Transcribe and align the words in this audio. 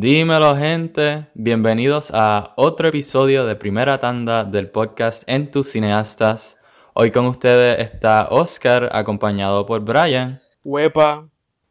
Dímelo 0.00 0.56
gente, 0.56 1.26
bienvenidos 1.34 2.12
a 2.14 2.52
otro 2.56 2.86
episodio 2.86 3.46
de 3.46 3.56
primera 3.56 3.98
tanda 3.98 4.44
del 4.44 4.70
podcast 4.70 5.24
En 5.26 5.50
tus 5.50 5.72
cineastas. 5.72 6.56
Hoy 6.94 7.10
con 7.10 7.26
ustedes 7.26 7.80
está 7.80 8.28
Oscar 8.30 8.90
acompañado 8.92 9.66
por 9.66 9.80
Brian. 9.80 10.40
Huepa. 10.62 11.28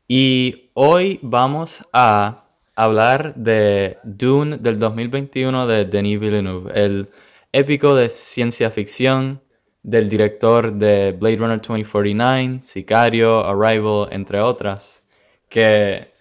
Y 0.09 0.71
hoy 0.73 1.21
vamos 1.21 1.83
a 1.93 2.43
hablar 2.75 3.33
de 3.35 3.97
Dune 4.03 4.57
del 4.57 4.77
2021 4.77 5.65
de 5.65 5.85
Denis 5.85 6.19
Villeneuve, 6.19 6.71
el 6.75 7.07
épico 7.53 7.95
de 7.95 8.09
ciencia 8.09 8.69
ficción 8.71 9.41
del 9.83 10.09
director 10.09 10.73
de 10.73 11.13
Blade 11.13 11.37
Runner 11.37 11.61
2049, 11.61 12.59
Sicario, 12.59 13.45
Arrival, 13.45 14.09
entre 14.11 14.41
otras, 14.41 15.05
que 15.47 16.16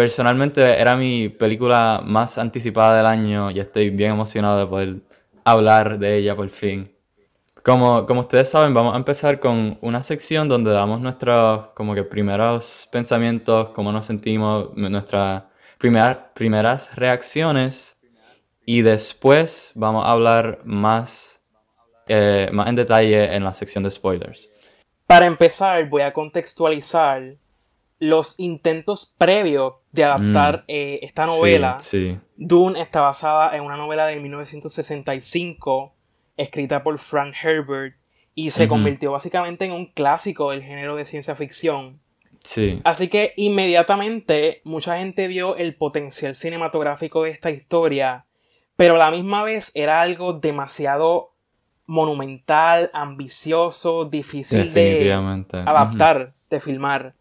personalmente 0.00 0.80
era 0.80 0.96
mi 0.96 1.28
película 1.28 2.00
más 2.02 2.38
anticipada 2.38 2.96
del 2.96 3.04
año 3.04 3.50
y 3.50 3.60
estoy 3.60 3.90
bien 3.90 4.12
emocionado 4.12 4.58
de 4.58 4.66
poder 4.66 4.96
hablar 5.44 5.98
de 5.98 6.16
ella 6.16 6.34
por 6.34 6.48
fin. 6.48 6.90
Como, 7.62 8.06
como 8.06 8.20
ustedes 8.20 8.48
saben, 8.48 8.72
vamos 8.72 8.94
a 8.94 8.96
empezar 8.96 9.40
con 9.40 9.76
una 9.82 10.02
sección 10.02 10.48
donde 10.48 10.70
damos 10.70 11.02
nuestros 11.02 11.66
como 11.74 11.94
que 11.94 12.02
primeros 12.02 12.88
pensamientos, 12.90 13.68
cómo 13.74 13.92
nos 13.92 14.06
sentimos, 14.06 14.74
nuestras 14.74 15.42
primeras 15.76 16.96
reacciones 16.96 17.98
y 18.64 18.80
después 18.80 19.72
vamos 19.74 20.06
a 20.06 20.12
hablar 20.12 20.60
más 20.64 21.42
eh, 22.08 22.48
más 22.54 22.68
en 22.68 22.76
detalle 22.76 23.34
en 23.36 23.44
la 23.44 23.52
sección 23.52 23.84
de 23.84 23.90
spoilers. 23.90 24.48
Para 25.06 25.26
empezar, 25.26 25.86
voy 25.90 26.00
a 26.00 26.14
contextualizar 26.14 27.36
los 28.00 28.40
intentos 28.40 29.14
previos 29.18 29.74
de 29.92 30.04
adaptar 30.04 30.60
mm. 30.60 30.64
eh, 30.68 30.98
esta 31.02 31.26
novela. 31.26 31.78
Sí, 31.78 32.18
Dune 32.36 32.80
está 32.80 33.02
basada 33.02 33.54
en 33.56 33.62
una 33.62 33.76
novela 33.76 34.06
de 34.06 34.16
1965 34.16 35.94
escrita 36.36 36.82
por 36.82 36.98
Frank 36.98 37.34
Herbert 37.40 37.94
y 38.34 38.50
se 38.50 38.66
convirtió 38.66 39.12
básicamente 39.12 39.66
en 39.66 39.72
un 39.72 39.86
clásico 39.86 40.50
del 40.50 40.62
género 40.62 40.96
de 40.96 41.04
ciencia 41.04 41.34
ficción. 41.34 42.00
Sí. 42.42 42.80
Así 42.84 43.08
que 43.08 43.34
inmediatamente 43.36 44.62
mucha 44.64 44.96
gente 44.98 45.28
vio 45.28 45.56
el 45.56 45.74
potencial 45.74 46.34
cinematográfico 46.34 47.24
de 47.24 47.30
esta 47.30 47.50
historia, 47.50 48.24
pero 48.76 48.94
a 48.94 48.98
la 48.98 49.10
misma 49.10 49.44
vez 49.44 49.72
era 49.74 50.00
algo 50.00 50.32
demasiado 50.32 51.34
monumental, 51.84 52.90
ambicioso, 52.94 54.06
difícil 54.06 54.72
de 54.72 55.12
adaptar, 55.12 56.32
de 56.48 56.60
filmar. 56.60 57.14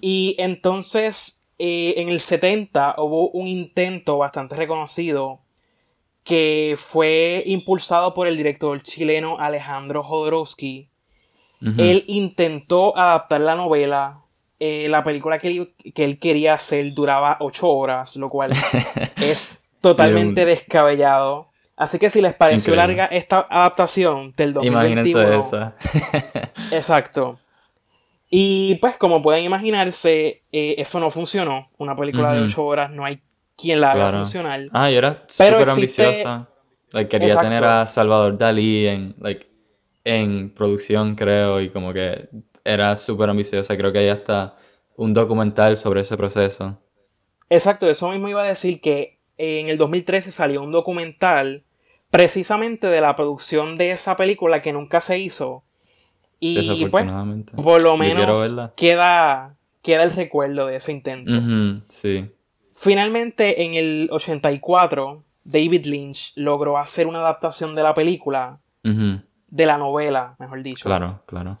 Y 0.00 0.36
entonces, 0.38 1.44
eh, 1.58 1.94
en 1.98 2.08
el 2.08 2.20
70 2.20 2.96
hubo 2.98 3.30
un 3.30 3.46
intento 3.46 4.18
bastante 4.18 4.56
reconocido 4.56 5.40
que 6.24 6.74
fue 6.78 7.42
impulsado 7.46 8.14
por 8.14 8.26
el 8.26 8.36
director 8.36 8.82
chileno 8.82 9.38
Alejandro 9.38 10.02
Jodorowsky. 10.02 10.88
Él 11.78 12.04
intentó 12.08 12.94
adaptar 12.96 13.40
la 13.40 13.54
novela. 13.54 14.20
Eh, 14.60 14.86
la 14.90 15.02
película 15.02 15.38
que 15.38 15.48
él, 15.48 15.74
que 15.94 16.04
él, 16.04 16.18
quería 16.18 16.54
hacer 16.54 16.92
duraba 16.92 17.38
ocho 17.40 17.68
horas, 17.70 18.16
lo 18.16 18.28
cual 18.28 18.52
es 19.16 19.50
totalmente 19.80 20.44
descabellado. 20.44 21.48
Así 21.76 21.98
que 21.98 22.08
si 22.08 22.20
les 22.20 22.34
pareció 22.34 22.76
larga 22.76 23.06
esta 23.06 23.46
adaptación 23.50 24.32
del 24.36 24.52
2021... 24.52 25.02
Imagínense 25.02 25.36
esa. 25.38 25.74
exacto. 26.70 27.38
Y 28.36 28.74
pues 28.80 28.96
como 28.96 29.22
pueden 29.22 29.44
imaginarse, 29.44 30.42
eh, 30.50 30.74
eso 30.76 30.98
no 30.98 31.08
funcionó. 31.12 31.70
Una 31.78 31.94
película 31.94 32.32
de 32.32 32.40
8 32.40 32.64
horas 32.64 32.90
no 32.90 33.04
hay 33.04 33.20
quien 33.56 33.80
la 33.80 33.92
haga 33.92 34.10
funcionar. 34.10 34.60
Ah, 34.72 34.90
y 34.90 34.96
era 34.96 35.22
súper 35.28 35.68
ambiciosa. 35.70 36.48
quería 37.08 37.40
tener 37.40 37.64
a 37.64 37.86
Salvador 37.86 38.36
Dalí 38.36 38.88
en, 38.88 39.14
like, 39.20 39.46
en 40.02 40.50
producción, 40.50 41.14
creo, 41.14 41.60
y 41.60 41.70
como 41.70 41.92
que 41.92 42.28
era 42.64 42.96
súper 42.96 43.30
ambiciosa. 43.30 43.76
Creo 43.76 43.92
que 43.92 44.00
hay 44.00 44.08
hasta 44.08 44.56
un 44.96 45.14
documental 45.14 45.76
sobre 45.76 46.00
ese 46.00 46.16
proceso. 46.16 46.76
Exacto, 47.48 47.88
eso 47.88 48.10
mismo 48.10 48.28
iba 48.28 48.42
a 48.42 48.48
decir 48.48 48.80
que 48.80 49.20
en 49.38 49.68
el 49.68 49.78
2013 49.78 50.32
salió 50.32 50.60
un 50.60 50.72
documental 50.72 51.62
precisamente 52.10 52.88
de 52.88 53.00
la 53.00 53.14
producción 53.14 53.76
de 53.76 53.92
esa 53.92 54.16
película 54.16 54.60
que 54.60 54.72
nunca 54.72 55.00
se 55.00 55.20
hizo. 55.20 55.62
Y 56.46 56.86
pues, 56.88 57.06
por 57.56 57.82
lo 57.82 57.96
menos 57.96 58.72
queda, 58.76 59.54
queda 59.80 60.02
el 60.02 60.12
recuerdo 60.12 60.66
de 60.66 60.76
ese 60.76 60.92
intento. 60.92 61.32
sí. 61.88 62.30
Finalmente, 62.76 63.62
en 63.62 63.74
el 63.74 64.08
84, 64.10 65.22
David 65.44 65.86
Lynch 65.86 66.32
logró 66.34 66.76
hacer 66.76 67.06
una 67.06 67.20
adaptación 67.20 67.74
de 67.76 67.82
la 67.84 67.94
película, 67.94 68.58
de 68.82 69.66
la 69.66 69.78
novela, 69.78 70.34
mejor 70.38 70.62
dicho. 70.62 70.88
Claro, 70.88 71.22
claro. 71.24 71.56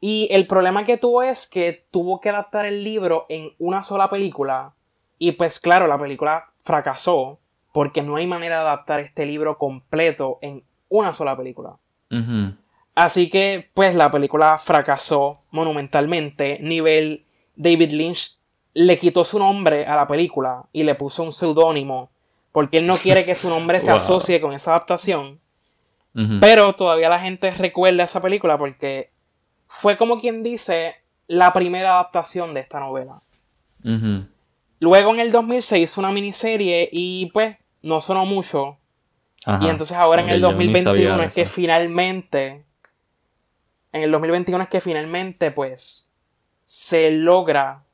Y 0.00 0.28
el 0.30 0.46
problema 0.46 0.84
que 0.84 0.96
tuvo 0.96 1.22
es 1.22 1.46
que 1.48 1.84
tuvo 1.90 2.20
que 2.20 2.30
adaptar 2.30 2.66
el 2.66 2.82
libro 2.82 3.26
en 3.28 3.50
una 3.58 3.82
sola 3.82 4.08
película. 4.08 4.72
Y 5.18 5.32
pues 5.32 5.60
claro, 5.60 5.86
la 5.86 5.98
película 5.98 6.50
fracasó 6.64 7.38
porque 7.72 8.02
no 8.02 8.16
hay 8.16 8.26
manera 8.26 8.56
de 8.56 8.62
adaptar 8.62 9.00
este 9.00 9.26
libro 9.26 9.58
completo 9.58 10.38
en 10.40 10.62
una 10.88 11.12
sola 11.12 11.36
película. 11.36 11.76
Así 12.98 13.30
que, 13.30 13.70
pues, 13.74 13.94
la 13.94 14.10
película 14.10 14.58
fracasó 14.58 15.42
monumentalmente. 15.52 16.58
Nivel 16.60 17.24
David 17.54 17.92
Lynch 17.92 18.38
le 18.74 18.98
quitó 18.98 19.22
su 19.22 19.38
nombre 19.38 19.86
a 19.86 19.94
la 19.94 20.08
película 20.08 20.64
y 20.72 20.82
le 20.82 20.96
puso 20.96 21.22
un 21.22 21.32
seudónimo 21.32 22.10
porque 22.50 22.78
él 22.78 22.88
no 22.88 22.96
quiere 22.96 23.24
que 23.24 23.36
su 23.36 23.48
nombre 23.48 23.80
se 23.80 23.90
asocie 23.92 24.40
con 24.40 24.52
esa 24.52 24.72
adaptación. 24.72 25.38
Pero 26.40 26.74
todavía 26.74 27.08
la 27.08 27.20
gente 27.20 27.52
recuerda 27.52 28.02
esa 28.02 28.20
película 28.20 28.58
porque 28.58 29.12
fue 29.68 29.96
como 29.96 30.18
quien 30.18 30.42
dice 30.42 30.96
la 31.28 31.52
primera 31.52 31.92
adaptación 31.92 32.52
de 32.52 32.60
esta 32.60 32.80
novela. 32.80 33.22
Luego 34.80 35.14
en 35.14 35.20
el 35.20 35.30
2006 35.30 35.84
hizo 35.84 36.00
una 36.00 36.10
miniserie 36.10 36.88
y 36.90 37.26
pues 37.26 37.58
no 37.82 38.00
sonó 38.00 38.26
mucho. 38.26 38.78
y 39.60 39.68
entonces 39.68 39.96
ahora 39.96 40.22
en 40.22 40.30
el 40.30 40.40
2021 40.40 41.22
es 41.22 41.34
que 41.34 41.46
finalmente, 41.46 42.64
en 43.98 44.04
el 44.04 44.10
2021 44.12 44.62
es 44.62 44.68
que 44.68 44.80
finalmente 44.80 45.50
pues 45.50 46.12
se 46.64 47.10
logra 47.10 47.84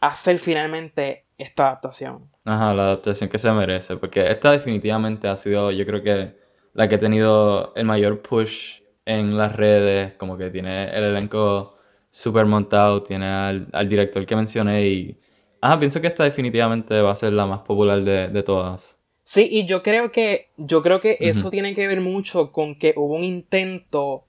hacer 0.00 0.38
finalmente 0.38 1.24
esta 1.36 1.68
adaptación. 1.68 2.30
Ajá, 2.44 2.74
la 2.74 2.82
adaptación 2.84 3.28
que 3.30 3.38
se 3.38 3.50
merece, 3.52 3.96
porque 3.96 4.30
esta 4.30 4.50
definitivamente 4.52 5.28
ha 5.28 5.36
sido, 5.36 5.70
yo 5.70 5.86
creo 5.86 6.02
que 6.02 6.36
la 6.74 6.88
que 6.88 6.96
ha 6.96 7.00
tenido 7.00 7.72
el 7.76 7.84
mayor 7.84 8.22
push 8.22 8.80
en 9.04 9.36
las 9.36 9.54
redes, 9.54 10.16
como 10.16 10.36
que 10.36 10.50
tiene 10.50 10.84
el 10.90 11.04
elenco 11.04 11.76
súper 12.10 12.46
montado, 12.46 13.02
tiene 13.02 13.26
al, 13.26 13.68
al 13.72 13.88
director 13.88 14.24
que 14.26 14.36
mencioné 14.36 14.86
y 14.86 15.18
Ah, 15.60 15.78
pienso 15.78 16.00
que 16.00 16.06
esta 16.06 16.24
definitivamente 16.24 17.00
va 17.00 17.12
a 17.12 17.16
ser 17.16 17.32
la 17.32 17.46
más 17.46 17.62
popular 17.62 18.02
de, 18.02 18.42
todas. 18.42 18.98
Sí, 19.24 19.46
y 19.50 19.66
yo 19.66 19.82
creo 19.82 20.12
que, 20.12 20.50
yo 20.56 20.82
creo 20.82 21.00
que 21.00 21.18
eso 21.20 21.50
tiene 21.50 21.74
que 21.74 21.86
ver 21.86 22.00
mucho 22.00 22.52
con 22.52 22.76
que 22.76 22.94
hubo 22.96 23.14
un 23.14 23.24
intento 23.24 24.24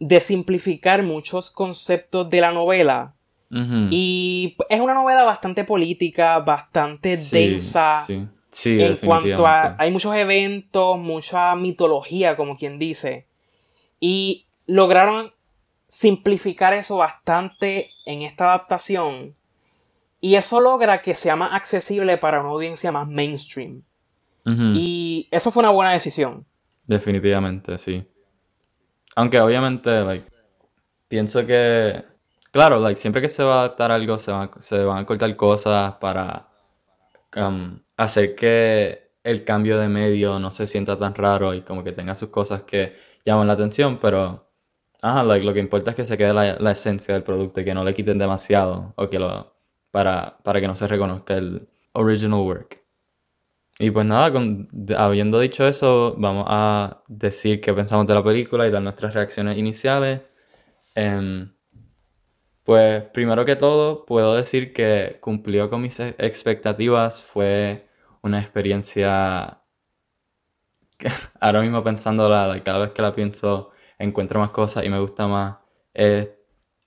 de 0.00 0.20
simplificar 0.20 1.02
muchos 1.04 1.50
conceptos 1.50 2.28
de 2.28 2.40
la 2.40 2.50
novela. 2.52 3.14
Y 3.52 4.56
es 4.68 4.80
una 4.80 4.94
novela 4.94 5.24
bastante 5.24 5.64
política, 5.64 6.38
bastante 6.38 7.16
densa. 7.16 8.04
Sí, 8.06 8.28
sí, 8.50 8.80
En 8.80 8.96
cuanto 8.96 9.44
a. 9.44 9.74
Hay 9.76 9.90
muchos 9.90 10.14
eventos, 10.14 10.96
mucha 10.98 11.56
mitología, 11.56 12.36
como 12.36 12.56
quien 12.56 12.78
dice. 12.78 13.26
Y 13.98 14.46
lograron 14.66 15.32
simplificar 15.88 16.74
eso 16.74 16.98
bastante 16.98 17.90
en 18.06 18.22
esta 18.22 18.44
adaptación. 18.44 19.34
Y 20.20 20.36
eso 20.36 20.60
logra 20.60 21.02
que 21.02 21.14
sea 21.14 21.34
más 21.34 21.52
accesible 21.52 22.18
para 22.18 22.40
una 22.40 22.50
audiencia 22.50 22.92
más 22.92 23.08
mainstream. 23.08 23.82
Y 24.44 25.28
eso 25.30 25.52
fue 25.52 25.62
una 25.62 25.72
buena 25.72 25.92
decisión. 25.92 26.44
Definitivamente, 26.86 27.78
sí. 27.78 28.04
Aunque 29.16 29.40
obviamente, 29.40 30.24
pienso 31.08 31.46
que, 31.46 32.04
claro, 32.52 32.78
like, 32.78 33.00
siempre 33.00 33.20
que 33.22 33.28
se 33.28 33.42
va 33.42 33.56
a 33.56 33.58
adaptar 33.60 33.90
algo, 33.90 34.18
se, 34.18 34.32
se 34.60 34.84
van 34.84 34.98
a 34.98 35.06
cortar 35.06 35.34
cosas 35.36 35.94
para 35.94 36.48
um, 37.36 37.80
hacer 37.96 38.34
que 38.34 39.10
el 39.22 39.44
cambio 39.44 39.78
de 39.78 39.88
medio 39.88 40.38
no 40.38 40.50
se 40.50 40.66
sienta 40.66 40.98
tan 40.98 41.14
raro 41.14 41.54
y 41.54 41.62
como 41.62 41.84
que 41.84 41.92
tenga 41.92 42.14
sus 42.14 42.30
cosas 42.30 42.62
que 42.62 42.96
llaman 43.24 43.46
la 43.46 43.54
atención, 43.54 43.98
pero 43.98 44.48
ajá, 45.02 45.24
like, 45.24 45.44
lo 45.44 45.52
que 45.52 45.60
importa 45.60 45.90
es 45.90 45.96
que 45.96 46.04
se 46.04 46.16
quede 46.16 46.32
la, 46.32 46.54
la 46.58 46.72
esencia 46.72 47.14
del 47.14 47.22
producto 47.22 47.60
y 47.60 47.64
que 47.64 47.74
no 47.74 47.84
le 47.84 47.94
quiten 47.94 48.18
demasiado 48.18 48.94
o 48.96 49.08
que 49.08 49.18
lo 49.18 49.54
para, 49.90 50.38
para 50.42 50.60
que 50.60 50.68
no 50.68 50.76
se 50.76 50.86
reconozca 50.86 51.34
el 51.34 51.68
original 51.92 52.40
work. 52.40 52.80
Y 53.80 53.90
pues 53.90 54.04
nada, 54.06 54.30
habiendo 54.98 55.40
dicho 55.40 55.66
eso, 55.66 56.14
vamos 56.18 56.44
a 56.48 57.02
decir 57.08 57.60
qué 57.62 57.72
pensamos 57.72 58.06
de 58.06 58.14
la 58.14 58.22
película 58.22 58.66
y 58.66 58.70
dar 58.70 58.82
nuestras 58.82 59.14
reacciones 59.14 59.56
iniciales. 59.58 60.26
Em, 60.94 61.52
Pues 62.64 63.02
primero 63.12 63.44
que 63.44 63.56
todo, 63.56 64.04
puedo 64.06 64.34
decir 64.36 64.72
que 64.72 65.18
cumplió 65.20 65.68
con 65.70 65.82
mis 65.82 65.98
expectativas. 66.00 67.22
Fue 67.24 67.88
una 68.22 68.40
experiencia 68.40 69.62
ahora 71.40 71.62
mismo 71.62 71.82
pensándola, 71.82 72.60
cada 72.64 72.78
vez 72.80 72.90
que 72.92 73.02
la 73.02 73.14
pienso, 73.14 73.70
encuentro 73.98 74.40
más 74.40 74.50
cosas 74.50 74.84
y 74.84 74.88
me 74.88 75.00
gusta 75.00 75.26
más. 75.26 75.58
Es 75.94 76.28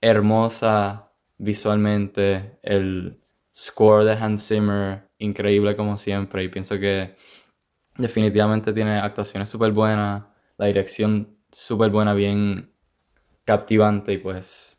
hermosa 0.00 1.12
visualmente. 1.38 2.58
El 2.62 3.20
score 3.54 4.04
de 4.04 4.12
Hans 4.12 4.48
Zimmer, 4.48 5.03
increíble 5.18 5.76
como 5.76 5.98
siempre. 5.98 6.44
Y 6.44 6.48
pienso 6.48 6.78
que 6.78 7.16
definitivamente 7.96 8.72
tiene 8.72 8.98
actuaciones 8.98 9.48
súper 9.48 9.72
buenas. 9.72 10.24
La 10.58 10.66
dirección 10.66 11.36
súper 11.50 11.90
buena, 11.90 12.14
bien 12.14 12.72
captivante 13.44 14.12
y 14.14 14.18
pues 14.18 14.74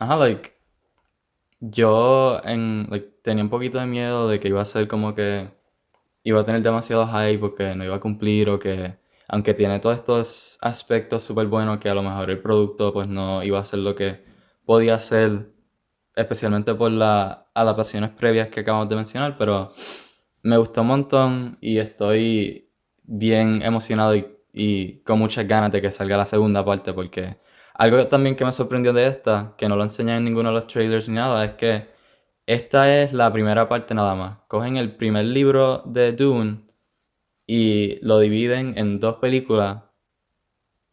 Ajá, 0.00 0.16
like, 0.16 0.52
yo 1.60 2.40
en, 2.44 2.86
like, 2.90 3.08
tenía 3.22 3.44
un 3.44 3.50
poquito 3.50 3.78
de 3.78 3.86
miedo 3.86 4.28
de 4.28 4.40
que 4.40 4.48
iba 4.48 4.60
a 4.60 4.64
ser 4.64 4.88
como 4.88 5.14
que 5.14 5.50
iba 6.24 6.40
a 6.40 6.44
tener 6.44 6.62
demasiado 6.62 7.06
hype 7.06 7.38
porque 7.38 7.74
no 7.76 7.84
iba 7.84 7.96
a 7.96 8.00
cumplir 8.00 8.50
o 8.50 8.58
que, 8.58 8.96
aunque 9.28 9.54
tiene 9.54 9.80
todos 9.80 9.98
estos 9.98 10.58
aspectos 10.62 11.22
súper 11.24 11.46
buenos, 11.48 11.78
que 11.78 11.88
a 11.90 11.94
lo 11.94 12.02
mejor 12.02 12.30
el 12.30 12.40
producto 12.40 12.92
pues 12.92 13.08
no 13.08 13.42
iba 13.44 13.60
a 13.60 13.64
ser 13.64 13.80
lo 13.80 13.94
que 13.94 14.24
podía 14.66 14.98
ser, 15.00 15.52
especialmente 16.16 16.74
por 16.74 16.90
las 16.92 17.38
adaptaciones 17.54 18.10
previas 18.10 18.48
que 18.48 18.60
acabamos 18.60 18.88
de 18.88 18.96
mencionar, 18.96 19.36
pero 19.38 19.72
me 20.42 20.56
gustó 20.56 20.82
un 20.82 20.88
montón 20.88 21.58
y 21.60 21.78
estoy 21.78 22.70
bien 23.02 23.62
emocionado 23.62 24.14
y, 24.16 24.26
y 24.52 24.98
con 25.02 25.18
muchas 25.18 25.46
ganas 25.48 25.72
de 25.72 25.82
que 25.82 25.90
salga 25.90 26.16
la 26.16 26.26
segunda 26.26 26.64
parte 26.64 26.92
porque 26.92 27.38
algo 27.74 28.06
también 28.06 28.36
que 28.36 28.44
me 28.44 28.52
sorprendió 28.52 28.92
de 28.92 29.08
esta, 29.08 29.54
que 29.58 29.68
no 29.68 29.76
lo 29.76 29.84
enseñan 29.84 30.18
en 30.18 30.24
ninguno 30.24 30.50
de 30.50 30.54
los 30.54 30.66
trailers 30.68 31.08
ni 31.08 31.16
nada, 31.16 31.44
es 31.44 31.54
que 31.54 31.88
esta 32.46 33.02
es 33.02 33.12
la 33.12 33.32
primera 33.32 33.68
parte 33.68 33.94
nada 33.94 34.14
más. 34.14 34.38
Cogen 34.48 34.76
el 34.76 34.96
primer 34.96 35.24
libro 35.24 35.82
de 35.86 36.12
Dune 36.12 36.64
y 37.46 37.98
lo 38.06 38.18
dividen 38.20 38.76
en 38.78 39.00
dos 39.00 39.16
películas. 39.16 39.82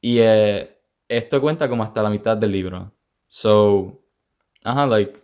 Y 0.02 0.20
eh, 0.20 0.80
esto 1.08 1.42
cuenta 1.42 1.70
como 1.70 1.84
hasta 1.84 2.04
la 2.04 2.10
mitad 2.10 2.38
del 2.38 2.52
libro. 2.52 2.94
So, 3.28 4.00
ajá, 4.63 4.86
like, 4.86 5.22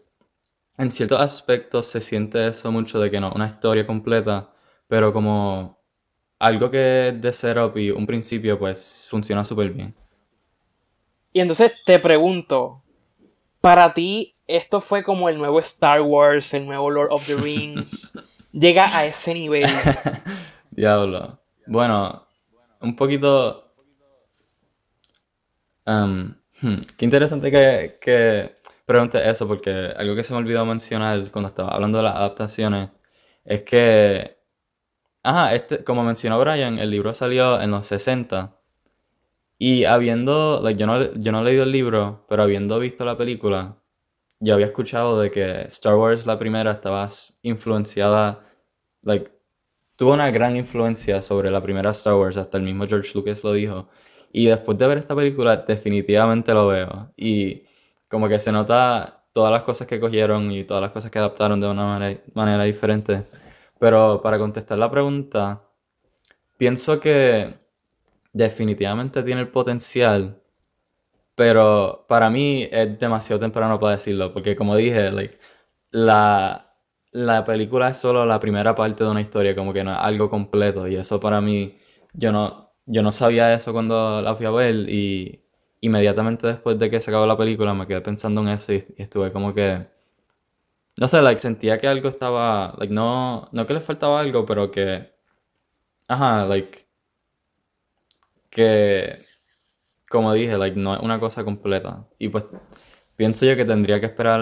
en 0.78 0.92
ciertos 0.92 1.20
aspectos 1.20 1.88
se 1.88 2.02
siente 2.02 2.48
eso 2.48 2.72
mucho 2.72 3.00
de 3.00 3.10
que 3.10 3.20
no, 3.20 3.32
una 3.34 3.48
historia 3.48 3.86
completa, 3.86 4.50
pero 4.88 5.12
como 5.12 5.78
algo 6.40 6.70
que 6.70 7.10
es 7.10 7.22
de 7.22 7.34
setup 7.34 7.78
y 7.78 7.90
un 7.90 8.06
principio, 8.06 8.60
pues 8.60 9.08
funciona 9.10 9.44
súper 9.44 9.72
bien. 9.72 9.96
Y 11.34 11.42
entonces 11.42 11.74
te 11.86 12.00
pregunto, 12.00 12.84
para 13.62 13.94
ti 13.94 14.36
esto 14.48 14.80
fue 14.80 15.04
como 15.04 15.30
el 15.30 15.38
nuevo 15.38 15.60
Star 15.60 16.02
Wars, 16.02 16.54
el 16.54 16.66
nuevo 16.66 16.90
Lord 16.90 17.10
of 17.12 17.26
the 17.26 17.36
Rings. 17.42 18.18
Llega 18.52 18.86
a 18.96 19.06
ese 19.06 19.34
nivel. 19.34 19.68
Diablo. 20.72 21.40
Bueno, 21.66 22.28
un 22.82 22.96
poquito... 22.96 23.74
Um, 25.86 26.36
hmm, 26.62 26.82
qué 26.98 27.06
interesante 27.06 27.50
que, 27.50 27.98
que 28.02 28.57
preguntes 28.88 29.22
eso, 29.26 29.48
porque 29.48 29.72
algo 29.98 30.16
que 30.16 30.24
se 30.24 30.34
me 30.34 30.40
olvidó 30.40 30.66
mencionar 30.66 31.32
cuando 31.32 31.50
estaba 31.50 31.70
hablando 31.72 32.00
de 32.00 32.06
las 32.06 32.16
adaptaciones 32.16 32.90
es 33.46 33.64
que... 33.64 34.38
Ajá, 35.24 35.56
este, 35.56 35.84
como 35.84 36.04
mencionó 36.04 36.40
Brian, 36.40 36.80
el 36.80 36.90
libro 36.92 37.14
salió 37.14 37.62
en 37.62 37.72
los 37.72 37.88
60 37.88 38.58
y 39.60 39.86
habiendo, 39.86 40.62
like, 40.64 40.80
yo, 40.80 40.88
no, 40.88 41.14
yo 41.16 41.32
no 41.32 41.42
he 41.42 41.46
leído 41.46 41.64
el 41.64 41.72
libro, 41.72 42.26
pero 42.30 42.44
habiendo 42.44 42.80
visto 42.80 43.06
la 43.06 43.18
película, 43.18 43.78
yo 44.40 44.54
había 44.54 44.68
escuchado 44.68 45.20
de 45.20 45.32
que 45.32 45.62
Star 45.68 45.96
Wars, 45.96 46.28
la 46.28 46.40
primera, 46.40 46.72
estaba 46.72 47.08
influenciada, 47.42 48.46
like, 49.02 49.32
tuvo 49.98 50.14
una 50.14 50.32
gran 50.32 50.56
influencia 50.56 51.22
sobre 51.22 51.52
la 51.52 51.62
primera 51.62 51.92
Star 51.92 52.16
Wars, 52.16 52.38
hasta 52.38 52.58
el 52.58 52.64
mismo 52.64 52.88
George 52.88 53.12
Lucas 53.16 53.44
lo 53.44 53.54
dijo. 53.54 53.90
Y 54.32 54.48
después 54.48 54.78
de 54.78 54.88
ver 54.88 55.00
esta 55.00 55.16
película, 55.16 55.58
definitivamente 55.58 56.54
lo 56.54 56.68
veo. 56.68 57.14
Y 57.18 57.64
como 58.08 58.28
que 58.30 58.40
se 58.40 58.52
nota 58.52 59.26
todas 59.34 59.52
las 59.52 59.64
cosas 59.64 59.88
que 59.88 60.00
cogieron 60.00 60.52
y 60.52 60.64
todas 60.64 60.82
las 60.82 60.92
cosas 60.92 61.12
que 61.12 61.20
adaptaron 61.20 61.60
de 61.62 61.68
una 61.68 61.86
manera, 61.86 62.22
manera 62.34 62.64
diferente. 62.64 63.26
Pero 63.80 64.22
para 64.22 64.40
contestar 64.40 64.78
la 64.80 64.90
pregunta, 64.90 65.62
pienso 66.58 67.00
que 67.00 67.56
definitivamente 68.34 69.24
tiene 69.24 69.42
el 69.42 69.50
potencial, 69.50 70.42
pero 71.36 72.06
para 72.08 72.30
mí 72.30 72.68
es 72.72 73.00
demasiado 73.00 73.40
temprano 73.40 73.80
para 73.80 73.94
decirlo, 73.98 74.34
porque 74.34 74.56
como 74.56 74.76
dije, 74.76 75.12
like, 75.12 75.38
la, 75.92 76.76
la 77.12 77.46
película 77.46 77.90
es 77.90 77.98
solo 77.98 78.26
la 78.26 78.40
primera 78.40 78.76
parte 78.76 79.04
de 79.04 79.10
una 79.12 79.22
historia, 79.22 79.56
como 79.56 79.74
que 79.74 79.84
no 79.84 79.92
es 79.94 80.00
algo 80.02 80.30
completo, 80.30 80.88
y 80.88 80.96
eso 80.96 81.20
para 81.20 81.42
mí, 81.42 81.78
yo 82.14 82.32
no, 82.32 82.74
yo 82.86 83.04
no 83.04 83.12
sabía 83.12 83.54
eso 83.54 83.74
cuando 83.74 84.22
la 84.22 84.36
fui 84.36 84.46
a 84.46 84.52
ver, 84.52 84.76
y 84.90 85.47
inmediatamente 85.88 86.48
después 86.48 86.80
de 86.80 86.90
que 86.90 87.00
se 87.02 87.12
acabó 87.12 87.26
la 87.26 87.38
película 87.38 87.74
me 87.74 87.88
quedé 87.88 88.02
pensando 88.02 88.42
en 88.42 88.50
eso 88.50 88.74
y, 88.74 88.84
estuve 88.98 89.32
como 89.32 89.54
que... 89.54 89.88
No 91.00 91.08
sé, 91.08 91.22
like, 91.22 91.40
sentía 91.40 91.78
que 91.78 91.88
algo 91.88 92.10
estaba, 92.10 92.74
like, 92.80 92.94
no, 92.94 93.50
no 93.52 93.68
que 93.68 93.74
le 93.74 93.82
faltaba 93.82 94.20
algo, 94.20 94.46
pero 94.46 94.72
que, 94.72 95.14
ajá, 96.08 96.46
like, 96.48 96.88
que, 98.50 99.20
como 100.10 100.34
dije, 100.34 100.58
like, 100.58 100.80
no 100.80 100.96
es 100.96 101.02
una 101.02 101.20
cosa 101.20 101.44
completa. 101.44 102.08
Y 102.18 102.30
pues 102.30 102.46
pienso 103.16 103.46
yo 103.46 103.56
que 103.56 103.66
tendría 103.66 104.00
que 104.00 104.08
esperar 104.08 104.42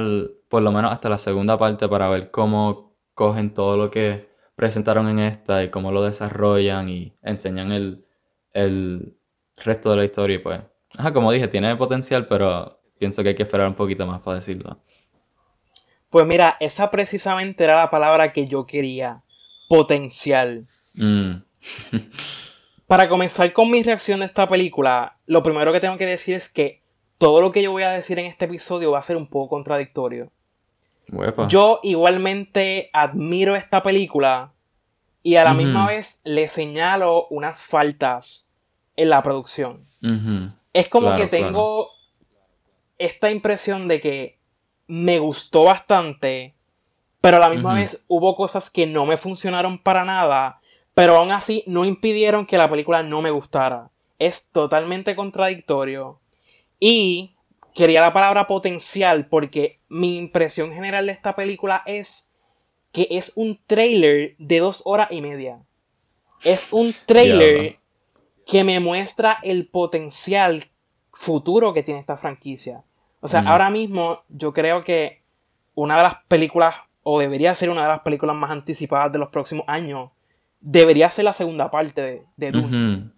por 0.50 0.62
lo 0.64 0.72
menos 0.72 0.92
hasta 0.94 1.10
la 1.10 1.18
segunda 1.18 1.58
parte 1.58 1.88
para 1.90 2.10
ver 2.10 2.32
cómo 2.32 2.96
cogen 3.14 3.54
todo 3.54 3.78
lo 3.78 3.92
que 3.92 4.30
presentaron 4.56 5.10
en 5.10 5.20
esta 5.20 5.64
y 5.64 5.70
cómo 5.70 5.92
lo 5.92 6.04
desarrollan 6.04 6.90
y 6.90 7.18
enseñan 7.22 7.72
el, 7.72 8.06
el 8.54 9.18
resto 9.64 9.92
de 9.92 9.98
la 9.98 10.06
historia. 10.06 10.36
Y 10.36 10.40
pues, 10.40 10.62
ajá, 10.98 11.14
como 11.14 11.32
dije, 11.32 11.48
tiene 11.48 11.76
potencial, 11.76 12.28
pero 12.28 12.80
pienso 12.98 13.24
que 13.24 13.30
hay 13.30 13.36
que 13.36 13.44
esperar 13.44 13.68
un 13.68 13.76
poquito 13.76 14.06
más 14.06 14.22
para 14.22 14.38
decirlo. 14.38 14.80
Pues 16.10 16.26
mira, 16.26 16.58
esa 16.60 16.92
precisamente 16.92 17.64
era 17.64 17.78
la 17.78 17.90
palabra 17.90 18.32
que 18.32 18.48
yo 18.48 18.66
quería. 18.66 19.24
Potencial. 19.68 20.66
Mm. 20.94 21.42
Para 22.88 23.10
comenzar 23.10 23.52
con 23.52 23.72
mi 23.72 23.82
reacción 23.82 24.20
de 24.20 24.28
esta 24.28 24.48
película, 24.48 25.18
lo 25.26 25.42
primero 25.42 25.74
que 25.74 25.80
tengo 25.80 25.98
que 25.98 26.06
decir 26.06 26.36
es 26.36 26.54
que 26.54 26.84
todo 27.18 27.42
lo 27.42 27.52
que 27.52 27.64
yo 27.64 27.72
voy 27.72 27.84
a 27.84 27.90
decir 27.90 28.20
en 28.20 28.28
este 28.28 28.46
episodio 28.46 28.92
va 28.92 29.00
a 29.00 29.02
ser 29.02 29.18
un 29.18 29.28
poco 29.28 29.50
contradictorio. 29.50 30.32
Yo 31.50 31.80
igualmente 31.84 32.90
admiro 32.94 33.56
esta 33.56 33.84
película 33.84 34.54
y 35.24 35.36
a 35.36 35.44
la 35.44 35.54
misma 35.54 35.88
vez 35.88 36.22
le 36.24 36.48
señalo 36.48 37.28
unas 37.30 37.64
faltas 37.64 38.52
en 38.96 39.10
la 39.10 39.24
producción. 39.24 39.80
Es 40.76 40.88
como 40.90 41.16
que 41.16 41.28
tengo 41.28 41.90
esta 42.98 43.32
impresión 43.32 43.88
de 43.88 44.00
que 44.00 44.40
me 44.88 45.20
gustó 45.20 45.64
bastante, 45.64 46.56
pero 47.22 47.38
a 47.38 47.40
la 47.40 47.50
misma 47.50 47.74
vez 47.74 48.06
hubo 48.08 48.36
cosas 48.36 48.70
que 48.70 48.86
no 48.86 49.06
me 49.06 49.18
funcionaron 49.18 49.80
para 49.80 50.06
nada 50.06 50.62
pero 50.96 51.18
aún 51.18 51.32
así 51.32 51.64
no 51.68 51.86
impidieron 51.86 52.46
que 52.46 52.58
la 52.58 52.70
película 52.70 53.04
no 53.04 53.22
me 53.22 53.30
gustara. 53.30 53.92
Es 54.18 54.50
totalmente 54.50 55.14
contradictorio. 55.16 56.22
Y 56.80 57.36
quería 57.76 58.02
la 58.02 58.14
palabra 58.14 58.48
potencial 58.48 59.28
porque 59.28 59.82
mi 59.90 60.18
impresión 60.18 60.74
general 60.74 61.06
de 61.06 61.12
esta 61.12 61.36
película 61.36 61.84
es 61.86 62.34
que 62.94 63.10
es 63.12 63.34
un 63.36 63.60
trailer 63.68 64.36
de 64.40 64.60
dos 64.60 64.84
horas 64.86 65.10
y 65.12 65.22
media. 65.22 65.60
Es 66.46 66.72
un 66.72 66.96
trailer 67.06 67.78
que 68.46 68.64
me 68.64 68.80
muestra 68.80 69.40
el 69.44 69.68
potencial 69.68 70.64
futuro 71.12 71.74
que 71.74 71.84
tiene 71.84 72.00
esta 72.00 72.18
franquicia. 72.18 72.84
O 73.22 73.28
sea, 73.28 73.42
ahora 73.42 73.70
mismo 73.70 74.22
yo 74.30 74.54
creo 74.54 74.84
que 74.84 75.24
una 75.74 75.98
de 75.98 76.04
las 76.04 76.16
películas, 76.28 76.76
o 77.02 77.20
debería 77.20 77.56
ser 77.56 77.70
una 77.70 77.82
de 77.82 77.88
las 77.88 78.02
películas 78.02 78.36
más 78.36 78.52
anticipadas 78.52 79.12
de 79.12 79.20
los 79.20 79.30
próximos 79.30 79.66
años, 79.68 80.12
debería 80.60 81.10
ser 81.10 81.26
la 81.26 81.34
segunda 81.34 81.72
parte 81.72 82.02
de, 82.02 82.24
de 82.38 82.52
Dune. 82.52 83.12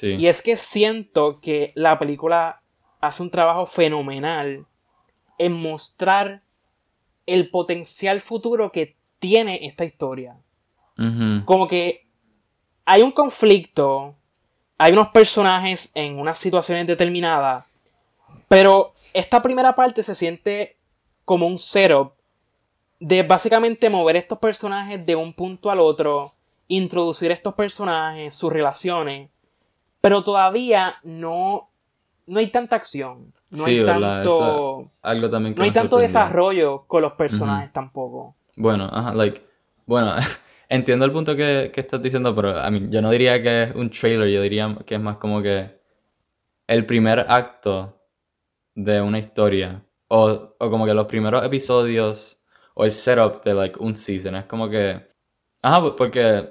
Y 0.00 0.26
es 0.26 0.42
que 0.42 0.56
siento 0.56 1.40
que 1.40 1.72
la 1.74 1.98
película 1.98 2.62
hace 3.00 3.22
un 3.22 3.30
trabajo 3.30 3.66
fenomenal 3.66 4.66
en 5.38 5.52
mostrar 5.52 6.42
el 7.26 7.50
potencial 7.50 8.20
futuro 8.20 8.72
que 8.72 8.96
tiene 9.18 9.66
esta 9.66 9.84
historia. 9.84 10.36
Como 11.44 11.68
que 11.68 12.08
hay 12.84 13.02
un 13.02 13.12
conflicto, 13.12 14.16
hay 14.78 14.92
unos 14.92 15.08
personajes 15.08 15.90
en 15.94 16.18
unas 16.18 16.38
situaciones 16.38 16.86
determinadas, 16.86 17.64
pero 18.46 18.92
esta 19.12 19.42
primera 19.42 19.74
parte 19.74 20.02
se 20.02 20.14
siente 20.14 20.76
como 21.24 21.46
un 21.46 21.58
setup 21.58 22.12
de 23.00 23.22
básicamente 23.22 23.90
mover 23.90 24.16
estos 24.16 24.38
personajes 24.38 25.04
de 25.04 25.16
un 25.16 25.32
punto 25.32 25.70
al 25.70 25.80
otro 25.80 26.32
introducir 26.68 27.30
estos 27.30 27.54
personajes, 27.54 28.34
sus 28.34 28.52
relaciones, 28.52 29.30
pero 30.00 30.22
todavía 30.22 30.96
no, 31.02 31.68
no 32.26 32.38
hay 32.38 32.48
tanta 32.48 32.76
acción. 32.76 33.32
no 33.50 33.64
hay 33.64 33.84
tanto. 33.84 34.90
algo 35.02 35.30
también 35.30 35.54
no 35.56 35.64
hay 35.64 35.72
tanto 35.72 35.98
desarrollo 35.98 36.84
con 36.86 37.02
los 37.02 37.12
personajes 37.12 37.72
tampoco. 37.72 38.34
Bueno, 38.56 38.88
ajá, 38.92 39.14
like. 39.14 39.42
Bueno, 39.86 40.14
entiendo 40.68 41.04
el 41.04 41.12
punto 41.12 41.36
que, 41.36 41.72
estás 41.74 42.02
diciendo, 42.02 42.34
pero 42.34 42.58
a 42.58 42.70
mí, 42.70 42.88
yo 42.90 43.02
no 43.02 43.10
diría 43.10 43.42
que 43.42 43.64
es 43.64 43.74
un 43.74 43.90
trailer, 43.90 44.28
yo 44.28 44.42
diría 44.42 44.76
que 44.86 44.94
es 44.96 45.00
más 45.00 45.16
como 45.18 45.42
que 45.42 45.78
el 46.66 46.86
primer 46.86 47.20
acto 47.28 48.02
de 48.74 49.00
una 49.00 49.18
historia. 49.18 49.84
O, 50.08 50.56
o 50.58 50.70
como 50.70 50.86
que 50.86 50.94
los 50.94 51.06
primeros 51.06 51.44
episodios 51.44 52.38
o 52.74 52.84
el 52.84 52.92
setup 52.92 53.44
de 53.44 53.54
like 53.54 53.78
un 53.80 53.94
season. 53.94 54.36
Es 54.36 54.44
como 54.46 54.70
que. 54.70 55.06
Ajá, 55.62 55.96
porque 55.96 56.48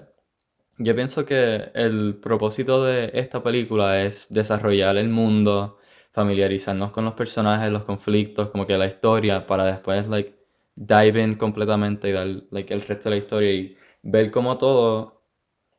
yo 0.77 0.95
pienso 0.95 1.25
que 1.25 1.71
el 1.73 2.15
propósito 2.21 2.83
de 2.83 3.11
esta 3.13 3.41
película 3.43 4.03
es 4.03 4.27
desarrollar 4.31 4.97
el 4.97 5.09
mundo, 5.09 5.79
familiarizarnos 6.11 6.91
con 6.91 7.05
los 7.05 7.13
personajes, 7.13 7.71
los 7.71 7.83
conflictos, 7.83 8.49
como 8.51 8.67
que 8.67 8.77
la 8.77 8.87
historia, 8.87 9.47
para 9.47 9.65
después, 9.65 10.07
like, 10.07 10.35
dive 10.75 11.21
in 11.21 11.35
completamente 11.35 12.09
y 12.09 12.11
dar, 12.11 12.27
like, 12.51 12.73
el 12.73 12.81
resto 12.81 13.09
de 13.09 13.15
la 13.15 13.21
historia 13.21 13.77
ver 14.07 14.31
cómo 14.31 14.57
todo, 14.57 15.23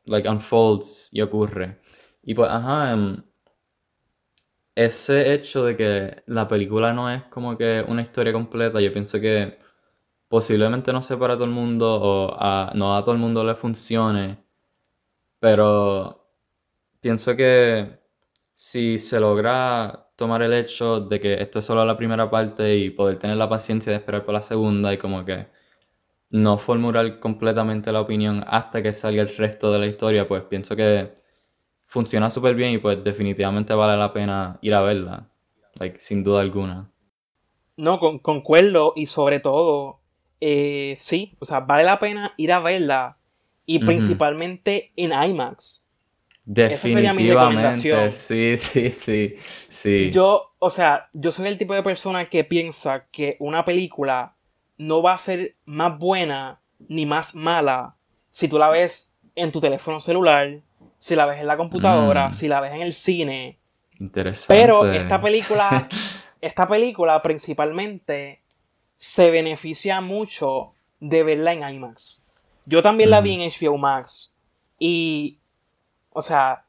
like, 0.05 0.29
unfolds 0.29 1.09
y 1.11 1.21
ocurre. 1.21 1.81
Y 2.23 2.35
pues, 2.35 2.49
ajá, 2.51 2.93
em, 2.93 3.23
ese 4.75 5.33
hecho 5.33 5.65
de 5.65 5.75
que 5.75 6.23
la 6.27 6.47
película 6.47 6.93
no 6.93 7.09
es 7.11 7.25
como 7.25 7.57
que 7.57 7.83
una 7.87 8.01
historia 8.01 8.31
completa, 8.33 8.79
yo 8.81 8.93
pienso 8.93 9.19
que 9.19 9.59
posiblemente 10.29 10.93
no 10.93 11.01
sea 11.03 11.19
para 11.19 11.35
todo 11.35 11.45
el 11.45 11.51
mundo 11.51 11.95
o 12.01 12.35
a, 12.39 12.71
no 12.75 12.95
a 12.97 13.03
todo 13.03 13.13
el 13.13 13.21
mundo 13.21 13.43
le 13.45 13.55
funcione, 13.55 14.43
pero 15.39 16.29
pienso 17.01 17.35
que 17.35 17.99
si 18.55 18.99
se 18.99 19.19
logra 19.19 20.11
tomar 20.17 20.43
el 20.43 20.53
hecho 20.53 21.01
de 21.01 21.19
que 21.19 21.35
esto 21.41 21.59
es 21.59 21.65
solo 21.65 21.85
la 21.85 21.97
primera 21.97 22.29
parte 22.31 22.77
y 22.77 22.91
poder 22.91 23.19
tener 23.19 23.37
la 23.37 23.49
paciencia 23.49 23.91
de 23.93 23.99
esperar 23.99 24.25
por 24.25 24.33
la 24.35 24.41
segunda 24.41 24.93
y 24.93 24.97
como 24.99 25.25
que 25.25 25.47
no 26.31 26.57
formular 26.57 27.19
completamente 27.19 27.91
la 27.91 28.01
opinión 28.01 28.43
hasta 28.47 28.83
que 28.83 28.93
salga 28.93 29.21
el 29.21 29.35
resto 29.35 29.71
de 29.71 29.79
la 29.79 29.87
historia, 29.87 30.27
pues 30.27 30.43
pienso 30.43 30.75
que 30.75 31.11
funciona 31.87 32.29
súper 32.29 32.55
bien 32.55 32.73
y 32.73 32.77
pues 32.77 33.03
definitivamente 33.03 33.73
vale 33.73 33.97
la 33.97 34.13
pena 34.13 34.59
ir 34.61 34.73
a 34.73 34.81
verla, 34.81 35.29
like, 35.79 35.99
sin 35.99 36.23
duda 36.23 36.41
alguna. 36.41 36.91
No, 37.77 37.97
con, 37.97 38.19
concuerdo 38.19 38.93
y 38.95 39.07
sobre 39.07 39.39
todo 39.39 39.99
eh, 40.41 40.95
sí, 40.97 41.35
o 41.39 41.45
sea, 41.45 41.61
vale 41.61 41.83
la 41.83 41.99
pena 41.99 42.33
ir 42.37 42.53
a 42.53 42.59
verla 42.59 43.17
y 43.65 43.79
principalmente 43.79 44.91
en 44.95 45.11
IMAX. 45.11 45.85
Definitivamente, 46.45 46.73
Esa 46.73 46.87
sería 46.87 47.13
mi 47.13 47.29
recomendación. 47.29 48.11
Sí, 48.11 48.57
sí, 48.57 48.89
sí, 48.91 49.35
sí. 49.67 50.11
Yo, 50.11 50.55
o 50.57 50.69
sea, 50.71 51.09
yo 51.13 51.31
soy 51.31 51.47
el 51.47 51.57
tipo 51.57 51.75
de 51.75 51.83
persona 51.83 52.25
que 52.25 52.43
piensa 52.43 53.07
que 53.11 53.37
una 53.39 53.63
película 53.65 54.35
no 54.79 55.03
va 55.03 55.13
a 55.13 55.17
ser 55.19 55.55
más 55.65 55.99
buena 55.99 56.61
ni 56.87 57.05
más 57.05 57.35
mala 57.35 57.95
si 58.31 58.47
tú 58.47 58.57
la 58.57 58.69
ves 58.69 59.17
en 59.35 59.51
tu 59.51 59.59
teléfono 59.59 59.99
celular, 59.99 60.61
si 60.97 61.15
la 61.15 61.25
ves 61.25 61.39
en 61.39 61.47
la 61.47 61.57
computadora, 61.57 62.29
mm. 62.29 62.33
si 62.33 62.47
la 62.47 62.61
ves 62.61 62.73
en 62.73 62.81
el 62.81 62.93
cine. 62.93 63.59
Interesante. 63.99 64.53
Pero 64.53 64.89
esta 64.91 65.21
película, 65.21 65.89
esta 66.41 66.65
película 66.65 67.21
principalmente 67.21 68.41
se 68.95 69.29
beneficia 69.29 70.01
mucho 70.01 70.71
de 70.99 71.23
verla 71.23 71.53
en 71.53 71.67
IMAX. 71.67 72.25
Yo 72.65 72.81
también 72.81 73.09
la 73.09 73.21
vi 73.21 73.33
en 73.33 73.49
HBO 73.49 73.77
Max 73.77 74.35
y, 74.77 75.39
o 76.11 76.21
sea, 76.21 76.65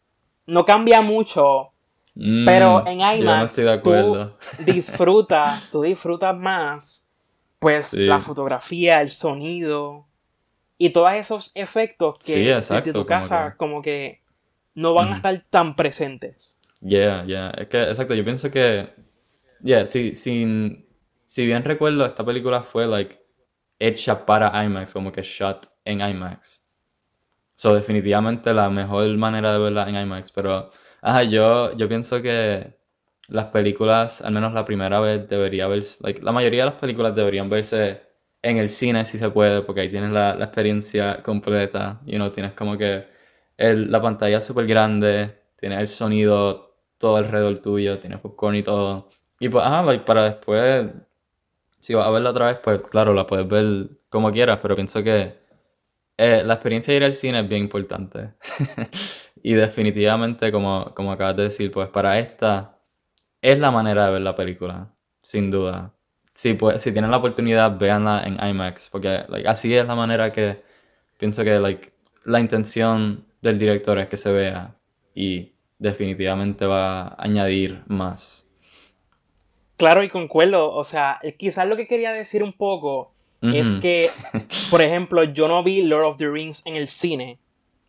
no 0.47 0.65
cambia 0.65 1.03
mucho, 1.03 1.73
mm, 2.15 2.45
pero 2.47 2.87
en 2.87 3.01
IMAX 3.01 3.61
tú 3.83 4.33
disfrutas, 4.65 5.63
tú 5.71 5.83
disfrutas 5.83 6.37
más, 6.37 7.10
pues 7.61 7.95
la 7.95 8.19
fotografía, 8.19 9.01
el 9.01 9.11
sonido 9.11 10.07
y 10.77 10.91
todos 10.91 11.13
esos 11.13 11.53
efectos 11.55 12.19
que 12.25 12.37
desde 12.37 12.93
tu 12.93 13.07
casa 13.07 13.55
como 13.57 13.83
que, 13.83 14.23
no 14.75 14.95
van 14.95 15.13
a 15.13 15.17
estar 15.17 15.45
tan 15.51 15.77
presentes. 15.77 16.57
Yeah, 16.81 17.25
yeah, 17.27 17.51
es 17.51 17.69
que 17.69 17.83
exacto, 17.83 18.15
yo 18.15 18.25
pienso 18.25 18.51
que, 18.51 18.89
yeah, 19.63 19.87
sí, 19.87 20.15
sin 20.15 20.87
si 21.31 21.47
bien 21.47 21.63
recuerdo, 21.63 22.05
esta 22.07 22.25
película 22.25 22.65
fue 22.65 22.89
like 22.89 23.25
hecha 23.79 24.27
para 24.27 24.65
IMAX, 24.65 24.93
como 24.93 25.13
que 25.13 25.23
shot 25.23 25.65
en 25.85 26.01
IMAX. 26.01 26.61
So, 27.55 27.73
definitivamente 27.73 28.53
la 28.53 28.69
mejor 28.69 29.07
manera 29.17 29.53
de 29.53 29.61
verla 29.61 29.89
en 29.89 29.95
IMAX. 29.95 30.33
Pero, 30.33 30.71
ajá, 31.01 31.23
yo, 31.23 31.77
yo 31.77 31.89
pienso 31.89 32.21
que 32.21 32.80
las 33.31 33.47
películas, 33.47 34.23
al 34.23 34.33
menos 34.33 34.53
la 34.53 34.65
primera 34.65 35.01
vez, 35.01 35.29
debería 35.29 35.67
verse, 35.69 35.99
like, 36.03 36.23
la 36.23 36.33
mayoría 36.33 36.65
de 36.65 36.71
las 36.71 36.81
películas 36.81 37.15
deberían 37.15 37.49
verse 37.49 38.03
en 38.43 38.57
el 38.59 38.71
cine 38.71 39.05
si 39.05 39.19
se 39.19 39.31
puede, 39.31 39.63
porque 39.63 39.83
ahí 39.83 39.89
tienes 39.91 40.11
la, 40.11 40.35
la 40.35 40.47
experiencia 40.47 41.23
completa. 41.23 42.01
You 42.07 42.17
know, 42.17 42.31
tienes 42.31 42.53
como 42.55 42.77
que 42.79 43.07
el, 43.57 43.91
la 43.91 44.01
pantalla 44.03 44.41
súper 44.41 44.67
grande, 44.67 45.37
tienes 45.59 45.81
el 45.81 45.89
sonido 45.89 46.77
todo 46.99 47.17
alrededor 47.17 47.59
tuyo, 47.59 47.99
tienes 47.99 48.21
popcorn 48.21 48.57
y 48.57 48.63
todo. 48.63 49.09
Y 49.39 49.49
pues, 49.49 49.65
ajá, 49.65 49.83
like, 49.83 50.05
para 50.05 50.25
después 50.25 50.89
si 51.81 51.95
vas 51.95 52.07
a 52.07 52.11
verla 52.11 52.31
otra 52.31 52.47
vez, 52.49 52.59
pues 52.63 52.81
claro, 52.83 53.15
la 53.15 53.27
puedes 53.27 53.49
ver 53.49 53.91
como 54.09 54.31
quieras, 54.33 54.59
pero 54.63 54.75
pienso 54.77 55.03
que 55.03 55.35
eh, 56.17 56.43
la 56.45 56.55
experiencia 56.55 56.93
de 56.93 56.99
ir 56.99 57.05
al 57.05 57.15
cine 57.15 57.41
es 57.41 57.49
bien 57.49 57.63
importante. 57.63 58.35
y 59.43 59.55
definitivamente, 59.55 60.53
como, 60.53 60.93
como 60.95 61.13
acabas 61.13 61.37
de 61.37 61.45
decir, 61.45 61.71
pues 61.73 61.89
para 61.89 62.19
esta 62.19 62.80
es 63.43 63.59
la 63.59 63.71
manera 63.71 64.07
de 64.07 64.13
ver 64.13 64.23
la 64.23 64.35
película, 64.35 64.93
sin 65.23 65.51
duda. 65.51 65.93
Si, 66.33 66.55
pues, 66.55 66.83
si 66.83 66.93
tienen 66.93 67.11
la 67.11 67.17
oportunidad, 67.17 67.77
véanla 67.79 68.23
en 68.25 68.39
IMAX, 68.43 68.89
porque 68.91 69.25
así 69.47 69.75
es 69.75 69.87
la 69.87 69.95
manera 69.95 70.33
que 70.33 70.63
pienso 71.19 71.43
que 71.45 71.59
like, 71.59 71.93
la 72.25 72.41
intención 72.41 73.27
del 73.43 73.59
director 73.59 73.99
es 73.99 74.09
que 74.09 74.17
se 74.17 74.31
vea 74.31 74.77
y 75.15 75.53
definitivamente 75.79 76.67
va 76.67 77.09
a 77.09 77.17
añadir 77.19 77.83
más. 77.87 78.47
Claro, 79.77 80.03
y 80.03 80.09
concuerdo. 80.09 80.73
O 80.73 80.85
sea, 80.85 81.19
quizás 81.39 81.67
lo 81.67 81.77
que 81.77 81.87
quería 81.87 82.13
decir 82.13 82.43
un 82.43 82.53
poco 82.53 83.15
es 83.43 83.77
que, 83.77 84.11
por 84.71 84.83
ejemplo, 84.83 85.25
yo 85.25 85.49
no 85.49 85.65
vi 85.65 85.83
Lord 85.83 86.05
of 86.05 86.17
the 86.19 86.29
Rings 86.29 86.63
en 86.67 86.77
el 86.77 86.87
cine. 86.87 87.39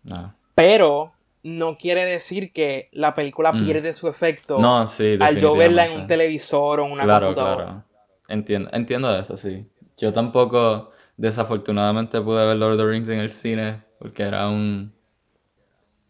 No. 0.04 0.34
Pero 0.56 1.12
no 1.44 1.78
quiere 1.78 2.06
decir 2.06 2.54
que 2.54 2.90
la 2.92 3.14
película 3.14 3.52
mm. 3.52 3.66
pierde 3.66 3.94
su 3.94 4.08
efecto 4.08 4.60
no, 4.60 4.88
sí, 4.88 5.18
al 5.20 5.40
yo 5.40 5.56
verla 5.56 5.86
en 5.88 6.02
un 6.02 6.08
televisor 6.08 6.80
o 6.80 6.86
en 6.86 6.92
una 6.92 7.04
claro, 7.04 7.28
computadora. 7.28 7.66
Claro, 7.66 7.84
Entiendo, 8.28 8.70
entiendo 8.72 9.18
eso, 9.18 9.36
sí. 9.36 9.68
Yo 9.98 10.14
tampoco, 10.14 10.92
desafortunadamente, 11.18 12.22
pude 12.22 12.46
ver 12.46 12.56
Lord 12.56 12.74
of 12.74 12.78
the 12.78 12.86
Rings 12.86 13.10
en 13.10 13.20
el 13.20 13.30
cine 13.30 13.84
porque 14.00 14.24
era 14.24 14.48
un 14.48 14.94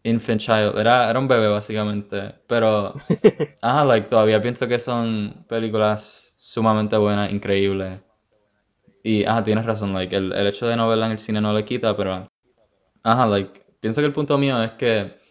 infant 0.04 0.40
child, 0.40 0.78
era, 0.78 1.10
era 1.10 1.18
un 1.18 1.28
bebé 1.28 1.48
básicamente, 1.48 2.34
pero 2.46 2.94
ajá, 3.60 3.84
like, 3.84 4.08
todavía 4.08 4.40
pienso 4.40 4.66
que 4.68 4.78
son 4.78 5.44
películas 5.48 6.34
sumamente 6.38 6.96
buenas, 6.96 7.30
increíbles. 7.30 8.00
Y 9.02 9.24
ajá, 9.24 9.42
tienes 9.42 9.66
razón, 9.66 9.92
like, 9.92 10.14
el, 10.14 10.32
el 10.32 10.46
hecho 10.46 10.66
de 10.66 10.76
no 10.76 10.88
verla 10.88 11.06
en 11.06 11.12
el 11.12 11.18
cine 11.18 11.40
no 11.40 11.52
le 11.52 11.64
quita, 11.64 11.96
pero 11.96 12.28
ajá, 13.02 13.26
like, 13.26 13.62
pienso 13.80 14.00
que 14.00 14.06
el 14.06 14.12
punto 14.12 14.38
mío 14.38 14.62
es 14.62 14.72
que 14.72 15.21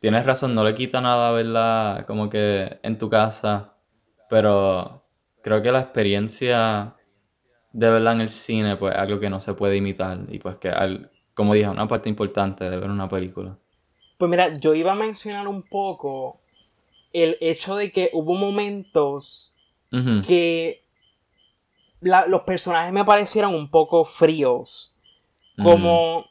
tienes 0.00 0.26
razón, 0.26 0.54
no 0.54 0.64
le 0.64 0.74
quita 0.74 1.00
nada 1.00 1.30
verla 1.30 2.04
como 2.06 2.28
que 2.28 2.80
en 2.82 2.98
tu 2.98 3.08
casa, 3.08 3.74
pero 4.28 5.06
creo 5.42 5.62
que 5.62 5.70
la 5.70 5.80
experiencia 5.80 6.96
de 7.72 7.90
verla 7.90 8.12
en 8.12 8.22
el 8.22 8.30
cine, 8.30 8.76
pues, 8.76 8.94
es 8.94 9.00
algo 9.00 9.20
que 9.20 9.30
no 9.30 9.40
se 9.40 9.54
puede 9.54 9.76
imitar. 9.76 10.18
Y 10.28 10.38
pues 10.38 10.56
que, 10.56 10.70
al, 10.70 11.10
como 11.34 11.54
dije, 11.54 11.68
una 11.68 11.86
parte 11.86 12.08
importante 12.08 12.68
de 12.68 12.76
ver 12.78 12.90
una 12.90 13.08
película. 13.08 13.56
Pues 14.18 14.30
mira, 14.30 14.56
yo 14.56 14.74
iba 14.74 14.92
a 14.92 14.96
mencionar 14.96 15.46
un 15.46 15.62
poco 15.62 16.40
el 17.12 17.36
hecho 17.40 17.76
de 17.76 17.92
que 17.92 18.10
hubo 18.12 18.34
momentos 18.34 19.54
que 20.26 20.82
los 22.00 22.42
personajes 22.42 22.92
me 22.92 23.04
parecieron 23.04 23.54
un 23.54 23.70
poco 23.70 24.04
fríos. 24.04 24.96
Como... 25.62 26.29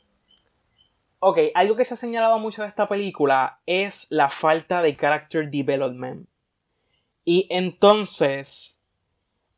Ok, 1.19 1.37
algo 1.53 1.75
que 1.75 1.85
se 1.85 1.93
ha 1.93 1.97
señalado 1.97 2.39
mucho 2.39 2.61
de 2.61 2.69
esta 2.69 2.87
película 2.87 3.59
es 3.65 4.07
la 4.09 4.29
falta 4.29 4.81
de 4.81 4.95
character 4.95 5.49
development. 5.49 6.27
Y 7.25 7.45
entonces, 7.49 8.83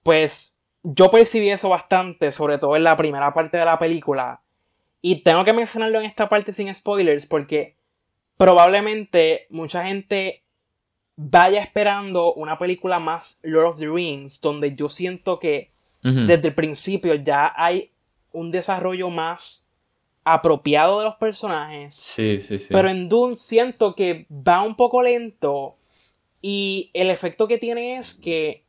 pues 0.04 0.58
yo 0.84 1.12
percibí 1.12 1.50
eso 1.52 1.70
bastante, 1.70 2.32
sobre 2.32 2.58
todo 2.58 2.76
en 2.76 2.84
la 2.84 2.98
primera 2.98 3.34
parte 3.34 3.58
de 3.58 3.66
la 3.66 3.78
película. 3.78 4.42
Y 5.02 5.24
tengo 5.24 5.44
que 5.44 5.54
mencionarlo 5.54 6.00
en 6.00 6.06
esta 6.06 6.28
parte 6.28 6.54
sin 6.54 6.74
spoilers 6.74 7.28
porque 7.28 7.78
probablemente 8.38 9.46
mucha 9.50 9.86
gente 9.86 10.44
vaya 11.16 11.62
esperando 11.62 12.34
una 12.34 12.58
película 12.58 13.00
más 13.00 13.40
Lord 13.44 13.66
of 13.66 13.80
the 13.80 13.88
Rings, 13.88 14.42
donde 14.42 14.76
yo 14.76 14.90
siento 14.90 15.40
que 15.40 15.72
desde 16.02 16.48
el 16.48 16.56
principio 16.56 17.14
ya 17.14 17.54
hay 17.56 17.92
un 18.32 18.50
desarrollo 18.50 19.12
más 19.12 19.71
apropiado 20.24 21.00
de 21.00 21.06
los 21.06 21.16
personajes. 21.16 21.96
Sí, 21.96 22.42
sí, 22.42 22.60
sí. 22.60 22.68
Pero 22.70 22.90
en 22.90 23.10
Dune 23.10 23.36
siento 23.36 23.96
que 23.96 24.28
va 24.30 24.62
un 24.62 24.76
poco 24.76 25.02
lento 25.02 25.76
y 26.42 26.90
el 26.94 27.10
efecto 27.10 27.48
que 27.48 27.58
tiene 27.58 27.98
es 27.98 28.14
que 28.14 28.64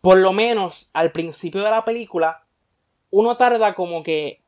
por 0.00 0.18
lo 0.18 0.32
menos 0.32 0.90
al 0.94 1.12
principio 1.12 1.62
de 1.62 1.70
la 1.70 1.84
película, 1.84 2.44
uno 3.10 3.36
tarda 3.36 3.74
como 3.74 4.02
que 4.02 4.42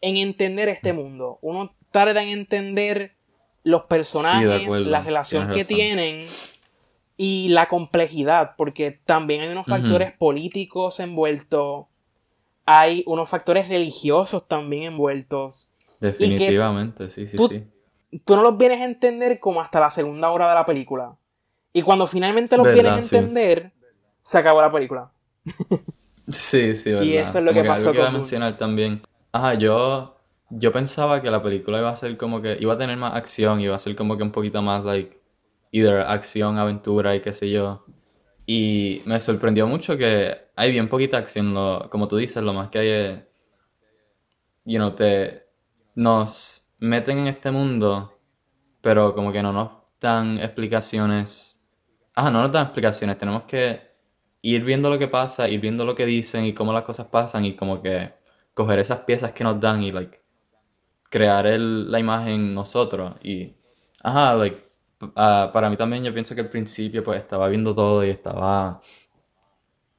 en 0.00 0.16
entender 0.16 0.68
este 0.68 0.92
mundo. 0.92 1.38
Uno 1.42 1.74
tarda 1.90 2.22
en 2.22 2.30
entender 2.30 3.14
los 3.62 3.84
personajes, 3.84 4.80
la 4.80 5.02
relación 5.02 5.50
que 5.52 5.64
tienen 5.64 6.28
y 7.16 7.48
la 7.48 7.68
complejidad, 7.68 8.54
porque 8.56 8.90
también 8.90 9.40
hay 9.40 9.48
unos 9.48 9.66
factores 9.66 10.12
políticos 10.12 11.00
envueltos, 11.00 11.86
hay 12.64 13.02
unos 13.06 13.28
factores 13.28 13.68
religiosos 13.68 14.46
también 14.46 14.84
envueltos. 14.84 15.72
Definitivamente, 16.00 17.10
sí, 17.10 17.26
sí, 17.26 17.36
sí. 17.36 17.66
Tú 18.24 18.36
no 18.36 18.42
los 18.42 18.56
vienes 18.56 18.80
a 18.80 18.84
entender 18.84 19.40
como 19.40 19.60
hasta 19.60 19.80
la 19.80 19.90
segunda 19.90 20.30
hora 20.30 20.48
de 20.48 20.54
la 20.54 20.64
película. 20.66 21.16
Y 21.72 21.82
cuando 21.82 22.06
finalmente 22.06 22.56
los 22.56 22.72
vienes 22.72 22.92
a 22.92 22.98
entender, 22.98 23.72
se 24.22 24.38
acabó 24.38 24.60
la 24.60 24.72
película. 24.72 25.10
sí, 26.28 26.74
sí, 26.74 26.90
verdad. 26.90 27.04
Y 27.04 27.16
eso 27.16 27.38
es 27.38 27.44
lo 27.44 27.52
que, 27.52 27.64
pasó 27.64 27.92
que 27.92 28.02
a 28.02 28.10
mencionar 28.10 28.56
también. 28.56 29.02
Ajá, 29.32 29.54
yo, 29.54 30.16
yo 30.50 30.72
pensaba 30.72 31.20
que 31.20 31.30
la 31.30 31.42
película 31.42 31.78
iba 31.78 31.90
a 31.90 31.96
ser 31.96 32.16
como 32.16 32.40
que 32.40 32.56
iba 32.58 32.74
a 32.74 32.78
tener 32.78 32.96
más 32.96 33.14
acción, 33.14 33.60
iba 33.60 33.76
a 33.76 33.78
ser 33.78 33.94
como 33.94 34.16
que 34.16 34.22
un 34.22 34.32
poquito 34.32 34.62
más, 34.62 34.84
like, 34.84 35.20
either 35.70 36.00
acción, 36.00 36.58
aventura 36.58 37.14
y 37.14 37.20
qué 37.20 37.32
sé 37.32 37.50
yo. 37.50 37.84
Y 38.46 39.02
me 39.04 39.18
sorprendió 39.20 39.66
mucho 39.66 39.96
que 39.96 40.34
hay 40.54 40.70
bien 40.70 40.88
poquita 40.88 41.18
acción, 41.18 41.52
lo, 41.52 41.90
como 41.90 42.08
tú 42.08 42.16
dices, 42.16 42.42
lo 42.42 42.52
más 42.54 42.70
que 42.70 42.78
hay 42.78 42.88
es, 42.88 43.18
you 44.64 44.78
know, 44.78 44.92
te, 44.92 45.45
nos 45.96 46.64
meten 46.78 47.18
en 47.18 47.26
este 47.26 47.50
mundo, 47.50 48.20
pero 48.80 49.14
como 49.14 49.32
que 49.32 49.42
no 49.42 49.52
nos 49.52 49.72
dan 50.00 50.38
explicaciones. 50.38 51.60
Ah, 52.14 52.30
no 52.30 52.42
nos 52.42 52.52
dan 52.52 52.66
explicaciones, 52.66 53.18
tenemos 53.18 53.42
que 53.44 53.80
ir 54.42 54.64
viendo 54.64 54.88
lo 54.88 54.98
que 54.98 55.08
pasa, 55.08 55.48
ir 55.48 55.60
viendo 55.60 55.84
lo 55.84 55.96
que 55.96 56.06
dicen 56.06 56.44
y 56.44 56.54
cómo 56.54 56.72
las 56.72 56.84
cosas 56.84 57.08
pasan 57.08 57.44
y 57.44 57.56
como 57.56 57.82
que 57.82 58.14
coger 58.54 58.78
esas 58.78 59.00
piezas 59.00 59.32
que 59.32 59.42
nos 59.44 59.58
dan 59.60 59.82
y 59.82 59.92
like 59.92 60.20
crear 61.10 61.46
el, 61.46 61.90
la 61.90 61.98
imagen 62.00 62.54
nosotros. 62.54 63.14
Y 63.22 63.56
ajá, 64.02 64.34
like 64.36 64.66
Ah, 65.14 65.50
para 65.52 65.68
mí 65.68 65.76
también 65.76 66.04
yo 66.04 66.12
pienso 66.12 66.34
que 66.34 66.40
al 66.40 66.48
principio 66.50 67.04
pues 67.04 67.18
estaba 67.20 67.48
viendo 67.48 67.74
todo 67.74 68.04
y 68.04 68.10
estaba 68.10 68.80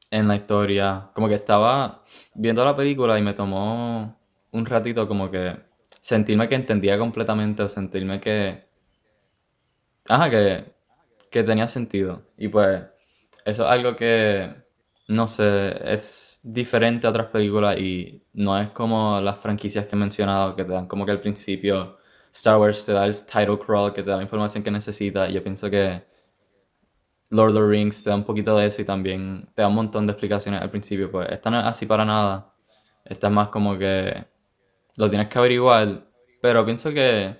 en 0.10 0.27
la 0.27 0.36
historia, 0.36 1.10
como 1.13 1.27
que 1.27 1.36
estaba 1.36 2.04
viendo 2.34 2.63
la 2.63 2.75
película 2.75 3.20
y 3.20 3.22
me 3.22 3.34
tomó 3.34 4.18
un 4.51 4.66
ratito 4.66 5.08
como 5.08 5.30
que 5.30 5.56
sentirme 6.08 6.48
que 6.48 6.56
entendía 6.56 6.98
completamente 6.98 7.64
o 7.64 7.68
sentirme 7.68 8.22
que, 8.22 8.64
ajá, 10.08 10.30
que, 10.30 10.74
que 11.30 11.44
tenía 11.44 11.68
sentido. 11.68 12.24
Y 12.38 12.48
pues 12.48 12.82
eso 13.46 13.66
es 13.66 13.70
algo 13.70 13.96
que, 13.98 14.56
no 15.10 15.28
sé, 15.28 15.76
es 15.94 16.40
diferente 16.44 17.08
a 17.08 17.10
otras 17.10 17.28
películas 17.28 17.78
y 17.80 18.24
no 18.34 18.58
es 18.58 18.72
como 18.72 19.20
las 19.22 19.40
franquicias 19.40 19.86
que 19.86 19.96
he 19.98 20.00
mencionado 20.00 20.56
que 20.56 20.64
te 20.64 20.72
dan 20.72 20.88
como 20.88 21.06
que 21.06 21.12
al 21.12 21.20
principio 21.22 21.98
Star 22.32 22.58
Wars 22.58 22.86
te 22.86 22.94
da 22.94 23.06
el 23.06 23.14
title 23.26 23.60
crawl, 23.60 23.94
que 23.94 24.04
te 24.04 24.10
da 24.10 24.18
la 24.18 24.24
información 24.24 24.64
que 24.64 24.72
necesitas. 24.72 25.30
Yo 25.34 25.44
pienso 25.44 25.70
que 25.70 26.06
Lord 27.32 27.50
of 27.52 27.56
the 27.56 27.68
Rings 27.68 28.04
te 28.04 28.10
da 28.10 28.16
un 28.16 28.24
poquito 28.24 28.58
de 28.58 28.68
eso 28.68 28.82
y 28.82 28.86
también 28.86 29.50
te 29.54 29.62
da 29.62 29.68
un 29.68 29.76
montón 29.76 30.08
de 30.08 30.14
explicaciones 30.14 30.62
al 30.62 30.70
principio. 30.70 31.12
Pues 31.12 31.30
esta 31.32 31.50
no 31.50 31.60
es 31.60 31.66
así 31.66 31.86
para 31.86 32.06
nada. 32.06 32.54
Esta 33.06 33.28
es 33.28 33.34
más 33.34 33.50
como 33.50 33.78
que 33.78 34.37
lo 34.98 35.10
tienes 35.10 35.30
que 35.30 35.39
averiguar. 35.39 36.06
Pero 36.42 36.66
pienso 36.66 36.92
que 36.92 37.38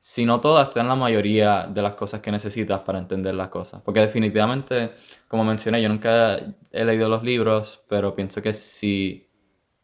si 0.00 0.24
no 0.24 0.40
todas 0.40 0.70
te 0.70 0.78
dan 0.78 0.88
la 0.88 0.94
mayoría 0.94 1.66
de 1.66 1.82
las 1.82 1.94
cosas 1.94 2.20
que 2.20 2.30
necesitas 2.30 2.80
para 2.80 2.98
entender 2.98 3.34
las 3.34 3.48
cosas. 3.48 3.82
Porque 3.82 4.00
definitivamente, 4.00 4.92
como 5.28 5.44
mencioné, 5.44 5.82
yo 5.82 5.88
nunca 5.88 6.38
he 6.72 6.84
leído 6.84 7.08
los 7.08 7.22
libros, 7.24 7.84
pero 7.88 8.14
pienso 8.14 8.42
que 8.42 8.52
si 8.52 9.28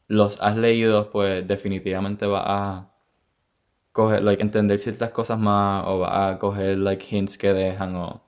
los 0.09 0.41
has 0.41 0.57
leído, 0.57 1.11
pues 1.11 1.47
definitivamente 1.47 2.27
vas 2.27 2.45
a 2.47 2.93
coger, 3.93 4.23
like, 4.23 4.43
entender 4.43 4.79
ciertas 4.79 5.11
cosas 5.11 5.39
más 5.39 5.85
o 5.87 6.01
va 6.01 6.31
a 6.31 6.39
coger, 6.39 6.79
like, 6.79 7.05
hints 7.17 7.37
que 7.39 7.53
dejan 7.53 7.97
o 7.97 8.23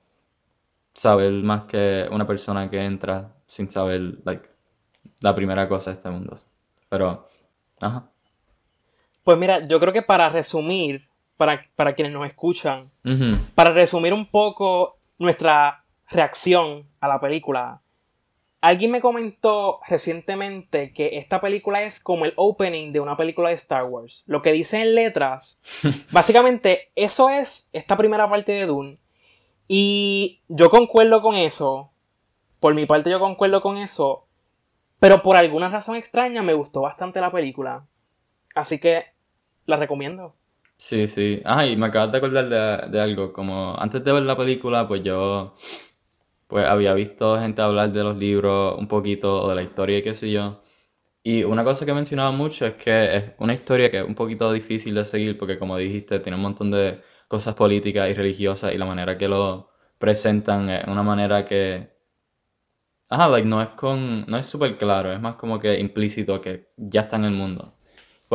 saber 0.93 1.31
más 1.43 1.65
que 1.65 2.07
una 2.11 2.27
persona 2.27 2.69
que 2.69 2.83
entra 2.83 3.35
sin 3.47 3.69
saber, 3.69 4.19
like, 4.25 4.49
la 5.21 5.35
primera 5.35 5.67
cosa 5.69 5.91
de 5.91 5.97
este 5.97 6.09
mundo. 6.09 6.35
Pero, 6.89 7.29
ajá. 7.81 8.11
Pues 9.25 9.37
mira, 9.37 9.67
yo 9.67 9.81
creo 9.81 9.91
que 9.91 10.01
para 10.01 10.29
resumir, 10.29 11.09
para, 11.35 11.65
para 11.75 11.93
quienes 11.93 12.13
nos 12.13 12.25
escuchan, 12.25 12.89
para 13.55 13.71
resumir 13.71 14.13
un 14.13 14.25
poco 14.25 14.97
nuestra 15.17 15.83
reacción 16.07 16.87
a 17.01 17.09
la 17.09 17.19
película, 17.19 17.81
Alguien 18.65 18.89
me 18.89 18.99
comentó 18.99 19.79
recientemente 19.87 20.91
que 20.91 21.19
esta 21.19 21.39
película 21.39 21.83
es 21.83 21.99
como 21.99 22.25
el 22.25 22.33
opening 22.35 22.91
de 22.91 22.99
una 22.99 23.15
película 23.15 23.49
de 23.49 23.55
Star 23.55 23.83
Wars. 23.83 24.23
Lo 24.25 24.41
que 24.41 24.53
dice 24.53 24.81
en 24.81 24.95
letras, 24.95 25.61
básicamente 26.11 26.89
eso 26.95 27.29
es 27.29 27.69
esta 27.73 27.95
primera 27.95 28.27
parte 28.27 28.53
de 28.53 28.65
Dune. 28.65 28.97
Y 29.67 30.41
yo 30.47 30.71
concuerdo 30.71 31.21
con 31.21 31.35
eso. 31.35 31.91
Por 32.59 32.73
mi 32.73 32.87
parte 32.87 33.11
yo 33.11 33.19
concuerdo 33.19 33.61
con 33.61 33.77
eso. 33.77 34.25
Pero 34.97 35.21
por 35.21 35.37
alguna 35.37 35.69
razón 35.69 35.95
extraña 35.95 36.41
me 36.41 36.55
gustó 36.55 36.81
bastante 36.81 37.21
la 37.21 37.31
película. 37.31 37.85
Así 38.55 38.79
que 38.79 39.05
la 39.65 39.77
recomiendo. 39.77 40.35
Sí, 40.77 41.07
sí. 41.07 41.41
Ay, 41.45 41.75
me 41.77 41.85
acabas 41.87 42.11
de 42.11 42.17
acordar 42.17 42.49
de, 42.49 42.91
de 42.91 42.99
algo. 43.01 43.31
Como 43.31 43.75
antes 43.79 44.03
de 44.03 44.11
ver 44.11 44.23
la 44.23 44.35
película, 44.37 44.87
pues 44.87 45.03
yo 45.03 45.55
pues 46.47 46.65
había 46.67 46.93
visto 46.93 47.39
gente 47.39 47.61
hablar 47.61 47.91
de 47.93 48.03
los 48.03 48.17
libros 48.17 48.77
un 48.79 48.87
poquito 48.87 49.43
o 49.43 49.49
de 49.49 49.55
la 49.55 49.63
historia 49.63 49.99
y 49.99 50.03
qué 50.03 50.15
sé 50.15 50.31
yo. 50.31 50.61
Y 51.23 51.43
una 51.43 51.63
cosa 51.65 51.85
que 51.85 51.93
mencionaba 51.93 52.31
mucho 52.31 52.65
es 52.67 52.75
que 52.75 53.15
es 53.17 53.25
una 53.39 53.53
historia 53.53 53.91
que 53.91 53.99
es 54.01 54.05
un 54.07 54.15
poquito 54.15 54.51
difícil 54.53 54.95
de 54.95 55.05
seguir 55.05 55.37
porque 55.39 55.59
como 55.59 55.77
dijiste 55.77 56.19
tiene 56.21 56.37
un 56.37 56.43
montón 56.43 56.71
de 56.71 57.01
cosas 57.27 57.55
políticas 57.55 58.09
y 58.09 58.13
religiosas 58.13 58.73
y 58.73 58.77
la 58.79 58.85
manera 58.85 59.17
que 59.17 59.27
lo 59.29 59.71
presentan 59.99 60.69
es 60.69 60.85
una 60.87 61.03
manera 61.03 61.45
que... 61.45 61.91
Ajá, 63.09 63.27
like, 63.29 63.47
no 63.47 63.61
es 63.63 63.69
con... 63.69 64.25
no 64.27 64.37
es 64.37 64.45
súper 64.45 64.77
claro, 64.77 65.11
es 65.13 65.19
más 65.19 65.35
como 65.37 65.59
que 65.59 65.79
implícito 65.79 66.39
que 66.41 66.69
ya 66.77 67.01
está 67.01 67.15
en 67.17 67.25
el 67.25 67.31
mundo. 67.33 67.74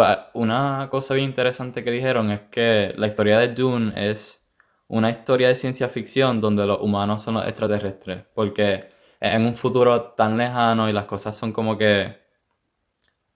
Pues 0.00 0.16
una 0.32 0.88
cosa 0.90 1.12
bien 1.12 1.26
interesante 1.26 1.84
que 1.84 1.90
dijeron 1.90 2.30
es 2.30 2.40
que 2.50 2.94
la 2.96 3.06
historia 3.06 3.38
de 3.38 3.48
Dune 3.48 3.92
es 3.94 4.50
una 4.88 5.10
historia 5.10 5.48
de 5.48 5.54
ciencia 5.54 5.90
ficción 5.90 6.40
donde 6.40 6.66
los 6.66 6.80
humanos 6.80 7.22
son 7.22 7.34
los 7.34 7.46
extraterrestres, 7.46 8.24
porque 8.34 8.88
en 9.20 9.44
un 9.44 9.54
futuro 9.56 10.12
tan 10.12 10.38
lejano 10.38 10.88
y 10.88 10.94
las 10.94 11.04
cosas 11.04 11.36
son 11.36 11.52
como 11.52 11.76
que 11.76 12.16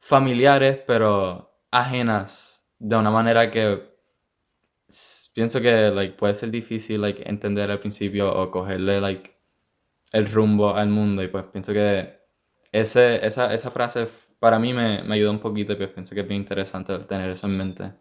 familiares, 0.00 0.80
pero 0.86 1.54
ajenas 1.70 2.66
de 2.78 2.96
una 2.96 3.10
manera 3.10 3.50
que 3.50 3.82
pienso 5.34 5.60
que 5.60 5.90
like, 5.90 6.16
puede 6.16 6.34
ser 6.34 6.50
difícil 6.50 7.02
like, 7.02 7.28
entender 7.28 7.70
al 7.70 7.80
principio 7.80 8.34
o 8.34 8.50
cogerle 8.50 9.02
like, 9.02 9.36
el 10.12 10.32
rumbo 10.32 10.74
al 10.74 10.88
mundo. 10.88 11.22
Y 11.22 11.28
pues 11.28 11.44
pienso 11.52 11.74
que 11.74 12.24
ese, 12.72 13.24
esa, 13.26 13.52
esa 13.52 13.70
frase 13.70 14.08
para 14.44 14.58
mí 14.60 14.72
me, 14.74 15.02
me 15.04 15.14
ayudó 15.16 15.32
un 15.32 15.40
poquito 15.40 15.72
y 15.74 15.76
pues 15.76 15.90
pienso 15.90 16.14
que 16.14 16.22
es 16.22 16.28
bien 16.28 16.42
interesante 16.42 16.98
tener 17.00 17.30
eso 17.32 17.48
en 17.48 17.58
mente. 17.58 17.92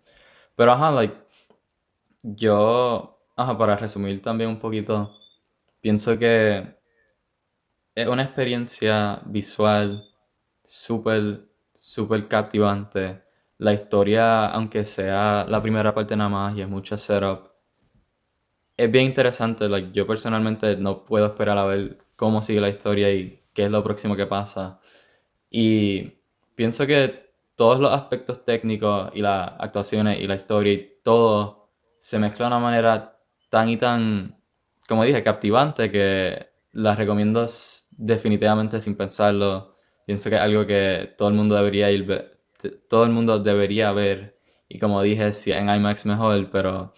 Pero 0.55 0.73
ajá, 0.73 0.91
like, 0.91 1.15
yo 2.23 3.09
Ajá, 3.35 3.57
para 3.57 3.75
resumir 3.75 4.21
también 4.21 4.51
un 4.51 4.59
poquito, 4.59 5.11
pienso 5.81 6.19
que 6.19 6.77
es 7.95 8.07
una 8.07 8.23
experiencia 8.23 9.21
visual 9.25 10.07
súper, 10.65 11.47
súper 11.73 12.27
captivante. 12.27 13.23
La 13.59 13.73
historia, 13.73 14.47
aunque 14.47 14.85
sea 14.85 15.45
la 15.47 15.61
primera 15.61 15.93
parte 15.93 16.15
nada 16.15 16.29
más 16.29 16.57
y 16.57 16.61
es 16.61 16.69
mucha 16.69 16.97
setup, 16.97 17.51
es 18.77 18.91
bien 18.91 19.05
interesante. 19.05 19.69
Like, 19.69 19.91
yo 19.93 20.07
personalmente 20.07 20.75
no 20.77 21.05
puedo 21.05 21.27
esperar 21.27 21.57
a 21.57 21.65
ver 21.65 21.97
cómo 22.15 22.41
sigue 22.41 22.61
la 22.61 22.69
historia 22.69 23.11
y 23.13 23.41
qué 23.53 23.65
es 23.65 23.71
lo 23.71 23.83
próximo 23.83 24.15
que 24.15 24.25
pasa. 24.27 24.79
Y 25.49 26.13
pienso 26.55 26.85
que 26.87 27.31
todos 27.55 27.79
los 27.79 27.91
aspectos 27.91 28.43
técnicos 28.43 29.11
y 29.13 29.21
las 29.21 29.51
actuaciones 29.59 30.19
y 30.19 30.27
la 30.27 30.35
historia 30.35 30.73
y 30.73 30.99
todo 31.03 31.69
se 31.99 32.19
mezcla 32.19 32.45
de 32.45 32.47
una 32.47 32.59
manera 32.59 33.19
tan 33.49 33.69
y 33.69 33.77
tan, 33.77 34.37
como 34.87 35.03
dije, 35.03 35.23
captivante 35.23 35.91
que 35.91 36.47
las 36.71 36.97
recomiendo 36.97 37.47
definitivamente 37.91 38.81
sin 38.81 38.95
pensarlo. 38.95 39.77
Pienso 40.05 40.29
que 40.29 40.35
es 40.35 40.41
algo 40.41 40.65
que 40.65 41.13
todo 41.17 41.29
el 41.29 41.35
mundo 41.35 41.55
debería 41.55 41.91
ir, 41.91 42.37
todo 42.89 43.03
el 43.05 43.11
mundo 43.11 43.39
debería 43.39 43.91
ver. 43.91 44.39
Y 44.67 44.79
como 44.79 45.01
dije, 45.01 45.33
si 45.33 45.51
en 45.51 45.69
IMAX 45.69 46.05
mejor, 46.05 46.49
pero, 46.51 46.93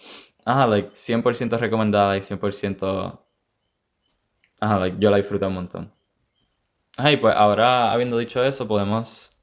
ajá, 0.45 0.67
like 0.67 0.91
100% 0.95 1.57
recomendada 1.59 2.17
y 2.17 2.21
100%, 2.21 3.19
ajá, 4.59 4.79
like 4.79 4.97
yo 4.99 5.11
la 5.11 5.17
disfruto 5.17 5.47
un 5.47 5.53
montón. 5.55 5.93
Ajá, 6.97 7.11
y 7.11 7.17
pues 7.17 7.35
ahora, 7.35 7.91
habiendo 7.91 8.17
dicho 8.17 8.43
eso, 8.43 8.67
podemos 8.67 9.34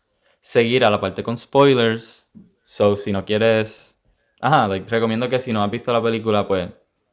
seguir 0.43 0.85
a 0.85 0.91
la 0.91 1.01
parte 1.01 1.23
con 1.23 1.39
spoilers. 1.39 2.27
So, 2.63 2.97
si 2.97 3.13
no 3.13 3.25
quieres, 3.25 3.97
ajá, 4.41 4.69
like, 4.69 4.91
recomiendo 4.91 5.29
que 5.29 5.41
si 5.41 5.53
no 5.53 5.65
has 5.65 5.71
visto 5.71 5.93
la 5.93 6.03
película, 6.03 6.47
pues 6.47 6.69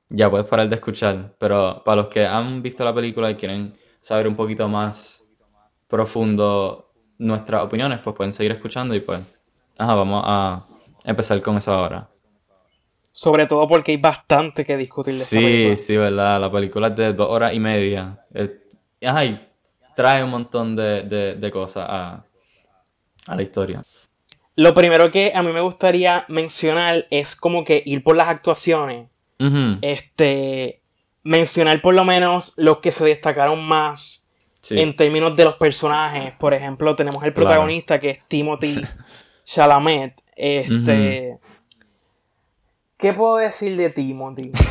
ya 0.10 0.30
puedes 0.30 0.48
parar 0.48 0.68
de 0.68 0.76
escuchar. 0.76 1.36
Pero 1.38 1.82
para 1.86 2.02
los 2.02 2.08
que 2.08 2.26
han 2.26 2.62
visto 2.62 2.84
la 2.84 2.94
película 2.94 3.32
y 3.32 3.36
quieren 3.36 3.74
saber 4.02 4.28
un 4.28 4.36
poquito 4.36 4.68
más 4.68 5.24
profundo 5.88 6.92
nuestras 7.18 7.63
opiniones, 7.63 8.00
pues 8.04 8.15
pueden 8.15 8.34
seguir 8.34 8.52
escuchando 8.52 8.94
y 8.96 9.00
pues, 9.00 9.22
ajá, 9.78 9.96
vamos 9.96 10.24
a 10.26 10.65
empezar 11.06 11.42
con 11.42 11.58
eso 11.58 11.72
ahora. 11.72 12.10
Sobre 13.12 13.46
todo 13.48 13.68
porque 13.68 13.92
hay 13.92 13.98
bastante 13.98 14.63
que 14.63 14.78
discutir 14.78 15.13
de 15.13 15.20
Sí, 15.20 15.76
sí, 15.76 15.98
verdad. 15.98 16.39
La 16.39 16.52
película 16.52 16.88
es 16.88 16.96
de 16.96 17.13
dos 17.13 17.30
horas 17.30 17.54
y 17.54 17.60
media. 17.60 18.26
ajá, 19.02 19.26
y 19.26 19.48
trae 19.96 20.24
un 20.24 20.30
montón 20.30 20.76
de, 20.76 21.50
cosas 21.52 21.86
a, 21.89 22.26
la 23.36 23.42
historia. 23.42 23.84
Lo 24.56 24.74
primero 24.74 25.10
que 25.12 25.32
a 25.34 25.42
mí 25.42 25.52
me 25.52 25.62
gustaría 25.62 26.26
mencionar 26.28 27.08
es 27.10 27.36
como 27.36 27.63
que 27.63 27.82
ir 27.86 28.04
por 28.04 28.15
las 28.15 28.28
actuaciones. 28.28 29.10
Este. 29.82 30.82
Mencionar 31.24 31.82
por 31.82 31.94
lo 31.94 32.04
menos 32.04 32.54
los 32.58 32.80
que 32.80 32.92
se 32.92 33.06
destacaron 33.06 33.63
más 33.65 34.30
en 34.70 34.96
términos 34.96 35.36
de 35.36 35.46
los 35.46 35.56
personajes. 35.56 36.34
Por 36.34 36.54
ejemplo, 36.54 36.96
tenemos 36.96 37.24
el 37.24 37.34
protagonista 37.34 38.00
que 38.00 38.10
es 38.10 38.20
Timothy 38.28 38.82
Chalamet. 39.46 40.22
Este. 40.36 41.38
¿Qué 42.98 43.13
puedo 43.13 43.38
decir 43.38 43.78
de 43.78 43.89
Timothy? 43.89 44.52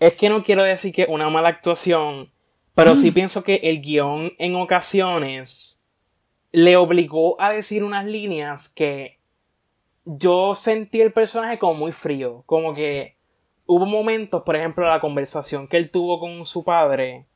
Es 0.00 0.14
que 0.14 0.28
no 0.28 0.42
quiero 0.42 0.62
decir 0.62 0.92
que 0.92 1.06
una 1.08 1.30
mala 1.30 1.48
actuación, 1.48 2.30
pero 2.74 2.96
sí 2.96 3.10
mm. 3.10 3.14
pienso 3.14 3.44
que 3.44 3.56
el 3.56 3.80
guion 3.80 4.32
en 4.38 4.56
ocasiones 4.56 5.84
le 6.52 6.76
obligó 6.76 7.40
a 7.40 7.50
decir 7.50 7.82
unas 7.82 8.04
líneas 8.04 8.68
que 8.68 9.18
yo 10.04 10.54
sentí 10.54 11.00
el 11.00 11.12
personaje 11.12 11.58
como 11.58 11.74
muy 11.74 11.92
frío. 11.92 12.42
Como 12.46 12.74
que 12.74 13.16
hubo 13.66 13.86
momentos, 13.86 14.42
por 14.42 14.56
ejemplo, 14.56 14.86
la 14.86 15.00
conversación 15.00 15.66
que 15.66 15.76
él 15.76 15.90
tuvo 15.90 16.20
con 16.20 16.44
su 16.46 16.64
padre. 16.64 17.26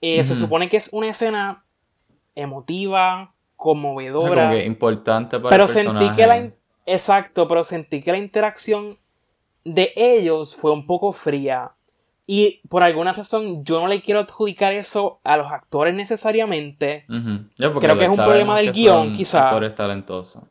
Eh, 0.00 0.22
se 0.22 0.34
supone 0.34 0.68
que 0.68 0.76
es 0.76 0.92
una 0.92 1.08
escena 1.08 1.64
emotiva, 2.34 3.34
conmovedora. 3.56 4.50
Como 4.50 4.56
importante 4.56 5.38
para 5.40 5.50
pero 5.50 5.64
el 5.64 5.72
personaje. 5.72 6.06
sentí 6.06 6.16
que 6.16 6.26
la 6.26 6.50
exacto, 6.86 7.48
pero 7.48 7.64
sentí 7.64 8.00
que 8.00 8.12
la 8.12 8.18
interacción 8.18 8.98
de 9.64 9.92
ellos 9.96 10.54
fue 10.54 10.72
un 10.72 10.86
poco 10.86 11.12
fría. 11.12 11.72
Y 12.30 12.60
por 12.68 12.82
alguna 12.82 13.14
razón 13.14 13.64
yo 13.64 13.80
no 13.80 13.88
le 13.88 14.02
quiero 14.02 14.20
adjudicar 14.20 14.74
eso 14.74 15.18
a 15.24 15.38
los 15.38 15.50
actores 15.50 15.94
necesariamente. 15.94 17.06
creo 17.56 17.98
que 17.98 18.04
es 18.04 18.08
un 18.10 18.22
problema 18.22 18.58
del 18.58 18.70
guion, 18.70 19.14
quizá. 19.14 19.48
Actores 19.48 19.74
talentosos. 19.74 20.42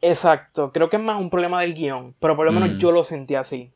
Exacto, 0.00 0.70
creo 0.70 0.88
que 0.88 0.96
es 0.96 1.02
más 1.02 1.20
un 1.20 1.28
problema 1.28 1.60
del 1.62 1.74
guion, 1.74 2.14
pero 2.20 2.36
por 2.36 2.46
lo 2.46 2.52
menos 2.52 2.70
mm. 2.70 2.78
yo 2.78 2.92
lo 2.92 3.02
sentí 3.02 3.34
así. 3.34 3.72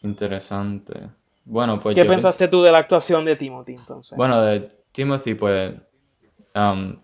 Interesante. 0.00 1.10
Bueno, 1.44 1.78
pues. 1.80 1.94
¿Qué 1.94 2.06
pensaste 2.06 2.48
tú 2.48 2.62
de 2.62 2.72
la 2.72 2.78
actuación 2.78 3.26
de 3.26 3.36
Timothy 3.36 3.74
entonces? 3.74 4.16
Bueno, 4.16 4.40
de 4.40 4.70
Timothy, 4.90 5.34
pues. 5.34 5.74
Um, 6.54 6.96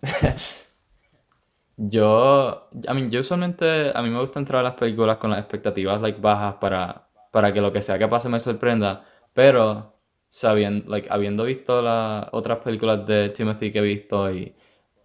yo. 1.77 2.71
A 2.89 2.95
mí, 2.95 3.11
yo 3.11 3.21
usualmente. 3.21 3.93
A 3.95 4.01
mí 4.01 4.09
me 4.09 4.21
gusta 4.21 4.39
entrar 4.39 4.61
a 4.61 4.71
las 4.71 4.75
películas 4.75 5.19
con 5.19 5.33
las 5.33 5.41
expectativas 5.41 6.01
like, 6.01 6.19
bajas 6.19 6.55
para, 6.55 7.09
para 7.31 7.53
que 7.53 7.61
lo 7.61 7.71
que 7.75 7.83
sea 7.83 7.99
que 7.99 8.09
pase 8.09 8.31
me 8.31 8.41
sorprenda. 8.41 9.05
Pero, 9.35 9.95
sabiendo, 10.31 10.91
like, 10.91 11.09
habiendo 11.11 11.45
visto 11.45 11.83
las 11.83 12.27
otras 12.33 12.59
películas 12.61 13.07
de 13.07 13.31
Timothy 13.31 13.73
que 13.73 13.81
he 13.81 13.83
visto 13.83 14.31
y. 14.33 14.55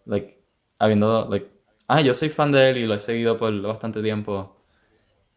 Like, 0.06 0.44
habiendo. 0.80 1.28
Like, 1.30 1.50
ah, 1.88 2.02
yo 2.02 2.14
soy 2.14 2.30
fan 2.30 2.52
de 2.52 2.70
él 2.72 2.78
y 2.78 2.88
lo 2.88 2.96
he 2.96 3.00
seguido 3.00 3.38
por 3.38 3.62
bastante 3.62 4.02
tiempo. 4.02 4.58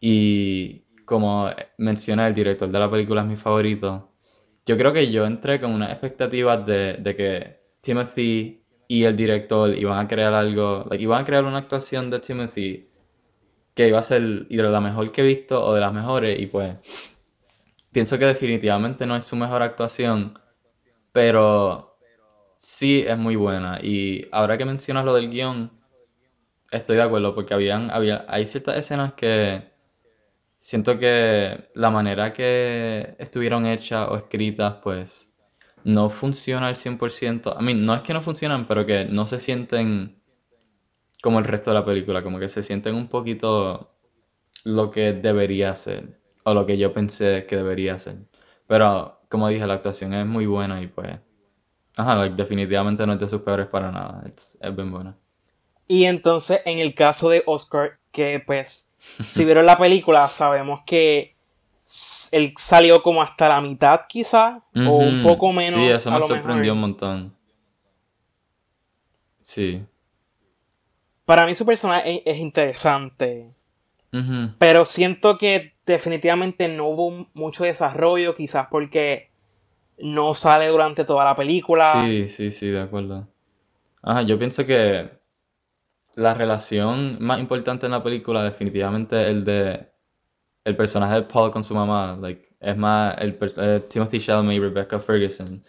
Y 0.01 0.83
como 1.07 1.51
menciona 1.79 2.27
el 2.29 2.35
director 2.35 2.71
de 2.71 2.79
la 2.79 2.91
película 2.91 3.23
es 3.23 3.29
mi 3.29 3.37
favorito, 3.37 4.11
yo 4.67 4.77
creo 4.79 4.93
que 4.93 5.11
yo 5.13 5.27
entré 5.27 5.61
con 5.61 5.73
unas 5.73 5.91
expectativas 5.91 6.65
de, 6.67 6.95
de 6.95 7.17
que 7.17 7.61
Timothy 7.81 8.65
y 8.89 9.05
el 9.05 9.17
director 9.17 9.77
iban 9.77 9.99
a 10.05 10.09
crear 10.09 10.35
algo, 10.35 10.85
like, 10.91 11.03
iban 11.03 11.23
a 11.23 11.25
crear 11.25 11.45
una 11.45 11.59
actuación 11.59 12.11
de 12.11 12.21
Timothy 12.21 12.89
que 13.75 13.89
iba 13.89 13.99
a 13.99 14.03
ser 14.03 14.47
de 14.49 14.63
la 14.63 14.81
mejor 14.81 15.13
que 15.13 15.23
he 15.23 15.25
visto 15.25 15.65
o 15.65 15.75
de 15.75 15.81
las 15.81 15.93
mejores 15.93 16.39
y 16.41 16.47
pues 16.47 16.79
pienso 17.93 18.19
que 18.19 18.25
definitivamente 18.27 19.07
no 19.07 19.17
es 19.17 19.25
su 19.25 19.37
mejor 19.37 19.63
actuación, 19.63 20.39
pero 21.13 21.99
sí 22.57 23.05
es 23.07 23.19
muy 23.19 23.37
buena 23.37 23.81
y 23.83 24.29
ahora 24.33 24.57
que 24.57 24.65
mencionas 24.65 25.05
lo 25.05 25.15
del 25.15 25.31
guion, 25.31 25.71
estoy 26.71 26.97
de 26.97 27.03
acuerdo 27.03 27.35
porque 27.35 27.55
habían, 27.55 27.91
había, 27.91 28.25
hay 28.29 28.47
ciertas 28.47 28.77
escenas 28.77 29.13
que 29.15 29.73
siento 30.59 30.99
que 30.99 31.71
la 31.75 31.91
manera 31.91 32.33
que 32.33 33.17
estuvieron 33.19 33.67
hechas 33.67 34.09
o 34.09 34.17
escritas, 34.17 34.77
pues 34.83 35.33
no 35.85 36.09
funciona 36.09 36.69
al 36.69 36.77
100%. 36.77 37.57
A 37.57 37.61
mí, 37.61 37.75
no 37.75 37.95
es 37.95 38.03
que 38.03 38.15
no 38.15 38.23
funcionan, 38.23 38.67
pero 38.69 38.87
que 38.87 39.05
no 39.05 39.27
se 39.27 39.41
sienten 39.41 40.23
como 41.21 41.41
el 41.41 41.45
resto 41.45 41.71
de 41.71 41.75
la 41.75 41.85
película, 41.85 42.23
como 42.23 42.39
que 42.39 42.49
se 42.49 42.63
sienten 42.63 42.95
un 42.95 43.09
poquito 43.09 43.93
lo 44.65 44.91
que 44.91 45.13
debería 45.13 45.75
ser, 45.75 46.21
o 46.45 46.55
lo 46.55 46.67
que 46.67 46.79
yo 46.79 46.93
pensé 46.93 47.47
que 47.47 47.57
debería 47.57 47.99
ser. 47.99 48.17
Pero, 48.67 49.21
como 49.29 49.49
dije, 49.49 49.67
la 49.67 49.75
actuación 49.75 50.15
es 50.15 50.27
muy 50.27 50.47
buena 50.47 50.83
y 50.83 50.87
pues... 50.87 51.19
Ajá, 51.97 52.27
definitivamente 52.29 53.07
no 53.07 53.13
es 53.13 53.21
de 53.21 53.29
sus 53.29 53.43
peores 53.43 53.67
para 53.67 53.93
nada, 53.93 54.23
es, 54.27 54.57
es 54.61 54.75
bien 54.75 54.91
buena. 54.91 55.15
Y 55.87 56.05
entonces, 56.05 56.63
en 56.65 56.79
el 56.79 56.95
caso 56.95 57.29
de 57.29 57.43
Oscar, 57.45 57.99
que 58.11 58.43
pues 58.47 58.95
si 59.27 59.45
vieron 59.45 59.67
la 59.67 59.77
película, 59.77 60.29
sabemos 60.29 60.81
que 60.87 61.37
él 62.31 62.55
salió 62.57 63.03
como 63.03 63.23
hasta 63.23 63.49
la 63.49 63.61
mitad, 63.61 64.03
quizá, 64.09 64.63
o 64.75 64.99
un 64.99 65.23
poco 65.23 65.53
menos. 65.53 65.81
Sí, 65.81 65.87
eso 65.89 66.11
me 66.11 66.23
sorprendió 66.23 66.73
un 66.73 66.81
montón. 66.81 67.37
Sí. 69.43 69.85
Para 71.25 71.47
mí 71.47 71.55
su 71.55 71.67
personaje 71.67 72.23
es, 72.25 72.39
interesante. 72.39 73.51
Pero 74.59 74.85
siento 74.85 75.39
que 75.39 75.72
definitivamente 75.87 76.69
no 76.69 76.89
hubo 76.89 77.29
mucho 77.35 77.65
desarrollo, 77.65 78.35
quizás 78.35 78.69
porque 78.71 79.31
no 79.99 80.35
sale 80.35 80.69
durante 80.69 81.05
toda 81.05 81.25
la 81.25 81.35
película. 81.35 82.03
Sí, 82.05 82.29
sí, 82.29 82.51
sí, 82.51 82.69
de 82.69 82.81
acuerdo. 82.81 83.29
Ajá, 84.03 84.23
yo 84.23 84.39
pienso 84.39 84.67
que 84.67 85.11
la 86.15 86.35
relación 86.35 87.19
más 87.21 87.41
importante 87.41 87.87
en 87.87 87.93
la 87.93 88.03
película 88.03 88.43
definitivamente 88.43 89.31
el 89.31 89.45
de 89.45 89.93
el 90.65 90.77
personaje 90.77 91.15
de 91.15 91.23
Paul 91.23 91.51
con 91.51 91.65
su 91.65 91.75
mamá, 91.75 92.17
like, 92.21 92.55
es 92.61 92.77
más 92.77 93.17
el 93.19 93.37
eh, 93.57 93.83
Timothy 93.89 94.21
Chalamet 94.21 94.57
y 94.57 94.61
Rebecca 94.61 95.01
Ferguson. 95.01 95.65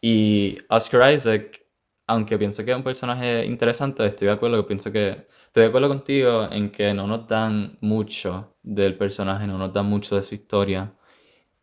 Y 0.00 0.56
Oscar 0.68 1.12
Isaac, 1.12 1.60
aunque 2.06 2.38
pienso 2.38 2.64
que 2.64 2.70
es 2.70 2.76
un 2.76 2.84
personaje 2.84 3.44
interesante, 3.44 4.06
estoy 4.06 4.28
de 4.28 4.34
acuerdo, 4.34 4.64
pienso 4.66 4.92
que 4.92 5.26
estoy 5.46 5.64
de 5.64 5.66
acuerdo 5.66 5.88
contigo 5.88 6.48
en 6.52 6.70
que 6.70 6.94
no 6.94 7.06
nos 7.08 7.26
dan 7.26 7.78
mucho 7.80 8.56
del 8.68 8.96
personaje, 8.96 9.46
no 9.46 9.58
nos 9.58 9.72
dan 9.72 9.86
mucho 9.86 10.16
de 10.16 10.22
su 10.22 10.34
historia. 10.34 10.92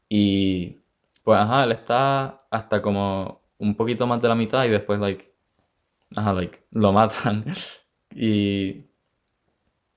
Y 0.10 0.80
pues 1.24 1.39
ajá, 1.39 1.65
él 1.65 1.72
está 1.74 2.48
hasta 2.52 2.82
como 2.82 3.41
un 3.60 3.76
poquito 3.76 4.08
más 4.08 4.22
de 4.22 4.28
la 4.30 4.36
mitad 4.36 4.65
y 4.65 4.70
después 4.70 5.00
like 5.00 5.34
ajá, 6.15 6.34
like 6.34 6.65
lo 6.72 6.91
matan. 6.94 7.46
Y. 8.18 8.86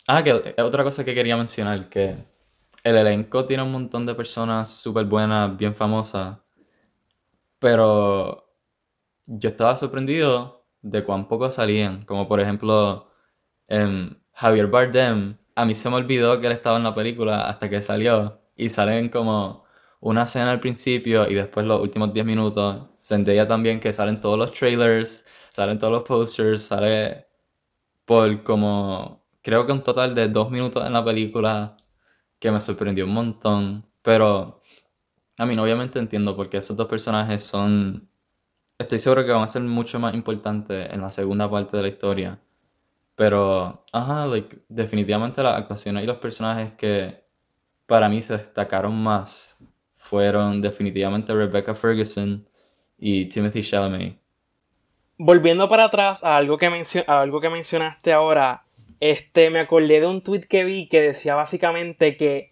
Ah, 0.08 0.22
que 0.24 0.32
otra 0.62 0.82
cosa 0.82 1.04
que 1.04 1.14
quería 1.14 1.36
mencionar, 1.36 1.88
que 1.88 2.16
el 2.82 2.96
elenco 2.96 3.46
tiene 3.46 3.62
un 3.62 3.72
montón 3.72 4.06
de 4.06 4.14
personas 4.14 4.70
súper 4.70 5.04
buenas, 5.04 5.56
bien 5.56 5.74
famosas, 5.74 6.38
pero 7.58 8.48
yo 9.26 9.50
estaba 9.50 9.76
sorprendido 9.76 10.66
de 10.82 11.04
cuán 11.04 11.28
pocos 11.28 11.54
salían, 11.56 12.04
como 12.04 12.28
por 12.28 12.40
ejemplo 12.40 13.10
em, 13.68 14.16
Javier 14.34 14.68
Bardem, 14.68 15.37
a 15.58 15.64
mí 15.64 15.74
se 15.74 15.90
me 15.90 15.96
olvidó 15.96 16.40
que 16.40 16.46
él 16.46 16.52
estaba 16.52 16.76
en 16.76 16.84
la 16.84 16.94
película 16.94 17.48
hasta 17.48 17.68
que 17.68 17.82
salió 17.82 18.40
y 18.56 18.68
salen 18.68 19.08
como 19.08 19.64
una 20.00 20.22
escena 20.24 20.52
al 20.52 20.60
principio 20.60 21.28
y 21.28 21.34
después 21.34 21.66
los 21.66 21.80
últimos 21.82 22.12
10 22.12 22.24
minutos. 22.26 22.88
Zendaya 23.00 23.48
también 23.48 23.80
que 23.80 23.92
salen 23.92 24.20
todos 24.20 24.38
los 24.38 24.52
trailers, 24.52 25.24
salen 25.50 25.80
todos 25.80 25.92
los 25.92 26.04
posters, 26.04 26.62
sale 26.62 27.26
por 28.04 28.44
como, 28.44 29.24
creo 29.42 29.66
que 29.66 29.72
un 29.72 29.82
total 29.82 30.14
de 30.14 30.28
dos 30.28 30.50
minutos 30.50 30.86
en 30.86 30.92
la 30.92 31.04
película 31.04 31.76
que 32.38 32.50
me 32.52 32.60
sorprendió 32.60 33.04
un 33.06 33.14
montón. 33.14 33.86
Pero 34.02 34.62
a 35.38 35.46
mí 35.46 35.58
obviamente 35.58 35.98
entiendo 35.98 36.36
porque 36.36 36.58
esos 36.58 36.76
dos 36.76 36.88
personajes 36.88 37.42
son, 37.44 38.10
estoy 38.78 38.98
seguro 39.00 39.26
que 39.26 39.32
van 39.32 39.44
a 39.44 39.48
ser 39.48 39.62
mucho 39.62 40.00
más 40.00 40.14
importantes 40.14 40.92
en 40.92 41.02
la 41.02 41.10
segunda 41.10 41.50
parte 41.50 41.76
de 41.78 41.82
la 41.84 41.88
historia. 41.90 42.40
Pero, 43.18 43.84
ajá, 43.92 44.24
like, 44.26 44.56
definitivamente 44.68 45.42
las 45.42 45.58
actuaciones 45.58 46.04
y 46.04 46.06
los 46.06 46.16
personajes 46.16 46.72
que 46.72 47.22
para 47.84 48.08
mí 48.08 48.22
se 48.22 48.38
destacaron 48.38 48.96
más 48.96 49.58
fueron 49.96 50.62
definitivamente 50.62 51.34
Rebecca 51.34 51.74
Ferguson 51.74 52.48
y 52.96 53.26
Timothy 53.26 53.62
Chalamet 53.62 54.18
volviendo 55.18 55.68
para 55.68 55.84
atrás 55.84 56.24
a 56.24 56.36
algo 56.36 56.56
que, 56.56 56.66
a 57.06 57.20
algo 57.20 57.40
que 57.40 57.50
mencionaste 57.50 58.12
ahora, 58.12 58.62
este, 59.00 59.50
me 59.50 59.60
acordé 59.60 60.00
de 60.00 60.06
un 60.06 60.22
tweet 60.22 60.42
que 60.42 60.64
vi 60.64 60.88
que 60.88 61.00
decía 61.00 61.34
básicamente 61.34 62.16
que 62.16 62.50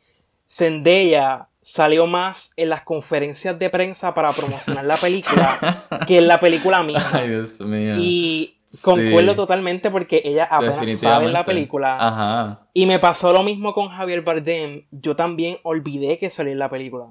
Zendaya 0.49 1.49
salió 1.63 2.07
más 2.07 2.53
en 2.57 2.69
las 2.69 2.83
conferencias 2.83 3.59
de 3.59 3.71
prensa 3.71 4.15
para 4.15 4.33
promocionar 4.33 4.85
la 4.85 4.97
película 4.97 5.87
que 6.07 6.19
en 6.19 6.29
la 6.29 6.39
película 6.39 6.83
misma. 6.83 7.11
Ay, 7.13 7.29
Dios 7.29 7.61
mío. 7.61 7.95
Y 7.99 8.56
concuerdo 8.83 9.35
totalmente 9.35 9.91
porque 9.91 10.23
ella 10.25 10.45
apenas 10.51 10.99
sabe 10.99 11.31
la 11.31 11.45
película. 11.45 11.97
Ajá. 11.99 12.69
Y 12.73 12.87
me 12.87 12.99
pasó 12.99 13.33
lo 13.33 13.43
mismo 13.43 13.73
con 13.73 13.89
Javier 13.89 14.23
Bardem. 14.23 14.87
Yo 14.91 15.17
también 15.17 15.59
olvidé 15.63 16.19
que 16.19 16.31
salió 16.31 16.53
en 16.53 16.59
la 16.59 16.71
película. 16.71 17.07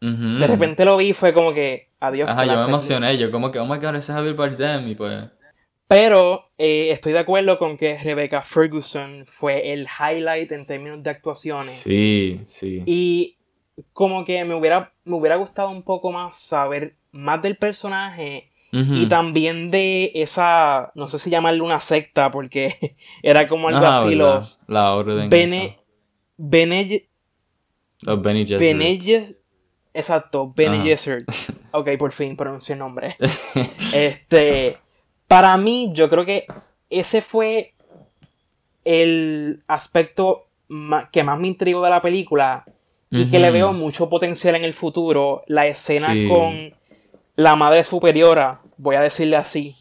De 0.00 0.46
repente 0.46 0.84
lo 0.84 0.96
vi 0.96 1.08
y 1.08 1.12
fue 1.12 1.34
como 1.34 1.52
que, 1.52 1.90
adiós. 2.00 2.28
Ajá, 2.30 2.46
yo 2.46 2.56
me 2.56 2.62
emocioné. 2.62 3.18
Yo 3.18 3.30
como 3.30 3.50
que, 3.50 3.58
oh 3.58 3.66
my 3.66 3.76
god, 3.76 3.96
ese 3.96 4.12
es 4.12 4.16
Javier 4.16 4.34
Bardem. 4.34 4.88
Y 4.88 4.94
pues... 4.94 5.24
Pero 5.86 6.52
eh, 6.56 6.90
estoy 6.92 7.12
de 7.12 7.18
acuerdo 7.18 7.58
con 7.58 7.76
que 7.76 7.98
Rebecca 7.98 8.42
Ferguson 8.42 9.24
fue 9.26 9.72
el 9.72 9.88
highlight 9.88 10.52
en 10.52 10.64
términos 10.64 11.02
de 11.02 11.10
actuaciones. 11.10 11.72
Sí, 11.72 12.40
sí. 12.46 12.82
Y 12.86 13.38
como 13.92 14.24
que 14.24 14.44
me 14.44 14.54
hubiera, 14.54 14.92
me 15.04 15.16
hubiera 15.16 15.36
gustado 15.36 15.68
un 15.70 15.82
poco 15.82 16.12
más 16.12 16.38
saber 16.38 16.94
más 17.12 17.42
del 17.42 17.56
personaje 17.56 18.49
y 18.72 19.06
también 19.08 19.70
de 19.70 20.12
esa, 20.14 20.92
no 20.94 21.08
sé 21.08 21.18
si 21.18 21.28
llamarle 21.28 21.60
una 21.60 21.80
secta, 21.80 22.30
porque 22.30 22.96
era 23.22 23.48
como 23.48 23.68
algo 23.68 23.84
así, 23.84 24.14
los... 24.14 24.62
La 24.68 24.94
orden. 24.94 25.28
Bene, 25.28 25.78
Bene, 26.36 27.08
los 28.02 28.22
Bene 28.22 28.46
Gesserit. 28.46 29.36
exacto, 29.92 30.52
Bene 30.54 30.92
ah. 30.92 31.32
Ok, 31.78 31.88
por 31.98 32.12
fin 32.12 32.36
pronuncié 32.36 32.74
el 32.74 32.78
nombre. 32.78 33.16
este, 33.92 34.78
para 35.26 35.56
mí, 35.56 35.90
yo 35.92 36.08
creo 36.08 36.24
que 36.24 36.46
ese 36.88 37.20
fue 37.22 37.74
el 38.84 39.62
aspecto 39.66 40.46
que 41.12 41.24
más 41.24 41.38
me 41.38 41.48
intrigó 41.48 41.82
de 41.82 41.90
la 41.90 42.00
película 42.00 42.64
y 43.10 43.28
que 43.28 43.40
le 43.40 43.50
veo 43.50 43.72
mucho 43.72 44.08
potencial 44.08 44.54
en 44.54 44.64
el 44.64 44.72
futuro. 44.72 45.42
La 45.48 45.66
escena 45.66 46.14
con 46.28 46.72
la 47.36 47.56
madre 47.56 47.84
superiora, 47.84 48.60
voy 48.76 48.96
a 48.96 49.00
decirle 49.00 49.36
así, 49.36 49.76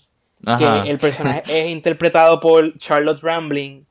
que 0.58 0.66
el 0.90 0.98
personaje 0.98 1.44
es 1.48 1.70
interpretado 1.70 2.40
por 2.40 2.78
Charlotte 2.78 3.22
Rambling. 3.22 3.86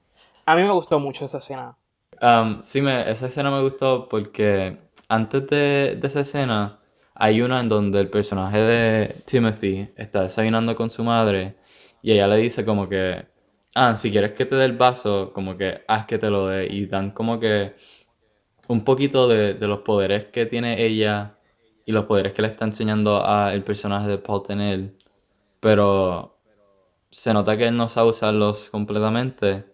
A 0.46 0.56
mí 0.56 0.62
me 0.62 0.72
gustó 0.72 0.98
mucho 0.98 1.24
esa 1.24 1.38
escena. 1.38 1.76
Um, 2.20 2.62
sí, 2.62 2.80
me, 2.80 3.08
esa 3.10 3.26
escena 3.26 3.50
me 3.50 3.62
gustó 3.62 4.08
porque 4.08 4.78
antes 5.08 5.46
de, 5.46 5.98
esa 6.02 6.20
escena 6.20 6.80
hay 7.14 7.42
una 7.42 7.60
en 7.60 7.68
donde 7.68 8.00
el 8.00 8.08
personaje 8.08 8.58
de 8.58 9.22
Timothy 9.24 9.90
está 9.96 10.22
desayunando 10.22 10.74
con 10.74 10.90
su 10.90 11.04
madre 11.04 11.56
y 12.02 12.12
ella 12.12 12.26
le 12.28 12.36
dice 12.36 12.64
como 12.64 12.88
que, 12.88 13.26
ah, 13.74 13.96
si 13.96 14.10
quieres 14.10 14.32
que 14.32 14.46
te 14.46 14.56
dé 14.56 14.64
el 14.64 14.76
vaso, 14.76 15.32
como 15.32 15.56
que 15.56 15.82
haz 15.86 16.06
que 16.06 16.18
te 16.18 16.30
lo 16.30 16.46
dé 16.46 16.66
y 16.66 16.86
dan 16.86 17.10
como 17.10 17.38
que 17.38 17.74
un 18.68 18.84
poquito 18.84 19.28
de, 19.28 19.54
de 19.54 19.66
los 19.66 19.80
poderes 19.80 20.26
que 20.26 20.46
tiene 20.46 20.84
ella 20.84 21.37
y 21.88 21.92
los 21.92 22.04
poderes 22.04 22.34
que 22.34 22.42
le 22.42 22.48
está 22.48 22.66
enseñando 22.66 23.26
a 23.26 23.54
el 23.54 23.64
personaje 23.64 24.08
de 24.08 24.18
Paul 24.18 24.42
Tenel, 24.42 24.98
pero 25.58 26.38
se 27.10 27.32
nota 27.32 27.56
que 27.56 27.66
él 27.68 27.78
no 27.78 27.88
sabe 27.88 28.10
usarlos 28.10 28.68
completamente. 28.68 29.64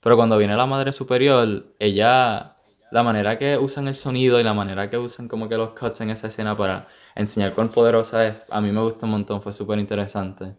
Pero 0.00 0.16
cuando 0.16 0.38
viene 0.38 0.56
la 0.56 0.66
madre 0.66 0.92
superior, 0.92 1.74
ella, 1.80 2.58
la 2.92 3.02
manera 3.02 3.38
que 3.38 3.58
usan 3.58 3.88
el 3.88 3.96
sonido 3.96 4.38
y 4.38 4.44
la 4.44 4.54
manera 4.54 4.88
que 4.88 4.98
usan 4.98 5.26
como 5.26 5.48
que 5.48 5.56
los 5.56 5.70
cuts 5.70 6.00
en 6.02 6.10
esa 6.10 6.28
escena 6.28 6.56
para 6.56 6.86
enseñar 7.16 7.54
cuán 7.54 7.70
poderosa 7.70 8.24
es, 8.24 8.36
a 8.52 8.60
mí 8.60 8.70
me 8.70 8.80
gusta 8.80 9.06
un 9.06 9.12
montón, 9.12 9.42
fue 9.42 9.52
súper 9.52 9.80
interesante. 9.80 10.54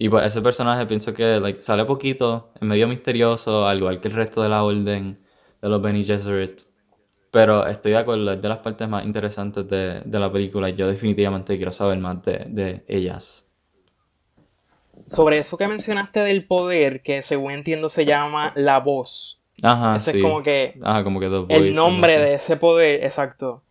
Y 0.00 0.08
pues 0.08 0.26
ese 0.26 0.42
personaje 0.42 0.84
pienso 0.86 1.14
que 1.14 1.58
sale 1.60 1.84
poquito, 1.84 2.50
es 2.56 2.62
medio 2.62 2.88
misterioso, 2.88 3.68
al 3.68 3.78
igual 3.78 4.00
que 4.00 4.08
el 4.08 4.14
resto 4.14 4.42
de 4.42 4.48
la 4.48 4.64
orden 4.64 5.20
de 5.62 5.68
los 5.68 5.80
Bene 5.80 6.02
Gesserit. 6.02 6.75
Pero 7.36 7.66
estoy 7.66 7.92
de 7.92 7.98
acuerdo, 7.98 8.32
es 8.32 8.40
de 8.40 8.48
las 8.48 8.60
partes 8.60 8.88
más 8.88 9.04
interesantes 9.04 9.68
de, 9.68 10.02
la 10.06 10.32
película. 10.32 10.70
Yo 10.70 10.88
definitivamente 10.88 11.58
quiero 11.58 11.70
saber 11.70 11.98
más 11.98 12.24
de, 12.24 12.82
ellas. 12.88 13.46
Sobre 15.04 15.36
eso 15.36 15.58
que 15.58 15.68
mencionaste 15.68 16.20
del 16.20 16.46
poder, 16.46 17.02
que 17.02 17.20
según 17.20 17.50
entiendo 17.52 17.90
se 17.90 18.06
llama 18.06 18.54
la 18.56 18.80
voz. 18.80 19.42
Ajá, 19.62 19.96
Ese 19.96 20.12
es 20.12 20.22
como 20.22 20.42
que, 20.42 20.78
Ajá, 20.82 21.04
como 21.04 21.20
que 21.20 21.26
el 21.50 21.74
nombre 21.74 22.18
de 22.18 22.32
ese 22.32 22.56
poder, 22.56 23.04
exacto. 23.04 23.62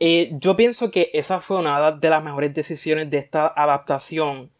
Eh, 0.00 0.32
yo 0.38 0.54
pienso 0.54 0.90
que 0.90 1.08
esa 1.14 1.40
fue 1.40 1.56
una 1.56 1.92
de 1.92 2.10
las 2.10 2.22
mejores 2.22 2.52
decisiones 2.52 3.08
de 3.08 3.16
esta 3.16 3.46
adaptación, 3.56 4.50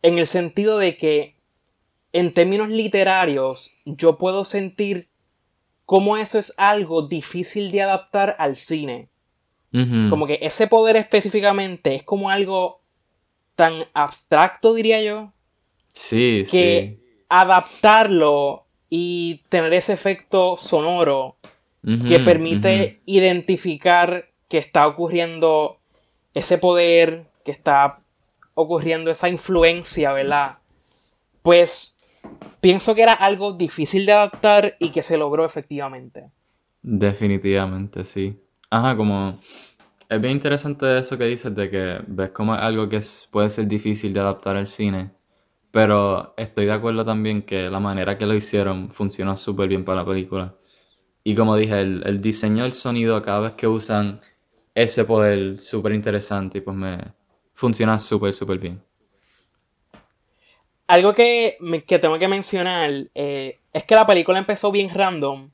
en 0.00 0.16
el 0.16 0.26
sentido 0.26 0.78
de 0.78 0.96
que, 0.96 1.36
en 2.14 2.32
términos 2.32 2.70
literarios, 2.70 3.76
yo 3.84 4.16
puedo 4.16 4.44
sentir 4.44 5.10
cómo 5.86 6.16
eso 6.16 6.38
es 6.38 6.54
algo 6.56 7.02
difícil 7.02 7.70
de 7.70 7.82
adaptar 7.82 8.36
al 8.38 8.56
cine. 8.56 9.08
Como 10.08 10.28
que 10.28 10.38
ese 10.40 10.68
poder 10.68 10.94
específicamente 10.94 11.96
es 11.96 12.04
como 12.04 12.30
algo 12.30 12.80
tan 13.56 13.84
abstracto, 13.92 14.72
diría 14.72 15.02
yo. 15.02 15.32
Sí, 15.92 16.44
que 16.48 17.00
adaptarlo 17.28 18.66
y 18.88 19.42
tener 19.48 19.74
ese 19.74 19.92
efecto 19.92 20.56
sonoro 20.56 21.36
que 21.82 22.20
permite 22.20 23.00
identificar 23.04 24.28
que 24.48 24.58
está 24.58 24.86
ocurriendo 24.86 25.80
ese 26.34 26.56
poder, 26.56 27.26
que 27.44 27.50
está 27.50 27.98
ocurriendo 28.54 29.10
esa 29.10 29.28
influencia, 29.28 30.12
¿verdad? 30.12 30.58
Pues 31.42 31.93
pienso 32.60 32.94
que 32.94 33.02
era 33.02 33.12
algo 33.12 33.52
difícil 33.52 34.06
de 34.06 34.12
adaptar 34.12 34.76
y 34.78 34.90
que 34.90 35.02
se 35.02 35.16
logró 35.16 35.44
efectivamente. 35.44 36.30
Definitivamente, 36.82 38.04
sí. 38.04 38.40
Ajá, 38.70 38.96
como 38.96 39.38
es 40.08 40.20
bien 40.20 40.32
interesante 40.34 40.98
eso 40.98 41.16
que 41.18 41.24
dices 41.24 41.54
de 41.54 41.70
que 41.70 41.98
ves 42.06 42.30
como 42.30 42.54
es 42.54 42.60
algo 42.60 42.88
que 42.88 43.00
puede 43.30 43.50
ser 43.50 43.66
difícil 43.66 44.12
de 44.12 44.20
adaptar 44.20 44.56
al 44.56 44.68
cine, 44.68 45.12
pero 45.70 46.34
estoy 46.36 46.66
de 46.66 46.72
acuerdo 46.72 47.04
también 47.04 47.42
que 47.42 47.70
la 47.70 47.80
manera 47.80 48.16
que 48.18 48.26
lo 48.26 48.34
hicieron 48.34 48.90
funcionó 48.90 49.36
súper 49.36 49.68
bien 49.68 49.84
para 49.84 50.02
la 50.02 50.06
película. 50.06 50.54
Y 51.24 51.34
como 51.34 51.56
dije, 51.56 51.80
el, 51.80 52.02
el 52.06 52.20
diseño 52.20 52.64
del 52.64 52.74
sonido 52.74 53.20
cada 53.22 53.40
vez 53.40 53.52
que 53.54 53.66
usan 53.66 54.20
ese 54.74 55.04
poder 55.04 55.60
súper 55.60 55.92
interesante 55.92 56.58
y 56.58 56.60
pues 56.60 56.76
me 56.76 56.98
funciona 57.54 57.98
súper, 57.98 58.32
súper 58.32 58.58
bien. 58.58 58.82
Algo 60.86 61.14
que, 61.14 61.56
que 61.86 61.98
tengo 61.98 62.18
que 62.18 62.28
mencionar 62.28 62.90
eh, 63.14 63.58
es 63.72 63.84
que 63.84 63.94
la 63.94 64.06
película 64.06 64.38
empezó 64.38 64.70
bien 64.70 64.90
random 64.92 65.50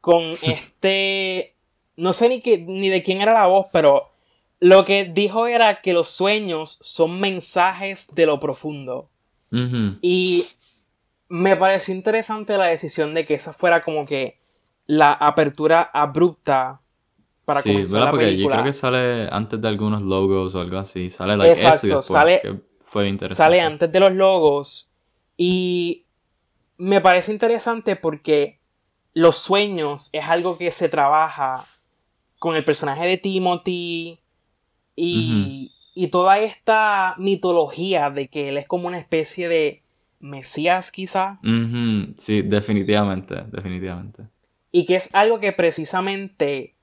con 0.00 0.22
este... 0.42 1.54
No 1.96 2.12
sé 2.12 2.28
ni, 2.28 2.42
ni 2.66 2.90
de 2.90 3.02
quién 3.02 3.22
era 3.22 3.32
la 3.32 3.46
voz, 3.46 3.68
pero 3.72 4.10
lo 4.60 4.84
que 4.84 5.04
dijo 5.04 5.46
era 5.46 5.80
que 5.80 5.92
los 5.92 6.08
sueños 6.08 6.78
son 6.82 7.20
mensajes 7.20 8.14
de 8.14 8.26
lo 8.26 8.38
profundo. 8.38 9.08
Y 10.02 10.46
me 11.28 11.56
pareció 11.56 11.94
interesante 11.94 12.58
la 12.58 12.66
decisión 12.66 13.14
de 13.14 13.24
que 13.24 13.34
esa 13.34 13.54
fuera 13.54 13.82
como 13.82 14.04
que 14.04 14.36
la 14.86 15.12
apertura 15.12 15.90
abrupta 15.92 16.80
para 17.44 17.62
sí, 17.62 17.70
comenzar 17.70 18.02
la 18.02 18.10
Porque 18.10 18.26
película. 18.26 18.56
yo 18.56 18.62
creo 18.62 18.72
que 18.72 18.78
sale 18.78 19.28
antes 19.30 19.60
de 19.60 19.68
algunos 19.68 20.02
logos 20.02 20.54
o 20.54 20.60
algo 20.60 20.78
así. 20.78 21.10
Sale 21.10 21.36
like, 21.36 21.52
Exacto, 21.52 21.86
eso 21.86 22.02
sale, 22.02 22.42
fue 22.86 23.08
interesante. 23.08 23.36
Sale 23.36 23.60
antes 23.60 23.92
de 23.92 24.00
los 24.00 24.12
logos 24.12 24.90
y 25.36 26.06
me 26.78 27.00
parece 27.00 27.32
interesante 27.32 27.96
porque 27.96 28.58
los 29.12 29.36
sueños 29.36 30.08
es 30.12 30.24
algo 30.24 30.56
que 30.56 30.70
se 30.70 30.88
trabaja 30.88 31.64
con 32.38 32.54
el 32.54 32.64
personaje 32.64 33.06
de 33.06 33.16
Timothy 33.18 34.20
y, 34.94 35.72
y 35.94 36.08
toda 36.08 36.38
esta 36.38 37.14
mitología 37.18 38.10
de 38.10 38.28
que 38.28 38.50
él 38.50 38.58
es 38.58 38.66
como 38.66 38.86
una 38.86 38.98
especie 38.98 39.48
de 39.48 39.82
Mesías 40.20 40.92
quizá. 40.92 41.38
Sí, 42.18 42.42
definitivamente, 42.42 43.34
definitivamente. 43.50 44.24
Y 44.70 44.84
que 44.84 44.96
es 44.96 45.14
algo 45.14 45.40
que 45.40 45.52
precisamente 45.52 46.74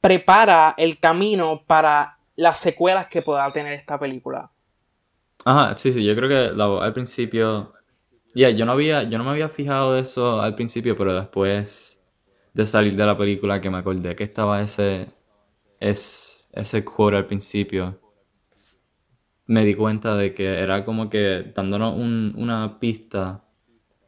prepara 0.00 0.74
el 0.78 0.98
camino 0.98 1.64
para 1.66 2.18
las 2.36 2.58
secuelas 2.58 3.08
que 3.08 3.22
pueda 3.22 3.52
tener 3.52 3.72
esta 3.72 3.98
película. 3.98 4.51
Ajá, 5.44 5.74
sí, 5.74 5.92
sí, 5.92 6.04
yo 6.04 6.14
creo 6.14 6.28
que 6.28 6.56
la 6.56 6.84
al 6.84 6.92
principio. 6.92 7.72
Ya, 8.34 8.50
yo 8.50 8.66
no 8.66 8.72
había, 8.72 9.04
yo 9.04 9.18
no 9.18 9.24
me 9.24 9.30
había 9.30 9.48
fijado 9.48 9.94
de 9.94 10.00
eso 10.02 10.40
al 10.42 10.54
principio, 10.54 10.96
pero 10.96 11.14
después 11.14 12.00
de 12.54 12.66
salir 12.66 12.96
de 12.96 13.06
la 13.06 13.16
película 13.18 13.60
que 13.60 13.70
me 13.70 13.78
acordé 13.78 14.16
que 14.16 14.24
estaba 14.24 14.62
ese. 14.62 15.08
Es, 15.80 16.48
ese 16.52 16.84
quote 16.84 17.16
al 17.18 17.26
principio. 17.26 18.00
Me 19.46 19.64
di 19.64 19.74
cuenta 19.74 20.16
de 20.16 20.34
que 20.34 20.46
era 20.60 20.84
como 20.84 21.10
que 21.10 21.52
dándonos 21.54 21.94
una 21.96 22.78
pista. 22.80 23.44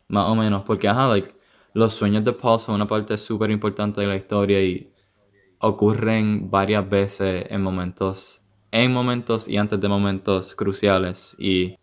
Más 0.08 0.28
o 0.28 0.36
menos. 0.36 0.64
Porque 0.64 0.88
ajá, 0.88 1.08
like, 1.08 1.34
los 1.74 1.94
sueños 1.94 2.24
de 2.24 2.32
Paul 2.34 2.60
son 2.60 2.76
una 2.76 2.88
parte 2.88 3.18
súper 3.18 3.50
importante 3.50 4.00
de 4.02 4.08
la 4.08 4.16
historia 4.16 4.62
y 4.62 4.92
ocurren 5.60 6.50
varias 6.50 6.88
veces 6.88 7.46
en 7.50 7.62
momentos 7.62 8.42
en 8.74 8.92
momentos 8.92 9.46
y 9.48 9.56
antes 9.56 9.80
de 9.80 9.88
momentos 9.88 10.54
cruciales. 10.56 11.36
Y, 11.38 11.76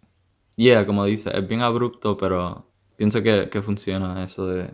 yeah, 0.57 0.85
como 0.85 1.05
dice, 1.05 1.31
es 1.33 1.47
bien 1.47 1.61
abrupto, 1.61 2.17
pero 2.17 2.65
pienso 2.97 3.23
que, 3.23 3.49
funciona 3.63 4.21
eso 4.23 4.45
de, 4.45 4.69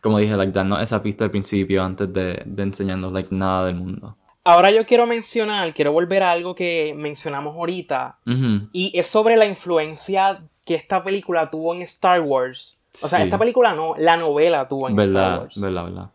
como 0.00 0.18
dije, 0.18 0.34
like, 0.36 0.52
darnos 0.52 0.80
esa 0.82 1.02
pista 1.02 1.24
al 1.24 1.30
principio 1.30 1.82
antes 1.84 2.10
de, 2.12 2.42
de 2.46 2.62
enseñarnos 2.62 3.12
like, 3.12 3.28
nada 3.34 3.66
del 3.66 3.76
mundo. 3.76 4.16
ahora 4.44 4.70
yo 4.70 4.86
quiero 4.86 5.06
mencionar, 5.06 5.74
quiero 5.74 5.92
volver 5.92 6.22
a 6.22 6.30
algo 6.32 6.54
que 6.54 6.94
mencionamos 6.96 7.54
ahorita, 7.54 8.18
y 8.72 8.92
es 8.98 9.06
sobre 9.06 9.36
la 9.36 9.44
influencia 9.44 10.42
que 10.64 10.74
esta 10.74 11.04
película 11.04 11.50
tuvo 11.50 11.74
en 11.74 11.82
Star 11.82 12.20
Wars. 12.20 12.78
O 13.02 13.08
sea, 13.08 13.18
Sí. 13.18 13.24
esta 13.26 13.38
película 13.38 13.74
no, 13.74 13.94
la 13.98 14.16
novela 14.16 14.66
tuvo 14.68 14.88
en 14.88 14.98
Star 15.00 15.40
Wars. 15.40 15.60
verdad, 15.60 15.84
verdad. 15.84 16.10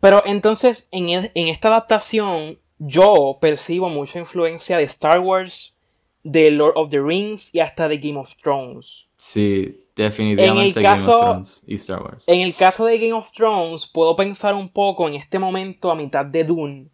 Pero 0.00 0.22
entonces, 0.26 0.88
en, 0.92 1.08
e- 1.08 1.32
en 1.34 1.48
esta 1.48 1.68
adaptación, 1.68 2.58
yo 2.78 3.38
percibo 3.40 3.88
mucha 3.88 4.18
influencia 4.18 4.76
de 4.78 4.84
Star 4.84 5.20
Wars, 5.20 5.74
de 6.22 6.50
Lord 6.50 6.72
of 6.76 6.88
the 6.88 7.00
Rings 7.00 7.54
y 7.54 7.60
hasta 7.60 7.88
de 7.88 7.98
Game 7.98 8.18
of 8.18 8.34
Thrones. 8.42 9.08
Sí, 9.16 9.84
definitivamente 9.94 10.80
caso- 10.82 11.12
Game 11.12 11.22
of 11.24 11.30
Thrones 11.32 11.62
y 11.66 11.74
Star 11.76 12.02
Wars. 12.02 12.24
En 12.26 12.40
el 12.40 12.54
caso 12.54 12.86
de 12.86 12.98
Game 12.98 13.12
of 13.12 13.30
Thrones, 13.32 13.86
puedo 13.86 14.16
pensar 14.16 14.54
un 14.54 14.68
poco 14.68 15.06
en 15.08 15.14
este 15.14 15.38
momento 15.38 15.90
a 15.90 15.94
mitad 15.94 16.24
de 16.24 16.44
Dune, 16.44 16.88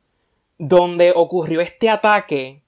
donde 0.59 1.13
ocurrió 1.15 1.61
este 1.61 1.89
ataque 1.89 2.63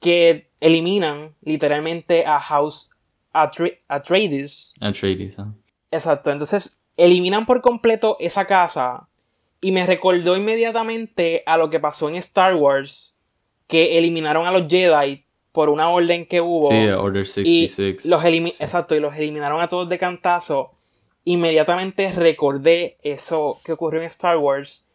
que 0.00 0.48
eliminan 0.60 1.34
literalmente 1.42 2.24
a 2.26 2.38
House 2.40 2.94
Atre- 3.32 3.78
Atreides. 3.88 4.74
Atreides, 4.80 5.38
¿ah? 5.38 5.52
Exacto, 5.90 6.30
entonces 6.30 6.84
eliminan 6.96 7.46
por 7.46 7.60
completo 7.62 8.16
esa 8.20 8.44
casa 8.46 9.08
y 9.62 9.72
me 9.72 9.86
recordó 9.86 10.36
inmediatamente 10.36 11.42
a 11.46 11.56
lo 11.56 11.70
que 11.70 11.80
pasó 11.80 12.10
en 12.10 12.16
Star 12.16 12.54
Wars, 12.56 13.14
que 13.68 13.96
eliminaron 13.96 14.46
a 14.46 14.50
los 14.50 14.66
Jedi 14.68 15.24
por 15.52 15.70
una 15.70 15.88
orden 15.88 16.26
que 16.26 16.40
hubo. 16.42 16.68
Sí, 16.68 16.88
Order 16.88 17.22
y 17.22 17.26
66. 17.26 18.04
los 18.06 18.22
elimi- 18.24 18.50
Sí. 18.52 18.62
Exacto, 18.62 18.94
y 18.94 19.00
los 19.00 19.14
eliminaron 19.16 19.60
a 19.62 19.68
todos 19.68 19.88
de 19.88 19.98
cantazo. 19.98 20.72
Inmediatamente 21.24 22.10
recordé 22.12 22.98
eso 23.02 23.58
que 23.64 23.72
ocurrió 23.72 24.00
en 24.00 24.06
Star 24.08 24.36
Wars. 24.36 24.86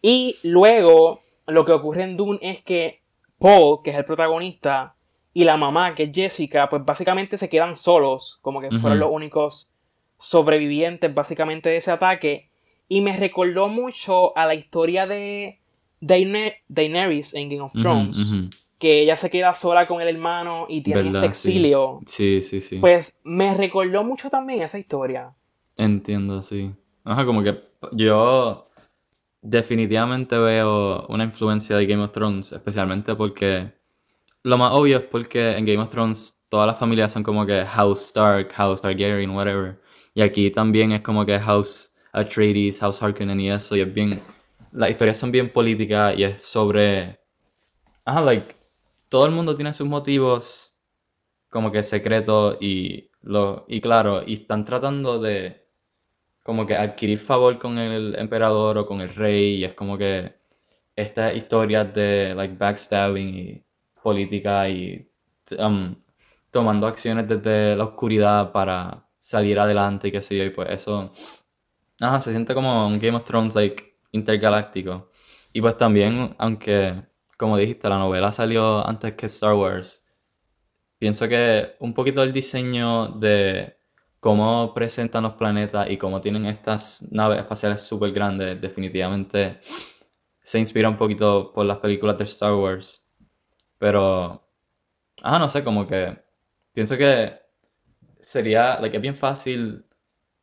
Y 0.00 0.36
luego, 0.44 1.20
lo 1.46 1.64
que 1.64 1.72
ocurre 1.72 2.04
en 2.04 2.16
Dune 2.16 2.38
es 2.40 2.60
que 2.62 3.00
Paul, 3.38 3.80
que 3.82 3.90
es 3.90 3.96
el 3.96 4.04
protagonista, 4.04 4.94
y 5.34 5.44
la 5.44 5.56
mamá, 5.56 5.94
que 5.94 6.04
es 6.04 6.10
Jessica, 6.14 6.68
pues 6.68 6.84
básicamente 6.84 7.36
se 7.36 7.48
quedan 7.48 7.76
solos, 7.76 8.38
como 8.42 8.60
que 8.60 8.68
fueron 8.80 8.98
los 9.00 9.10
únicos 9.10 9.72
sobrevivientes 10.18 11.12
básicamente 11.12 11.68
de 11.70 11.78
ese 11.78 11.90
ataque. 11.90 12.48
Y 12.88 13.00
me 13.00 13.16
recordó 13.16 13.68
mucho 13.68 14.36
a 14.36 14.46
la 14.46 14.54
historia 14.54 15.06
de 15.06 15.60
Daener- 16.00 16.56
Daenerys 16.68 17.34
en 17.34 17.48
Game 17.48 17.62
of 17.62 17.72
Thrones, 17.72 18.18
que 18.78 19.00
ella 19.00 19.16
se 19.16 19.30
queda 19.30 19.54
sola 19.54 19.86
con 19.86 20.02
el 20.02 20.08
hermano 20.08 20.66
y 20.68 20.82
tiene 20.82 21.00
este 21.02 21.20
sí. 21.20 21.26
exilio. 21.26 22.00
Sí, 22.06 22.42
sí, 22.42 22.60
sí. 22.60 22.78
Pues 22.78 23.20
me 23.24 23.54
recordó 23.54 24.04
mucho 24.04 24.28
también 24.28 24.62
esa 24.62 24.78
historia. 24.78 25.32
Entiendo, 25.76 26.42
sí. 26.42 26.72
Ajá, 27.04 27.24
como 27.24 27.42
que 27.42 27.54
yo 27.92 28.68
definitivamente 29.40 30.38
veo 30.38 31.06
una 31.08 31.24
influencia 31.24 31.76
de 31.76 31.86
Game 31.86 32.02
of 32.02 32.12
Thrones, 32.12 32.52
especialmente 32.52 33.14
porque 33.14 33.72
lo 34.42 34.58
más 34.58 34.72
obvio 34.72 34.98
es 34.98 35.04
porque 35.04 35.52
en 35.56 35.64
Game 35.64 35.82
of 35.82 35.90
Thrones 35.90 36.40
todas 36.48 36.66
las 36.66 36.78
familias 36.78 37.12
son 37.12 37.22
como 37.22 37.46
que 37.46 37.64
House 37.64 38.02
Stark, 38.06 38.52
House 38.52 38.82
Targaryen, 38.82 39.30
whatever. 39.30 39.80
Y 40.14 40.22
aquí 40.22 40.50
también 40.50 40.92
es 40.92 41.00
como 41.00 41.24
que 41.24 41.38
House 41.38 41.91
Atreides, 42.12 42.80
House 42.80 43.02
Harkonnen 43.02 43.40
y 43.40 43.50
eso, 43.50 43.76
y 43.76 43.80
es 43.80 43.92
bien... 43.92 44.20
Las 44.72 44.90
historias 44.90 45.18
son 45.18 45.32
bien 45.32 45.50
políticas 45.50 46.14
y 46.16 46.24
es 46.24 46.42
sobre... 46.42 47.20
Ajá, 48.04 48.20
like, 48.22 48.54
todo 49.08 49.26
el 49.26 49.32
mundo 49.32 49.54
tiene 49.54 49.74
sus 49.74 49.86
motivos 49.86 50.74
como 51.50 51.70
que 51.70 51.82
secretos 51.82 52.56
y, 52.60 53.10
y 53.68 53.80
claro, 53.82 54.22
y 54.26 54.34
están 54.34 54.64
tratando 54.64 55.20
de 55.20 55.66
como 56.42 56.66
que 56.66 56.74
adquirir 56.76 57.18
favor 57.20 57.58
con 57.58 57.78
el 57.78 58.14
emperador 58.18 58.78
o 58.78 58.86
con 58.86 59.00
el 59.00 59.14
rey 59.14 59.56
y 59.56 59.64
es 59.64 59.74
como 59.74 59.98
que 59.98 60.34
estas 60.96 61.36
historias 61.36 61.92
de 61.94 62.34
like 62.34 62.56
backstabbing 62.56 63.38
y 63.38 63.64
política 64.02 64.68
y 64.68 65.08
um, 65.58 65.94
tomando 66.50 66.86
acciones 66.86 67.28
desde 67.28 67.76
la 67.76 67.84
oscuridad 67.84 68.52
para 68.52 69.06
salir 69.18 69.58
adelante 69.60 70.08
y 70.08 70.12
qué 70.12 70.22
sé 70.22 70.36
yo 70.38 70.44
y 70.44 70.50
pues 70.50 70.70
eso 70.70 71.12
ajá, 72.02 72.20
se 72.20 72.30
siente 72.30 72.54
como 72.54 72.86
un 72.86 72.98
Game 72.98 73.16
of 73.16 73.24
Thrones 73.24 73.54
like 73.54 73.96
intergaláctico 74.12 75.10
y 75.52 75.60
pues 75.60 75.76
también 75.78 76.34
aunque 76.38 77.02
como 77.38 77.56
dijiste 77.56 77.88
la 77.88 77.98
novela 77.98 78.32
salió 78.32 78.86
antes 78.86 79.14
que 79.14 79.26
Star 79.26 79.54
Wars 79.54 80.04
pienso 80.98 81.28
que 81.28 81.74
un 81.80 81.94
poquito 81.94 82.22
el 82.22 82.32
diseño 82.32 83.08
de 83.08 83.76
cómo 84.22 84.72
presentan 84.72 85.24
los 85.24 85.32
planetas 85.32 85.90
y 85.90 85.96
cómo 85.96 86.20
tienen 86.20 86.46
estas 86.46 87.02
naves 87.10 87.40
espaciales 87.40 87.82
súper 87.82 88.12
grandes, 88.12 88.60
definitivamente 88.60 89.58
se 90.44 90.60
inspira 90.60 90.88
un 90.88 90.96
poquito 90.96 91.52
por 91.52 91.66
las 91.66 91.78
películas 91.78 92.18
de 92.18 92.24
Star 92.24 92.54
Wars. 92.54 93.04
Pero, 93.78 94.46
ah, 95.22 95.38
no 95.40 95.50
sé, 95.50 95.64
como 95.64 95.88
que 95.88 96.16
pienso 96.72 96.96
que 96.96 97.40
sería, 98.20 98.78
like, 98.80 98.96
es 98.96 99.02
bien 99.02 99.16
fácil 99.16 99.84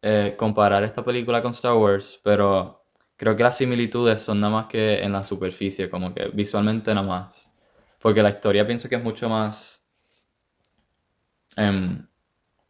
eh, 0.02 0.36
comparar 0.38 0.84
esta 0.84 1.04
película 1.04 1.42
con 1.42 1.52
Star 1.52 1.76
Wars, 1.76 2.20
pero 2.24 2.86
creo 3.18 3.36
que 3.36 3.44
las 3.44 3.58
similitudes 3.58 4.22
son 4.22 4.40
nada 4.40 4.54
más 4.54 4.66
que 4.68 5.02
en 5.04 5.12
la 5.12 5.24
superficie, 5.24 5.90
como 5.90 6.14
que 6.14 6.30
visualmente 6.34 6.94
nada 6.94 7.06
más. 7.08 7.54
Porque 8.00 8.24
la 8.24 8.30
historia 8.30 8.66
pienso 8.66 8.88
que 8.90 8.96
es 8.96 9.04
mucho 9.04 9.28
más... 9.30 9.84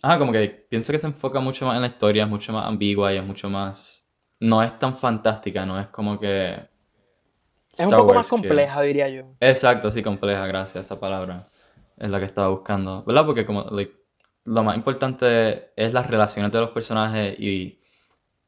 Ah, 0.01 0.17
como 0.17 0.31
que 0.31 0.65
pienso 0.69 0.91
que 0.91 0.99
se 0.99 1.07
enfoca 1.07 1.39
mucho 1.39 1.65
más 1.65 1.75
en 1.75 1.81
la 1.81 1.87
historia, 1.87 2.23
es 2.23 2.29
mucho 2.29 2.53
más 2.53 2.65
ambigua 2.67 3.13
y 3.13 3.17
es 3.17 3.23
mucho 3.23 3.49
más... 3.49 4.05
No 4.39 4.63
es 4.63 4.79
tan 4.79 4.97
fantástica, 4.97 5.65
no 5.65 5.79
es 5.79 5.87
como 5.87 6.17
que... 6.19 6.53
Es 6.53 7.79
un 7.79 7.85
Star 7.85 7.99
poco 7.99 8.13
Wars 8.13 8.17
más 8.17 8.25
que- 8.27 8.29
compleja, 8.29 8.81
diría 8.81 9.09
yo. 9.09 9.23
Exacto, 9.41 9.91
sí, 9.91 10.01
compleja, 10.01 10.47
gracias, 10.47 10.85
esa 10.85 10.99
palabra 10.99 11.49
es 11.97 12.09
la 12.09 12.19
que 12.19 12.25
estaba 12.25 12.47
buscando, 12.47 13.03
¿verdad? 13.03 13.25
Porque 13.25 13.45
como, 13.45 13.63
like, 13.71 13.93
lo 14.49 14.63
más 14.63 14.75
importante 14.75 15.71
es 15.75 15.93
las 15.93 16.07
relaciones 16.07 16.51
de 16.51 16.59
los 16.59 16.71
personajes 16.71 17.39
y 17.39 17.79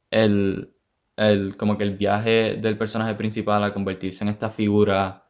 el, 0.09 0.73
el, 1.15 1.55
como 1.57 1.77
que 1.77 1.83
el 1.83 1.95
viaje 1.95 2.55
del 2.55 2.75
personaje 2.77 3.13
principal 3.13 3.63
a 3.63 3.73
convertirse 3.73 4.23
en 4.23 4.29
esta 4.29 4.49
figura 4.49 5.27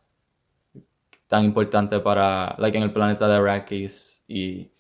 tan 1.27 1.43
importante 1.43 1.99
para, 1.99 2.55
like, 2.57 2.77
en 2.77 2.84
el 2.84 2.93
planeta 2.93 3.27
de 3.27 3.36
Arrakis 3.36 4.23
y 4.29 4.71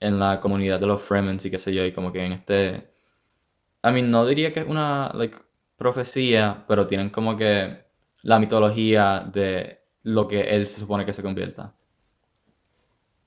en 0.00 0.18
la 0.18 0.40
comunidad 0.40 0.80
de 0.80 0.86
los 0.86 1.02
Fremens 1.02 1.44
y 1.44 1.50
qué 1.50 1.58
sé 1.58 1.72
yo, 1.72 1.84
y 1.84 1.92
como 1.92 2.12
que 2.12 2.24
en 2.24 2.32
este, 2.32 2.90
I 3.84 3.92
mean, 3.92 4.10
no 4.10 4.26
diría 4.26 4.52
que 4.52 4.60
es 4.60 4.66
una, 4.68 5.12
like, 5.14 5.36
profecía, 5.76 6.64
pero 6.66 6.88
tienen 6.88 7.10
como 7.10 7.36
que 7.36 7.84
la 8.22 8.40
mitología 8.40 9.20
de 9.32 9.80
lo 10.02 10.26
que 10.26 10.40
él 10.40 10.66
se 10.66 10.80
supone 10.80 11.06
que 11.06 11.12
se 11.12 11.22
convierta. 11.22 11.74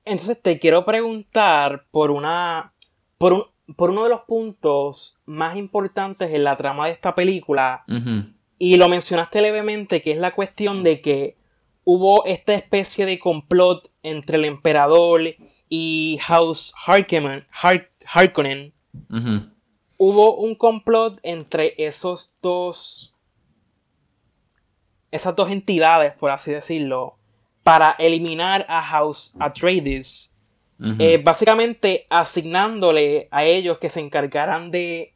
Entonces 0.06 0.42
te 0.42 0.60
quiero 0.60 0.86
preguntar 0.86 1.86
por 1.92 2.12
una. 2.12 2.74
por 3.18 3.34
un, 3.34 3.44
por 3.76 3.92
uno 3.92 4.04
de 4.04 4.10
los 4.10 4.22
puntos 4.22 5.20
más 5.26 5.56
importantes 5.58 6.32
en 6.34 6.44
la 6.44 6.58
trama 6.58 6.88
de 6.88 6.94
esta 6.94 7.16
película. 7.16 7.84
Y 8.58 8.78
lo 8.78 8.90
mencionaste 8.90 9.42
levemente, 9.42 10.02
que 10.02 10.12
es 10.12 10.18
la 10.18 10.34
cuestión 10.34 10.84
de 10.84 11.02
que 11.02 11.38
hubo 11.84 12.26
esta 12.26 12.54
especie 12.54 13.06
de 13.06 13.20
complot 13.20 13.90
entre 14.04 14.38
el 14.38 14.46
emperador 14.46 15.22
y 15.70 16.18
House 16.22 16.74
Harkonnen, 16.86 17.46
Hubo 19.98 20.36
un 20.38 20.56
complot 20.56 21.20
entre 21.24 21.76
esos 21.78 22.34
dos. 22.42 23.14
Esas 25.12 25.36
dos 25.36 25.52
entidades, 25.52 26.14
por 26.14 26.32
así 26.32 26.52
decirlo, 26.52 27.19
para 27.70 27.96
eliminar 28.00 28.66
a 28.68 28.82
House 28.82 29.36
Atreides. 29.40 30.36
Eh, 30.98 31.22
básicamente 31.24 32.08
asignándole 32.10 33.28
a 33.30 33.44
ellos 33.44 33.78
que 33.78 33.92
se 33.92 34.00
encargaran 34.00 34.72
de 34.72 35.14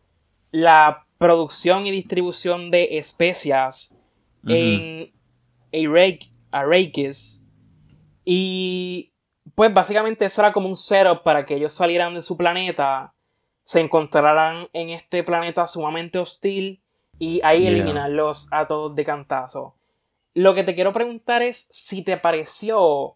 la 0.52 1.08
producción 1.18 1.88
y 1.88 1.92
distribución 1.92 2.70
de 2.70 2.98
especias 3.00 3.98
en 4.46 5.12
Arrak- 5.72 6.30
Arrakis. 6.52 7.44
Y 8.24 9.14
pues 9.56 9.74
básicamente 9.74 10.26
eso 10.26 10.42
era 10.42 10.54
como 10.54 10.68
un 10.68 10.78
setup 10.78 11.24
para 11.24 11.46
que 11.46 11.56
ellos 11.56 11.74
salieran 11.74 12.14
de 12.14 12.22
su 12.22 12.38
planeta, 12.38 13.14
se 13.64 13.80
encontraran 13.80 14.68
en 14.74 14.90
este 14.90 15.24
planeta 15.24 15.66
sumamente 15.66 16.20
hostil 16.20 16.84
y 17.18 17.40
ahí 17.44 17.62
Yeah. 17.62 17.72
eliminarlos 17.72 18.48
a 18.52 18.68
todos 18.68 18.94
de 18.96 19.06
cantazo. 19.06 19.76
Lo 20.34 20.54
que 20.54 20.64
te 20.64 20.76
quiero 20.76 20.94
preguntar 20.94 21.42
es 21.42 21.68
si 21.70 22.04
te 22.04 22.18
pareció 22.18 23.16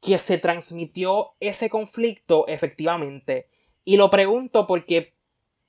que 0.00 0.18
se 0.18 0.38
transmitió 0.38 1.32
ese 1.40 1.70
conflicto 1.70 2.46
efectivamente. 2.48 3.48
Y 3.84 3.96
lo 3.96 4.10
pregunto 4.10 4.66
porque 4.66 5.14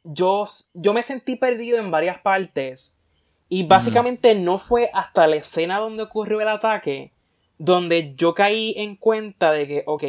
yo, 0.04 0.44
yo 0.74 0.94
me 0.94 1.04
sentí 1.04 1.36
perdido 1.36 1.78
en 1.78 1.92
varias 1.92 2.20
partes. 2.20 3.02
Y 3.50 3.64
básicamente 3.64 4.36
no 4.36 4.58
fue 4.58 4.90
hasta 4.94 5.28
la 5.28 5.38
escena 5.38 5.80
donde 5.80 6.04
ocurrió 6.04 6.42
el 6.42 6.50
ataque 6.50 7.14
donde 7.58 8.14
yo 8.16 8.34
caí 8.34 8.74
en 8.78 8.96
cuenta 8.96 9.52
de 9.52 9.68
que, 9.68 9.84
ok, 9.86 10.04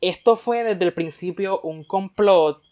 esto 0.00 0.36
fue 0.36 0.64
desde 0.64 0.84
el 0.84 0.94
principio 0.94 1.60
un 1.60 1.84
complot 1.84 2.62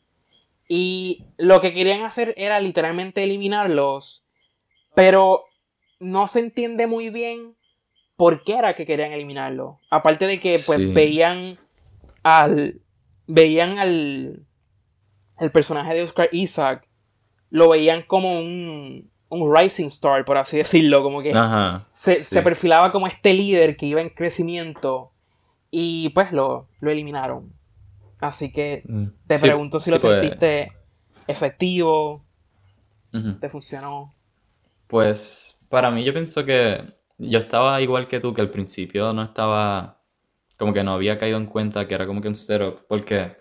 y 0.68 1.24
lo 1.36 1.60
que 1.60 1.74
querían 1.74 2.02
hacer 2.02 2.34
era 2.36 2.60
literalmente 2.60 3.22
eliminarlos, 3.22 4.24
pero 4.94 5.44
no 6.00 6.26
se 6.26 6.40
entiende 6.40 6.86
muy 6.86 7.10
bien 7.10 7.54
por 8.16 8.42
qué 8.42 8.58
era 8.58 8.74
que 8.74 8.86
querían 8.86 9.12
eliminarlo. 9.12 9.80
Aparte 9.90 10.26
de 10.26 10.40
que 10.40 10.58
pues 10.66 10.92
veían 10.92 11.56
al 12.22 12.80
veían 13.26 13.78
al 13.78 14.46
el 15.38 15.50
personaje 15.52 15.94
de 15.94 16.02
Oscar 16.02 16.28
Isaac 16.32 16.86
lo 17.48 17.70
veían 17.70 18.02
como 18.02 18.38
un, 18.38 19.10
un 19.28 19.56
rising 19.56 19.86
star, 19.86 20.24
por 20.24 20.36
así 20.36 20.56
decirlo, 20.58 21.02
como 21.02 21.22
que 21.22 21.32
se, 21.90 22.42
perfilaba 22.42 22.92
como 22.92 23.06
este 23.06 23.32
líder 23.32 23.76
que 23.76 23.86
iba 23.86 24.00
en 24.00 24.10
crecimiento 24.10 25.12
y 25.70 26.10
pues 26.10 26.32
lo, 26.32 26.68
lo 26.80 26.90
eliminaron. 26.90 27.52
Así 28.18 28.52
que 28.52 28.82
mm. 28.86 29.06
te 29.26 29.38
pregunto 29.38 29.80
si 29.80 29.90
lo 29.90 29.98
sentiste 29.98 30.72
efectivo, 31.26 32.24
te 33.40 33.48
funcionó. 33.48 34.14
Pues 34.86 35.49
para 35.70 35.90
mí 35.92 36.04
yo 36.04 36.14
pienso 36.14 36.44
que 36.46 36.84
yo 37.18 37.40
estaba 37.40 37.80
igual 37.82 38.08
que 38.08 38.20
tú, 38.20 38.34
que 38.34 38.42
al 38.42 38.50
principio 38.50 39.14
no 39.14 39.24
estaba, 39.24 40.02
como 40.58 40.74
que 40.74 40.84
no 40.84 40.94
había 40.94 41.18
caído 41.18 41.38
en 41.38 41.46
cuenta 41.46 41.88
que 41.88 41.94
era 41.94 42.06
como 42.06 42.22
que 42.22 42.28
un 42.28 42.36
setup, 42.36 42.86
porque, 42.88 43.36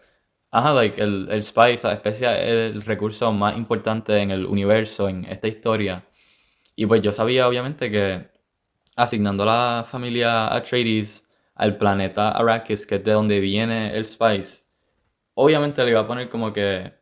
ajá, 0.52 0.74
like, 0.74 1.02
el, 1.02 1.30
el 1.32 1.44
Spice, 1.44 1.88
la 1.88 1.94
especie 1.96 2.28
es 2.30 2.76
el 2.76 2.82
recurso 2.84 3.32
más 3.34 3.58
importante 3.58 4.18
en 4.20 4.32
el 4.32 4.46
universo, 4.46 5.10
en 5.10 5.26
esta 5.26 5.48
historia. 5.48 6.06
Y 6.76 6.86
pues 6.86 7.02
yo 7.02 7.14
sabía 7.14 7.48
obviamente 7.48 7.92
que 7.92 8.30
asignando 8.96 9.46
la 9.46 9.86
familia 9.88 10.54
Atreides 10.54 11.24
al 11.56 11.78
planeta 11.78 12.32
Arrakis, 12.32 12.86
que 12.86 12.96
es 12.96 13.04
de 13.04 13.12
donde 13.14 13.40
viene 13.40 13.96
el 13.96 14.06
Spice, 14.06 14.64
obviamente 15.36 15.84
le 15.84 15.92
iba 15.92 16.02
a 16.02 16.08
poner 16.08 16.30
como 16.30 16.54
que 16.54 16.94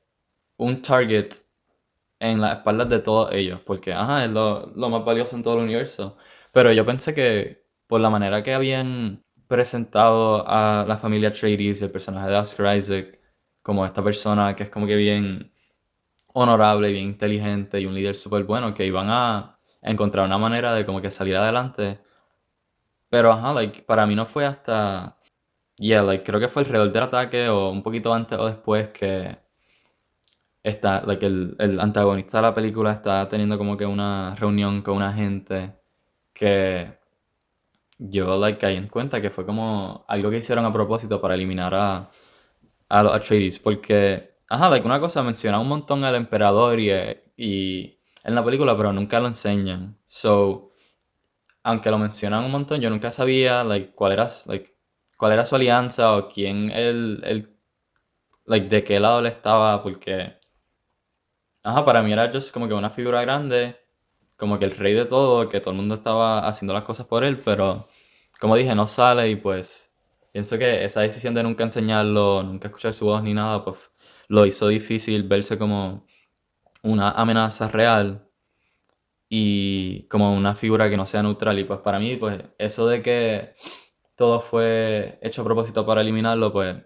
un 0.58 0.82
target 0.82 1.34
en 2.20 2.42
las 2.42 2.58
espaldas 2.58 2.90
de 2.90 3.00
todos 3.00 3.32
ellos, 3.34 3.60
porque 3.62 3.94
ajá, 3.94 4.26
es 4.26 4.32
lo, 4.32 4.68
más 4.90 5.06
valioso 5.06 5.36
en 5.36 5.44
todo 5.44 5.56
el 5.56 5.64
universo. 5.64 6.18
Pero 6.52 6.72
yo 6.72 6.86
pensé 6.86 7.14
que 7.14 7.66
por 7.88 8.02
la 8.02 8.10
manera 8.10 8.44
que 8.44 8.54
habían 8.54 9.24
presentado 9.48 10.48
a 10.48 10.86
la 10.88 10.98
familia 10.98 11.30
Atreides, 11.30 11.82
el 11.82 11.92
personaje 11.92 12.30
de 12.30 12.38
Oscar 12.38 12.78
Isaac, 12.78 13.20
como 13.62 13.86
esta 13.86 14.04
persona 14.04 14.56
que 14.56 14.64
es 14.64 14.70
como 14.70 14.88
que 14.88 14.96
bien 14.96 15.54
honorable, 16.34 16.92
bien 16.92 17.06
inteligente 17.06 17.80
y 17.82 17.86
un 17.86 17.96
líder 17.96 18.16
súper 18.16 18.44
bueno, 18.46 18.74
que 18.74 18.86
iban 18.86 19.10
a 19.10 19.60
encontrar 19.82 20.26
una 20.26 20.38
manera 20.38 20.74
de 20.74 20.86
como 20.86 21.02
que 21.02 21.12
salir 21.12 21.36
adelante. 21.36 22.00
Pero 23.10 23.32
ajá, 23.32 23.54
like, 23.54 23.84
para 23.84 24.06
mí 24.06 24.16
no 24.16 24.26
fue 24.26 24.46
hasta, 24.46 25.18
yeah, 25.78 26.04
like, 26.04 26.24
creo 26.26 26.40
que 26.40 26.50
fue 26.50 26.64
alrededor 26.64 26.92
del 26.92 27.04
ataque 27.04 27.50
o 27.50 27.70
un 27.70 27.84
poquito 27.84 28.14
antes 28.14 28.38
o 28.40 28.48
después 28.48 28.90
que 28.90 29.38
está, 30.64 31.02
like, 31.06 31.26
el, 31.26 31.56
el 31.60 31.80
antagonista 31.80 32.38
de 32.40 32.44
la 32.44 32.54
película 32.54 32.92
está 32.94 33.28
teniendo 33.30 33.58
como 33.58 33.78
que 33.78 33.86
una 33.86 34.36
reunión 34.36 34.82
con 34.82 34.98
una 34.98 35.14
gente 35.14 35.76
que 36.34 36.98
yo 38.00 38.38
like 38.38 38.60
caí 38.60 38.76
en 38.78 38.88
cuenta 38.88 39.22
que 39.22 39.30
fue 39.30 39.46
como 39.46 40.06
algo 40.08 40.30
que 40.30 40.38
hicieron 40.38 40.66
a 40.66 40.74
propósito 40.74 41.20
para 41.22 41.36
eliminar 41.36 41.74
a, 41.74 42.10
a 42.90 43.04
los 43.04 43.14
Atreides 43.14 43.60
porque 43.60 44.36
ajá 44.50 44.70
like 44.70 44.86
una 44.86 45.00
cosa 45.00 45.24
menciona 45.24 45.60
un 45.60 45.68
montón 45.68 46.04
al 46.04 46.16
emperador 46.16 46.80
y, 46.80 46.92
y 47.38 48.00
en 48.24 48.36
la 48.36 48.44
película 48.46 48.76
pero 48.78 48.94
nunca 48.94 49.20
lo 49.20 49.28
enseñan. 49.28 49.98
So 50.06 50.74
aunque 51.64 51.92
lo 51.92 51.98
mencionan 52.00 52.46
un 52.46 52.52
montón 52.52 52.82
yo 52.82 52.90
nunca 52.90 53.12
sabía 53.12 53.64
like 53.64 53.94
cuál 53.94 54.14
era 54.14 54.30
like 54.48 54.76
cuál 55.18 55.34
era 55.34 55.46
su 55.46 55.56
alianza 55.56 56.16
o 56.18 56.30
quién 56.30 56.72
él, 56.72 57.22
él 57.26 57.58
like 58.46 58.70
de 58.70 58.84
qué 58.84 59.00
lado 59.00 59.22
le 59.22 59.30
estaba 59.30 59.84
porque 59.84 60.37
ajá 61.68 61.86
para 61.86 62.02
mí 62.02 62.14
era 62.14 62.32
just 62.32 62.52
como 62.54 62.68
que 62.68 62.74
una 62.74 62.90
figura 62.90 63.22
grande 63.22 63.78
como 64.38 64.60
que 64.60 64.66
el 64.66 64.72
rey 64.72 64.94
de 64.94 65.06
todo, 65.06 65.50
que 65.50 65.60
todo 65.60 65.72
el 65.72 65.78
mundo 65.78 65.96
estaba 65.96 66.48
haciendo 66.48 66.74
las 66.74 66.84
cosas 66.84 67.08
por 67.08 67.24
él, 67.24 67.38
pero 67.44 67.90
como 68.40 68.56
dije, 68.56 68.76
no 68.76 68.88
sale 68.88 69.30
y 69.30 69.36
pues 69.36 69.94
pienso 70.32 70.58
que 70.58 70.86
esa 70.86 71.02
decisión 71.02 71.34
de 71.34 71.44
nunca 71.44 71.64
enseñarlo, 71.64 72.44
nunca 72.44 72.68
escuchar 72.70 72.94
su 72.94 73.06
voz 73.06 73.24
ni 73.24 73.34
nada, 73.34 73.64
pues 73.66 73.78
lo 74.30 74.46
hizo 74.46 74.68
difícil 74.68 75.24
verse 75.24 75.58
como 75.58 76.06
una 76.84 77.12
amenaza 77.12 77.68
real 77.68 78.30
y 79.30 80.04
como 80.10 80.34
una 80.34 80.56
figura 80.56 80.90
que 80.90 80.98
no 80.98 81.06
sea 81.06 81.24
neutral. 81.24 81.60
Y 81.60 81.64
pues 81.66 81.80
para 81.82 82.00
mí, 82.00 82.16
pues 82.18 82.44
eso 82.58 82.88
de 82.88 83.02
que 83.02 83.54
todo 84.16 84.40
fue 84.42 85.20
hecho 85.22 85.42
a 85.42 85.46
propósito 85.46 85.86
para 85.86 86.02
eliminarlo, 86.02 86.54
pues 86.54 86.78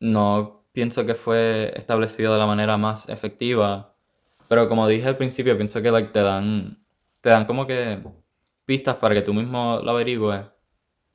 no 0.00 0.57
pienso 0.78 1.04
que 1.04 1.14
fue 1.14 1.72
establecido 1.76 2.32
de 2.32 2.38
la 2.38 2.46
manera 2.46 2.76
más 2.76 3.08
efectiva 3.08 3.98
pero 4.48 4.68
como 4.68 4.88
dije 4.88 5.06
al 5.06 5.16
principio, 5.16 5.56
pienso 5.56 5.82
que 5.82 5.90
te 6.12 6.20
dan 6.22 6.78
te 7.20 7.30
dan 7.30 7.44
como 7.46 7.66
que 7.66 8.02
pistas 8.64 8.96
para 8.96 9.14
que 9.14 9.22
tú 9.22 9.34
mismo 9.34 9.80
lo 9.82 9.90
averigües. 9.90 10.46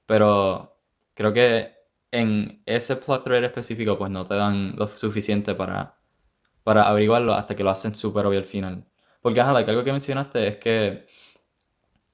Pero 0.05 0.77
creo 1.15 1.33
que 1.33 1.73
en 2.11 2.61
ese 2.65 2.95
plot 2.97 3.23
thread 3.23 3.43
específico 3.45 3.97
pues 3.97 4.11
no 4.11 4.25
te 4.25 4.35
dan 4.35 4.75
lo 4.77 4.87
suficiente 4.87 5.55
para, 5.55 5.97
para 6.63 6.89
averiguarlo 6.89 7.33
hasta 7.33 7.55
que 7.55 7.63
lo 7.63 7.71
hacen 7.71 7.95
súper 7.95 8.25
obvio 8.27 8.39
al 8.39 8.45
final. 8.45 8.85
Porque 9.21 9.41
ajá, 9.41 9.57
algo 9.57 9.83
que 9.83 9.91
mencionaste 9.93 10.47
es 10.47 10.57
que 10.57 11.07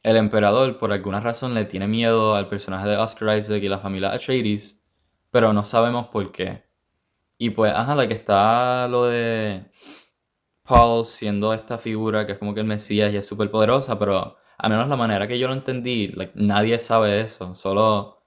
el 0.03 0.17
emperador 0.17 0.77
por 0.77 0.93
alguna 0.93 1.19
razón 1.19 1.53
le 1.53 1.65
tiene 1.65 1.87
miedo 1.87 2.35
al 2.35 2.47
personaje 2.47 2.87
de 2.89 2.97
Oscar 2.97 3.37
Isaac 3.37 3.61
y 3.63 3.69
la 3.69 3.79
familia 3.79 4.13
Atreides, 4.13 4.81
pero 5.31 5.53
no 5.53 5.63
sabemos 5.63 6.07
por 6.09 6.31
qué. 6.31 6.68
Y 7.39 7.51
pues, 7.51 7.73
ajá, 7.73 7.95
la 7.95 8.07
que 8.07 8.13
está 8.15 8.87
lo 8.89 9.05
de 9.05 9.71
Paul 10.63 11.05
siendo 11.05 11.53
esta 11.53 11.77
figura 11.77 12.25
que 12.25 12.33
es 12.33 12.37
como 12.39 12.53
que 12.53 12.59
el 12.61 12.67
Mesías 12.67 13.13
y 13.13 13.17
es 13.17 13.27
súper 13.27 13.49
poderosa, 13.51 13.97
pero 13.97 14.37
a 14.57 14.69
menos 14.69 14.89
la 14.89 14.97
manera 14.97 15.27
que 15.27 15.39
yo 15.39 15.47
lo 15.47 15.53
entendí, 15.53 16.13
nadie 16.35 16.77
sabe 16.79 17.21
eso, 17.21 17.55
solo 17.55 18.21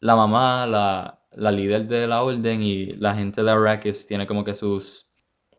la 0.00 0.16
mamá, 0.16 0.66
la, 0.66 1.22
la 1.32 1.50
líder 1.52 1.88
de 1.88 2.06
la 2.06 2.22
orden 2.22 2.62
y 2.62 2.86
la 2.94 3.14
gente 3.14 3.42
de 3.42 3.50
Arrakis 3.50 4.06
tiene 4.06 4.26
como 4.26 4.44
que 4.44 4.54
sus... 4.54 5.08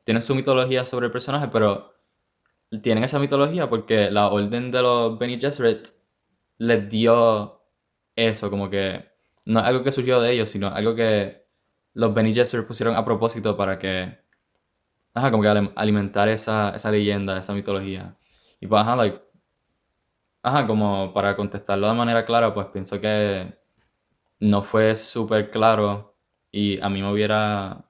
tienen 0.05 0.21
su 0.23 0.35
mitología 0.35 0.85
sobre 0.85 1.07
el 1.07 1.11
personaje, 1.11 1.49
pero 1.51 1.93
tienen 2.81 3.03
esa 3.03 3.19
mitología 3.19 3.69
porque 3.69 4.11
la 4.11 4.29
orden 4.29 4.71
de 4.71 4.81
los 4.81 5.19
Bene 5.19 5.39
Gesserit 5.39 5.89
les 6.59 6.89
dio 6.89 7.61
eso, 8.15 8.49
como 8.49 8.69
que 8.69 9.05
no 9.45 9.59
es 9.59 9.65
algo 9.65 9.83
que 9.83 9.91
surgió 9.91 10.21
de 10.21 10.33
ellos, 10.33 10.49
sino 10.49 10.69
algo 10.69 10.95
que 10.95 11.44
los 11.95 12.13
Bene 12.13 12.33
Gesserit 12.33 12.67
pusieron 12.67 12.95
a 12.95 13.03
propósito 13.03 13.57
para 13.57 13.79
que 13.79 14.23
Ajá, 15.15 15.31
como 15.31 15.43
que 15.43 15.49
alimentar 15.75 16.27
esa, 16.29 16.71
esa 16.75 16.91
leyenda, 16.91 17.39
esa 17.39 17.53
mitología. 17.53 18.17
Y 18.59 18.67
pues, 18.67 18.81
ajá, 18.81 18.95
like, 18.97 19.21
ajá, 20.43 20.67
como 20.67 21.13
para 21.13 21.35
contestarlo 21.35 21.87
de 21.87 21.93
manera 21.93 22.25
clara, 22.25 22.53
pues 22.53 22.67
pienso 22.67 22.99
que 23.01 23.57
no 24.39 24.63
fue 24.63 24.95
súper 24.95 25.51
claro 25.51 26.15
y 26.51 26.81
a 26.81 26.89
mí 26.89 27.01
me 27.01 27.11
hubiera 27.11 27.85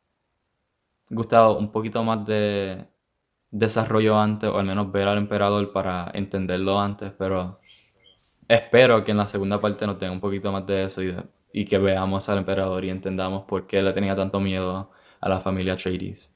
gustado 1.10 1.58
un 1.58 1.72
poquito 1.72 2.03
más 2.03 2.26
de 2.26 2.88
desarrollo 3.51 4.20
antes, 4.20 4.49
o 4.49 4.60
al 4.60 4.66
menos 4.66 4.91
ver 4.91 5.08
al 5.08 5.18
emperador 5.18 5.72
para 5.74 6.12
entenderlo 6.14 6.80
antes, 6.80 7.12
pero 7.18 7.60
espero 8.47 9.03
que 9.03 9.12
en 9.12 9.18
la 9.18 9.28
segunda 9.28 9.62
parte 9.62 9.88
nos 9.88 9.99
tenga 9.99 10.14
un 10.14 10.22
poquito 10.22 10.51
más 10.51 10.66
de 10.68 10.86
eso 10.86 11.01
y 11.58 11.64
que 11.64 11.78
veamos 11.78 12.28
al 12.28 12.39
emperador 12.39 12.84
y 12.84 12.89
entendamos 12.89 13.45
por 13.45 13.66
qué 13.66 13.82
le 13.82 13.93
tenía 13.93 14.14
tanto 14.14 14.41
miedo 14.41 14.91
a 15.22 15.30
la 15.30 15.39
familia 15.39 15.74
Atreides. 15.74 16.30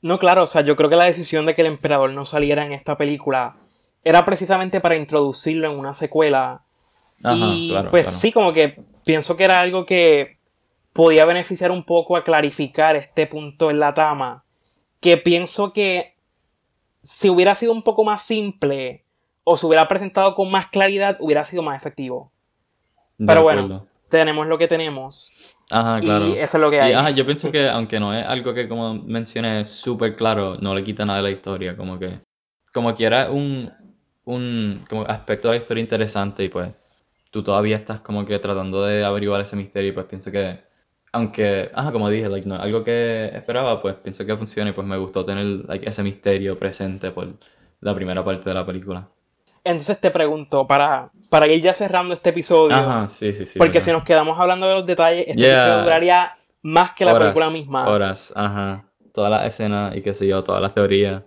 No, 0.00 0.20
claro, 0.20 0.44
o 0.44 0.46
sea, 0.46 0.62
yo 0.62 0.76
creo 0.76 0.88
que 0.88 0.94
la 0.94 1.06
decisión 1.06 1.44
de 1.44 1.56
que 1.56 1.62
el 1.62 1.66
emperador 1.66 2.12
no 2.12 2.24
saliera 2.24 2.64
en 2.64 2.72
esta 2.72 2.96
película 2.96 3.56
era 4.04 4.24
precisamente 4.24 4.80
para 4.80 4.94
introducirlo 4.94 5.72
en 5.72 5.76
una 5.76 5.92
secuela. 5.92 6.62
y 7.34 7.74
pues 7.90 8.06
sí, 8.06 8.30
como 8.30 8.52
que 8.52 8.80
pienso 9.04 9.36
que 9.36 9.42
era 9.42 9.60
algo 9.60 9.84
que 9.84 10.36
podía 10.92 11.24
beneficiar 11.24 11.72
un 11.72 11.82
poco 11.82 12.16
a 12.16 12.22
clarificar 12.22 12.94
este 12.94 13.26
punto 13.26 13.72
en 13.72 13.80
la 13.80 13.92
trama. 13.92 14.44
Que 15.00 15.16
pienso 15.16 15.72
que 15.72 16.14
si 17.02 17.28
hubiera 17.28 17.56
sido 17.56 17.72
un 17.72 17.82
poco 17.82 18.04
más 18.04 18.22
simple 18.22 19.02
o 19.42 19.56
se 19.56 19.66
hubiera 19.66 19.88
presentado 19.88 20.36
con 20.36 20.48
más 20.48 20.68
claridad, 20.68 21.16
hubiera 21.18 21.42
sido 21.42 21.64
más 21.64 21.76
efectivo. 21.76 22.30
Pero 23.26 23.42
bueno, 23.42 23.86
tenemos 24.08 24.46
lo 24.46 24.58
que 24.58 24.68
tenemos. 24.68 25.32
Ajá, 25.70 26.00
claro. 26.00 26.28
Y 26.28 26.38
eso 26.38 26.56
es 26.56 26.60
lo 26.60 26.70
que 26.70 26.80
hay. 26.80 26.92
ajá, 26.92 27.10
yo 27.10 27.24
pienso 27.24 27.50
que 27.50 27.68
aunque 27.68 28.00
no 28.00 28.12
es 28.12 28.26
algo 28.26 28.52
que 28.52 28.68
como 28.68 28.94
mencioné 28.94 29.64
súper 29.66 30.16
claro, 30.16 30.56
no 30.60 30.74
le 30.74 30.82
quita 30.82 31.04
nada 31.04 31.18
de 31.18 31.24
la 31.24 31.30
historia, 31.30 31.76
como 31.76 31.98
que 31.98 32.20
como 32.72 32.94
quiera 32.94 33.30
un, 33.30 33.70
un 34.24 34.84
como 34.88 35.02
aspecto 35.02 35.48
de 35.48 35.54
la 35.54 35.60
historia 35.60 35.82
interesante 35.82 36.44
y 36.44 36.48
pues 36.48 36.70
tú 37.30 37.42
todavía 37.42 37.76
estás 37.76 38.00
como 38.00 38.24
que 38.24 38.38
tratando 38.38 38.84
de 38.84 39.04
averiguar 39.04 39.40
ese 39.40 39.56
misterio 39.56 39.90
y 39.90 39.92
pues 39.92 40.06
pienso 40.06 40.30
que 40.32 40.70
aunque, 41.12 41.70
ajá, 41.74 41.92
como 41.92 42.08
dije, 42.08 42.28
like, 42.28 42.48
no, 42.48 42.56
algo 42.56 42.84
que 42.84 43.30
esperaba, 43.34 43.80
pues 43.82 43.96
pienso 43.96 44.24
que 44.24 44.36
funciona 44.36 44.70
y 44.70 44.72
pues 44.72 44.86
me 44.86 44.96
gustó 44.96 45.24
tener 45.24 45.44
like, 45.68 45.88
ese 45.88 46.02
misterio 46.02 46.58
presente 46.58 47.10
por 47.10 47.34
la 47.80 47.94
primera 47.94 48.24
parte 48.24 48.48
de 48.48 48.54
la 48.54 48.64
película. 48.64 49.08
Entonces 49.62 50.00
te 50.00 50.10
pregunto, 50.10 50.66
para, 50.66 51.10
para 51.28 51.46
ir 51.46 51.60
ya 51.60 51.74
cerrando 51.74 52.14
este 52.14 52.30
episodio. 52.30 52.74
Ajá, 52.74 53.08
sí, 53.08 53.34
sí, 53.34 53.44
sí. 53.44 53.58
Porque 53.58 53.80
si 53.80 53.92
nos 53.92 54.04
quedamos 54.04 54.38
hablando 54.38 54.66
de 54.66 54.74
los 54.74 54.86
detalles, 54.86 55.26
este 55.28 55.32
episodio 55.32 55.82
duraría 55.82 56.32
más 56.62 56.92
que 56.92 57.04
la 57.04 57.18
película 57.18 57.50
misma. 57.50 57.88
Horas, 57.88 58.32
ajá. 58.34 58.84
Todas 59.12 59.30
las 59.30 59.46
escenas 59.46 59.96
y 59.96 60.02
qué 60.02 60.14
sé 60.14 60.26
yo, 60.26 60.42
todas 60.42 60.62
las 60.62 60.72
teorías. 60.72 61.22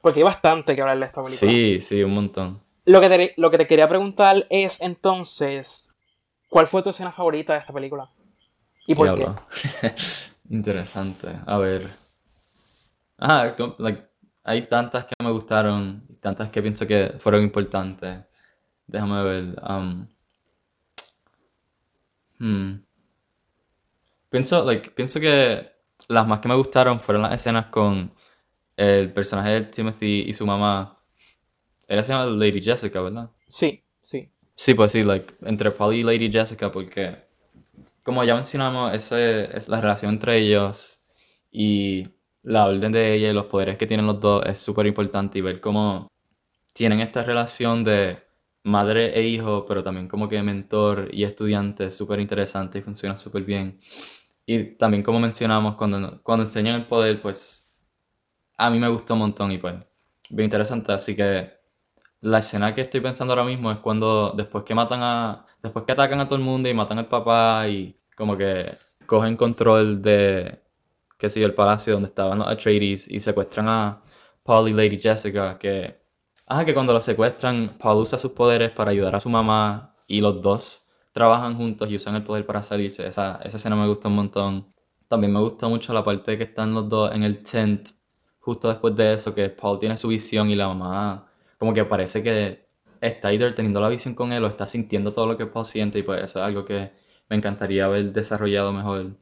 Porque 0.00 0.20
hay 0.20 0.24
bastante 0.24 0.74
que 0.74 0.82
hablar 0.82 0.98
de 0.98 1.04
esta 1.06 1.22
película. 1.22 1.50
Sí, 1.50 1.80
sí, 1.80 2.02
un 2.02 2.14
montón. 2.14 2.60
Lo 2.84 3.00
que 3.00 3.08
te, 3.08 3.34
lo 3.36 3.50
que 3.50 3.58
te 3.58 3.66
quería 3.66 3.88
preguntar 3.88 4.46
es 4.48 4.80
entonces, 4.80 5.94
¿cuál 6.48 6.66
fue 6.66 6.82
tu 6.82 6.90
escena 6.90 7.12
favorita 7.12 7.52
de 7.52 7.60
esta 7.60 7.72
película? 7.72 8.10
¿Y 8.86 8.94
por 8.94 9.14
qué? 9.14 9.28
Interesante. 10.50 11.28
A 11.46 11.58
ver. 11.58 11.90
Ah, 13.18 13.54
like, 13.78 14.08
hay 14.44 14.62
tantas 14.62 15.04
que 15.04 15.14
me 15.22 15.30
gustaron 15.30 16.07
tantas 16.28 16.50
que 16.50 16.62
pienso 16.62 16.86
que 16.86 17.14
fueron 17.18 17.42
importantes. 17.42 18.18
Déjame 18.86 19.22
ver. 19.22 19.62
Um, 19.68 20.06
hmm. 22.38 22.82
Pienso, 24.30 24.64
like, 24.64 24.90
pienso 24.90 25.20
que 25.20 25.70
las 26.08 26.26
más 26.26 26.40
que 26.40 26.48
me 26.48 26.54
gustaron 26.54 27.00
fueron 27.00 27.22
las 27.22 27.34
escenas 27.34 27.66
con 27.66 28.12
el 28.76 29.12
personaje 29.12 29.50
de 29.50 29.60
Timothy 29.62 30.24
y 30.26 30.32
su 30.32 30.46
mamá. 30.46 30.98
Ella 31.86 32.02
se 32.04 32.12
llama 32.12 32.26
Lady 32.26 32.60
Jessica, 32.62 33.00
¿verdad? 33.00 33.30
Sí, 33.48 33.82
sí. 34.00 34.30
Sí, 34.54 34.74
pues 34.74 34.92
sí, 34.92 35.02
like, 35.02 35.34
entre 35.42 35.70
Paul 35.70 35.94
y 35.94 36.02
Lady 36.02 36.30
Jessica, 36.30 36.70
porque 36.70 37.28
como 38.02 38.24
ya 38.24 38.34
mencionamos, 38.34 38.94
ese, 38.94 39.56
es 39.56 39.68
la 39.68 39.80
relación 39.80 40.12
entre 40.14 40.38
ellos 40.38 41.00
y 41.50 42.08
la 42.42 42.66
orden 42.66 42.92
de 42.92 43.14
ella 43.14 43.30
y 43.30 43.32
los 43.34 43.46
poderes 43.46 43.76
que 43.78 43.86
tienen 43.86 44.06
los 44.06 44.20
dos 44.20 44.44
es 44.46 44.58
súper 44.58 44.86
importante 44.86 45.38
y 45.38 45.42
ver 45.42 45.60
cómo 45.60 46.08
tienen 46.78 47.00
esta 47.00 47.24
relación 47.24 47.82
de 47.82 48.22
madre 48.62 49.18
e 49.18 49.26
hijo, 49.26 49.66
pero 49.66 49.82
también 49.82 50.06
como 50.06 50.28
que 50.28 50.40
mentor 50.44 51.08
y 51.12 51.24
estudiante 51.24 51.86
es 51.86 51.96
súper 51.96 52.20
interesante 52.20 52.78
y 52.78 52.82
funciona 52.82 53.18
súper 53.18 53.42
bien. 53.42 53.80
Y 54.46 54.76
también 54.76 55.02
como 55.02 55.18
mencionamos, 55.18 55.74
cuando, 55.74 56.22
cuando 56.22 56.44
enseñan 56.44 56.76
el 56.76 56.86
poder, 56.86 57.20
pues 57.20 57.68
a 58.56 58.70
mí 58.70 58.78
me 58.78 58.88
gustó 58.88 59.14
un 59.14 59.20
montón 59.20 59.50
y 59.50 59.58
pues 59.58 59.74
bien 60.30 60.44
interesante. 60.44 60.92
Así 60.92 61.16
que 61.16 61.50
la 62.20 62.38
escena 62.38 62.72
que 62.74 62.82
estoy 62.82 63.00
pensando 63.00 63.32
ahora 63.32 63.44
mismo 63.44 63.72
es 63.72 63.78
cuando 63.78 64.32
después 64.36 64.64
que 64.64 64.74
matan 64.74 65.02
a... 65.02 65.46
Después 65.60 65.84
que 65.84 65.92
atacan 65.92 66.20
a 66.20 66.26
todo 66.26 66.36
el 66.36 66.44
mundo 66.44 66.68
y 66.68 66.74
matan 66.74 66.98
al 66.98 67.08
papá 67.08 67.66
y 67.68 67.98
como 68.16 68.36
que 68.36 68.66
cogen 69.06 69.36
control 69.36 70.00
de 70.00 70.62
qué 71.18 71.28
sé 71.28 71.40
yo, 71.40 71.46
el 71.46 71.54
palacio 71.54 71.94
donde 71.94 72.08
estaban 72.08 72.38
los 72.38 72.48
Atreides 72.48 73.08
y 73.08 73.20
secuestran 73.20 73.68
a 73.68 74.02
Paul 74.44 74.68
y 74.68 74.72
Lady 74.74 75.00
Jessica, 75.00 75.58
que, 75.58 76.07
ah, 76.48 76.64
que 76.64 76.74
cuando 76.74 76.92
los 76.92 77.04
secuestran, 77.04 77.76
Paul 77.78 78.02
usa 78.02 78.18
sus 78.18 78.32
poderes 78.32 78.70
para 78.70 78.90
ayudar 78.90 79.16
a 79.16 79.20
su 79.20 79.28
mamá 79.28 79.94
y 80.06 80.20
los 80.20 80.42
dos 80.42 80.84
trabajan 81.12 81.56
juntos 81.56 81.90
y 81.90 81.96
usan 81.96 82.14
el 82.16 82.24
poder 82.24 82.46
para 82.46 82.62
salirse. 82.62 83.06
Esa, 83.06 83.40
esa 83.44 83.56
escena 83.56 83.76
me 83.76 83.86
gusta 83.88 84.08
un 84.08 84.14
montón. 84.16 84.66
También 85.08 85.32
me 85.32 85.40
gusta 85.40 85.68
mucho 85.68 85.92
la 85.92 86.04
parte 86.04 86.32
de 86.32 86.38
que 86.38 86.44
están 86.44 86.74
los 86.74 86.88
dos 86.88 87.12
en 87.14 87.22
el 87.22 87.42
tent 87.42 87.90
justo 88.40 88.68
después 88.68 88.96
de 88.96 89.14
eso, 89.14 89.34
que 89.34 89.48
Paul 89.50 89.78
tiene 89.78 89.96
su 89.98 90.08
visión 90.08 90.50
y 90.50 90.54
la 90.56 90.68
mamá 90.68 91.28
como 91.58 91.74
que 91.74 91.84
parece 91.84 92.22
que 92.22 92.66
está 93.00 93.32
either 93.32 93.54
teniendo 93.54 93.80
la 93.80 93.88
visión 93.88 94.14
con 94.14 94.32
él 94.32 94.44
o 94.44 94.46
está 94.48 94.66
sintiendo 94.66 95.12
todo 95.12 95.26
lo 95.26 95.36
que 95.36 95.46
Paul 95.46 95.66
siente 95.66 95.98
y 95.98 96.02
pues 96.02 96.22
eso 96.22 96.40
es 96.40 96.46
algo 96.46 96.64
que 96.64 96.92
me 97.28 97.36
encantaría 97.36 97.84
haber 97.84 98.12
desarrollado 98.12 98.72
mejor. 98.72 99.16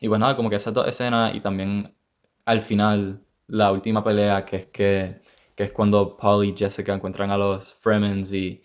Y 0.00 0.08
pues 0.08 0.20
nada, 0.20 0.36
como 0.36 0.50
que 0.50 0.56
esas 0.56 0.74
dos 0.74 0.88
escenas 0.88 1.34
y 1.34 1.40
también 1.40 1.94
al 2.44 2.62
final 2.62 3.22
la 3.46 3.72
última 3.72 4.02
pelea 4.04 4.44
que 4.44 4.56
es 4.56 4.66
que, 4.66 5.22
que 5.56 5.64
es 5.64 5.72
cuando 5.72 6.16
Paul 6.16 6.44
y 6.44 6.54
Jessica 6.56 6.94
encuentran 6.94 7.30
a 7.30 7.38
los 7.38 7.74
Fremens 7.76 8.32
y 8.32 8.62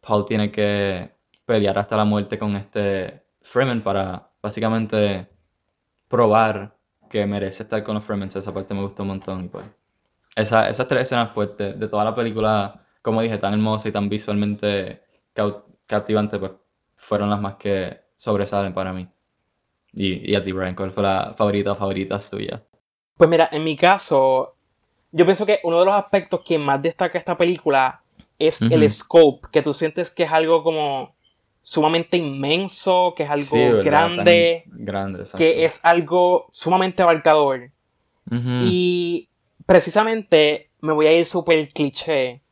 Paul 0.00 0.26
tiene 0.26 0.50
que 0.50 1.12
pelear 1.46 1.78
hasta 1.78 1.96
la 1.96 2.04
muerte 2.04 2.38
con 2.38 2.56
este 2.56 3.22
Fremen 3.40 3.82
para 3.82 4.30
básicamente 4.42 5.28
probar 6.08 6.76
que 7.08 7.24
merece 7.24 7.62
estar 7.62 7.82
con 7.84 7.94
los 7.94 8.04
Fremen. 8.04 8.28
Esa 8.28 8.52
parte 8.52 8.74
me 8.74 8.82
gustó 8.82 9.04
un 9.04 9.10
montón 9.10 9.44
y 9.44 9.48
pues 9.48 9.64
esa, 10.34 10.68
esas 10.68 10.88
tres 10.88 11.02
escenas 11.02 11.30
pues 11.32 11.56
de, 11.56 11.88
toda 11.88 12.04
la 12.04 12.14
película, 12.14 12.84
como 13.00 13.22
dije, 13.22 13.38
tan 13.38 13.54
hermosa 13.54 13.88
y 13.88 13.92
tan 13.92 14.08
visualmente 14.08 15.02
captivante, 15.86 16.38
pues 16.38 16.52
fueron 16.96 17.30
las 17.30 17.40
más 17.40 17.54
que 17.54 18.00
sobresalen 18.16 18.72
para 18.72 18.92
mí. 18.92 19.08
Y, 19.92 20.34
a 20.34 20.42
ti, 20.42 20.50
Brian, 20.50 20.74
¿cuál 20.74 20.90
fue 20.90 21.04
la 21.04 21.34
favorita 21.36 21.72
o 21.72 21.74
favorita 21.76 22.18
tuya? 22.18 22.60
Pues 23.16 23.30
mira, 23.30 23.48
en 23.52 23.62
mi 23.62 23.76
caso, 23.76 24.56
yo 25.14 25.24
pienso 25.24 25.46
que 25.46 25.60
uno 25.62 25.78
de 25.78 25.86
los 25.86 25.94
aspectos 25.94 26.40
que 26.44 26.58
más 26.58 26.82
destaca 26.82 27.18
esta 27.18 27.36
película 27.36 28.02
es 28.38 28.60
el 28.62 28.90
scope, 28.92 29.48
que 29.52 29.62
tú 29.62 29.72
sientes 29.72 30.10
que 30.10 30.24
es 30.24 30.32
algo 30.32 30.62
como 30.64 31.14
sumamente 31.62 32.16
inmenso, 32.16 33.14
que 33.16 33.22
es 33.22 33.30
algo 33.30 33.82
grande, 33.82 34.64
grande 34.66 35.24
que 35.36 35.64
es 35.64 35.84
algo 35.84 36.46
sumamente 36.50 37.02
abarcador. 37.02 37.70
Y 38.30 39.28
precisamente 39.64 40.70
me 40.80 40.92
voy 40.92 41.06
a 41.06 41.12
ir 41.12 41.26
súper 41.26 41.68
cliché. 41.68 42.42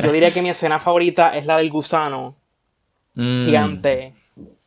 Yo 0.00 0.12
diría 0.12 0.32
que 0.32 0.40
mi 0.40 0.50
escena 0.50 0.78
favorita 0.78 1.36
es 1.36 1.46
la 1.46 1.56
del 1.56 1.70
gusano 1.70 2.36
mm. 3.14 3.44
gigante 3.44 4.14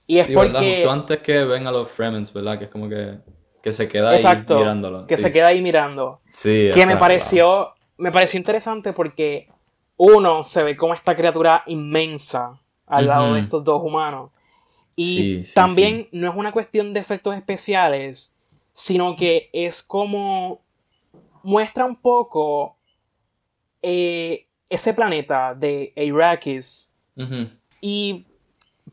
y 0.07 0.19
es 0.19 0.27
porque. 0.27 0.75
Justo 0.75 0.91
antes 0.91 1.19
que 1.19 1.43
ven 1.43 1.67
a 1.67 1.71
los 1.71 1.89
Fremens, 1.89 2.33
¿verdad? 2.33 2.57
Que 2.57 2.65
es 2.65 2.71
como 2.71 2.89
que. 2.89 3.19
Que 3.67 3.73
se 3.73 3.87
queda 3.87 4.11
ahí 4.11 4.23
mirándolo. 4.57 5.07
Que 5.07 5.17
se 5.17 5.31
queda 5.31 5.47
ahí 5.47 5.61
mirando. 5.61 6.21
Sí. 6.27 6.69
Que 6.73 6.85
me 6.85 6.97
pareció. 6.97 7.73
Me 7.97 8.11
pareció 8.11 8.37
interesante 8.37 8.93
porque. 8.93 9.49
Uno, 9.99 10.43
se 10.43 10.63
ve 10.63 10.77
como 10.77 10.93
esta 10.93 11.15
criatura 11.15 11.63
inmensa 11.65 12.61
al 12.85 13.07
lado 13.07 13.33
de 13.33 13.41
estos 13.41 13.63
dos 13.63 13.81
humanos. 13.83 14.31
Y 14.95 15.43
también 15.53 16.07
no 16.11 16.29
es 16.29 16.35
una 16.35 16.51
cuestión 16.51 16.93
de 16.93 16.99
efectos 16.99 17.35
especiales, 17.35 18.37
sino 18.73 19.15
que 19.15 19.49
es 19.53 19.83
como. 19.83 20.61
Muestra 21.43 21.85
un 21.85 21.95
poco. 21.95 22.77
Eh, 23.81 24.47
ese 24.69 24.93
planeta 24.93 25.53
de 25.55 25.93
Arrakis. 25.97 26.95
Y 27.81 28.25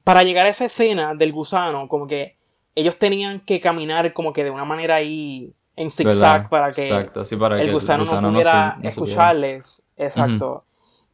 para 0.02 0.22
llegar 0.22 0.46
a 0.46 0.50
esa 0.50 0.64
escena 0.64 1.14
del 1.14 1.32
gusano, 1.32 1.88
como 1.88 2.06
que 2.06 2.36
ellos 2.74 2.98
tenían 2.98 3.40
que 3.40 3.60
caminar 3.60 4.12
como 4.12 4.32
que 4.32 4.44
de 4.44 4.50
una 4.50 4.64
manera 4.64 4.96
ahí 4.96 5.52
en 5.76 5.90
zigzag 5.90 6.48
para 6.48 6.70
que, 6.70 6.88
el, 6.88 7.72
gusano 7.72 8.04
no 8.04 8.30
pudiera 8.30 8.78
escucharles. 8.82 9.90
Exacto. 9.96 10.64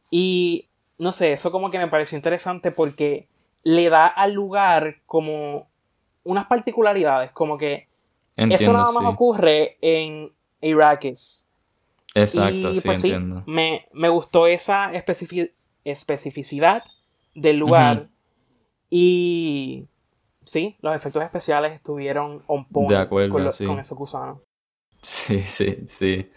Y 0.09 0.67
no 0.97 1.11
sé, 1.11 1.33
eso 1.33 1.51
como 1.51 1.71
que 1.71 1.79
me 1.79 1.87
pareció 1.87 2.15
interesante 2.15 2.71
porque 2.71 3.27
le 3.63 3.89
da 3.89 4.07
al 4.07 4.33
lugar 4.33 4.97
como 5.05 5.67
unas 6.23 6.45
particularidades, 6.45 7.31
como 7.31 7.57
que 7.57 7.87
eso 8.35 8.73
nada 8.73 8.91
más 8.91 9.05
ocurre 9.05 9.77
en 9.81 10.31
Iraqis. 10.61 11.47
Exacto, 12.13 12.73
sí, 12.73 12.81
pues 12.81 13.03
entiendo. 13.03 13.43
me, 13.45 14.09
gustó 14.09 14.45
esa 14.47 14.91
especificidad 15.83 16.83
del 17.33 17.57
lugar. 17.57 18.07
Y 18.89 19.87
sí, 20.43 20.77
los 20.81 20.95
efectos 20.95 21.23
especiales 21.23 21.73
estuvieron 21.73 22.43
on 22.47 22.65
point 22.67 22.91
de 22.91 22.97
acuerdo, 22.97 23.33
con, 23.33 23.53
sí. 23.53 23.65
con 23.65 23.79
esos 23.79 23.97
gusanos. 23.97 24.39
Sí, 25.01 25.41
sí, 25.43 25.77
sí. 25.85 26.29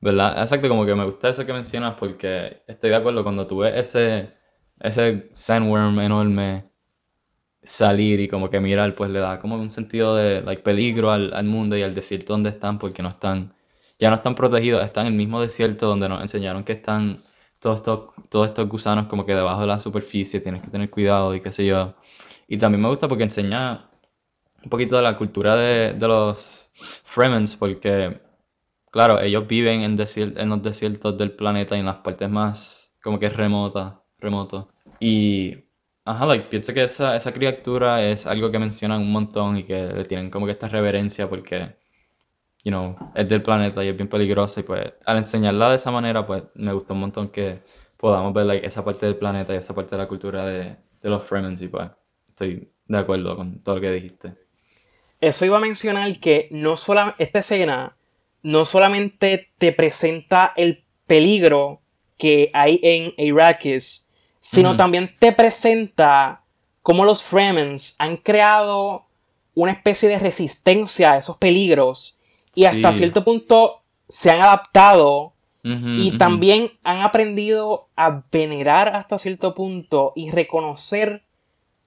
¿Verdad? 0.00 0.40
Exacto, 0.40 0.68
como 0.68 0.86
que 0.86 0.94
me 0.94 1.04
gusta 1.04 1.28
eso 1.28 1.44
que 1.46 1.52
mencionas 1.52 1.96
porque 1.98 2.62
estoy 2.66 2.90
de 2.90 2.96
acuerdo 2.96 3.22
cuando 3.22 3.46
tú 3.46 3.58
ves 3.58 3.76
ese, 3.76 4.32
ese 4.80 5.30
sandworm 5.34 6.00
enorme 6.00 6.70
salir 7.62 8.20
y 8.20 8.28
como 8.28 8.50
que 8.50 8.60
mirar, 8.60 8.94
pues 8.94 9.10
le 9.10 9.20
da 9.20 9.38
como 9.38 9.56
un 9.56 9.70
sentido 9.70 10.16
de 10.16 10.42
like, 10.42 10.62
peligro 10.62 11.10
al, 11.10 11.34
al 11.34 11.44
mundo 11.44 11.76
y 11.76 11.82
al 11.82 11.94
desierto 11.94 12.32
donde 12.32 12.50
están 12.50 12.78
porque 12.78 13.02
no 13.02 13.10
están, 13.10 13.54
ya 13.98 14.08
no 14.10 14.16
están 14.16 14.34
protegidos, 14.34 14.84
están 14.84 15.06
en 15.06 15.12
el 15.12 15.18
mismo 15.18 15.40
desierto 15.40 15.86
donde 15.86 16.08
nos 16.08 16.22
enseñaron 16.22 16.64
que 16.64 16.72
están 16.72 17.20
todos 17.60 17.76
estos, 17.78 18.10
todos 18.30 18.48
estos 18.48 18.68
gusanos 18.68 19.06
como 19.06 19.26
que 19.26 19.34
debajo 19.34 19.60
de 19.62 19.66
la 19.66 19.80
superficie, 19.80 20.40
tienes 20.40 20.62
que 20.62 20.68
tener 20.68 20.90
cuidado 20.90 21.34
y 21.34 21.40
qué 21.40 21.52
sé 21.52 21.66
yo. 21.66 21.94
Y 22.50 22.58
también 22.58 22.82
me 22.82 22.88
gusta 22.88 23.06
porque 23.06 23.22
enseña 23.22 23.88
un 24.64 24.70
poquito 24.70 24.96
de 24.96 25.02
la 25.02 25.16
cultura 25.16 25.54
de, 25.56 25.92
de 25.94 26.08
los 26.08 26.72
Fremens, 27.04 27.56
porque, 27.56 28.20
claro, 28.90 29.20
ellos 29.20 29.46
viven 29.46 29.82
en, 29.82 29.96
los 30.48 30.62
desiertos 30.62 31.16
del 31.16 31.32
planeta 31.32 31.76
y 31.76 31.80
en 31.80 31.86
las 31.86 31.98
partes 31.98 32.28
más 32.28 32.92
como 33.02 33.20
que 33.20 33.28
remotas, 33.30 33.94
remotos. 34.18 34.66
Y, 34.98 35.64
ajá, 36.04 36.26
like, 36.26 36.48
pienso 36.48 36.74
que 36.74 36.84
esa, 36.84 37.14
esa 37.16 37.32
criatura 37.32 38.02
es 38.04 38.26
algo 38.26 38.50
que 38.50 38.58
mencionan 38.58 39.02
un 39.02 39.12
montón 39.12 39.56
y 39.58 39.64
que 39.64 39.86
le 39.86 40.04
tienen 40.04 40.28
como 40.30 40.46
que 40.46 40.52
esta 40.52 40.68
reverencia 40.68 41.28
porque 41.28 41.76
you 42.64 42.70
know, 42.72 42.96
es 43.14 43.28
del 43.28 43.42
planeta 43.42 43.84
y 43.84 43.88
es 43.88 43.96
bien 43.96 44.08
peligrosa 44.08 44.60
y 44.60 44.62
pues 44.64 44.92
al 45.06 45.18
enseñarla 45.18 45.70
de 45.70 45.76
esa 45.76 45.90
manera 45.92 46.26
pues 46.26 46.44
me 46.54 46.72
gustó 46.72 46.94
un 46.94 47.00
montón 47.00 47.28
que 47.30 47.62
podamos 47.96 48.34
ver 48.34 48.46
like, 48.46 48.66
esa 48.66 48.84
parte 48.84 49.06
del 49.06 49.16
planeta 49.16 49.54
y 49.54 49.58
esa 49.58 49.74
parte 49.74 49.96
de 49.96 50.02
la 50.02 50.08
cultura 50.08 50.44
de, 50.46 50.76
de 51.00 51.10
los 51.10 51.22
Fremens 51.24 51.62
y 51.62 51.68
pues 51.68 51.90
estoy 52.40 52.70
de 52.86 52.98
acuerdo 52.98 53.36
con 53.36 53.58
todo 53.60 53.76
lo 53.76 53.80
que 53.80 53.90
dijiste. 53.90 54.34
Eso 55.20 55.44
iba 55.44 55.58
a 55.58 55.60
mencionar 55.60 56.18
que 56.18 56.48
no 56.50 56.76
solamente 56.76 57.22
esta 57.22 57.40
escena 57.40 57.96
no 58.42 58.64
solamente 58.64 59.50
te 59.58 59.72
presenta 59.72 60.54
el 60.56 60.82
peligro 61.06 61.82
que 62.16 62.48
hay 62.54 62.80
en 62.82 63.12
Arrakis, 63.18 64.08
sino 64.40 64.76
también 64.76 65.14
te 65.18 65.32
presenta 65.32 66.42
cómo 66.82 67.04
los 67.04 67.22
Fremens 67.22 67.96
han 67.98 68.16
creado 68.16 69.04
una 69.54 69.72
especie 69.72 70.08
de 70.08 70.18
resistencia 70.18 71.12
a 71.12 71.18
esos 71.18 71.36
peligros 71.36 72.18
y 72.54 72.64
hasta 72.64 72.94
cierto 72.94 73.22
punto 73.24 73.82
se 74.08 74.30
han 74.30 74.40
adaptado 74.40 75.34
y 75.62 76.16
también 76.16 76.70
han 76.82 77.02
aprendido 77.02 77.88
a 77.94 78.22
venerar 78.32 78.96
hasta 78.96 79.18
cierto 79.18 79.54
punto 79.54 80.14
y 80.16 80.30
reconocer 80.30 81.22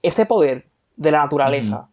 ese 0.03 0.27
poder 0.27 0.67
de 0.95 1.11
la 1.11 1.19
naturaleza. 1.19 1.89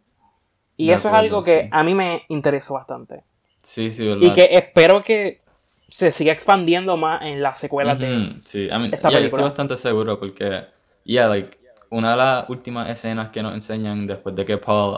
Y 0.77 0.91
eso 0.91 1.09
es 1.09 1.15
algo 1.15 1.43
que 1.43 1.69
a 1.71 1.83
mí 1.85 1.95
me 1.95 2.23
interesó 2.29 2.75
bastante. 2.75 3.23
Sí, 3.63 3.93
sí, 3.93 4.07
verdad. 4.07 4.23
Y 4.23 4.33
que 4.33 4.49
espero 4.53 5.03
que 5.03 5.41
se 5.89 6.11
siga 6.11 6.33
expandiendo 6.33 6.97
más 6.97 7.23
en 7.23 7.43
las 7.43 7.59
secuelas 7.59 7.99
de 7.99 8.37
sí. 8.45 8.67
I 8.67 8.71
mean, 8.71 8.95
esta 8.95 9.09
película. 9.09 9.27
Estoy 9.27 9.43
bastante 9.43 9.77
seguro 9.77 10.19
porque, 10.19 10.65
yeah, 11.05 11.27
like, 11.29 11.59
una 11.91 12.13
de 12.13 12.17
las 12.17 12.49
últimas 12.49 12.89
escenas 12.89 13.29
que 13.31 13.43
nos 13.43 13.53
enseñan 13.53 14.07
después 14.07 14.35
de 14.35 14.45
que 14.47 14.57
Paul 14.57 14.97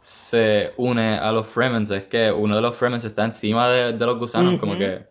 se 0.00 0.72
une 0.76 1.18
a 1.18 1.32
los 1.32 1.46
Fremens 1.46 1.90
es 1.90 2.04
que 2.04 2.30
uno 2.30 2.54
de 2.54 2.62
los 2.62 2.76
Fremens 2.76 3.04
está 3.04 3.24
encima 3.24 3.68
de, 3.68 3.92
los 3.94 4.18
gusanos, 4.18 4.60
como 4.60 4.76
que, 4.76 5.06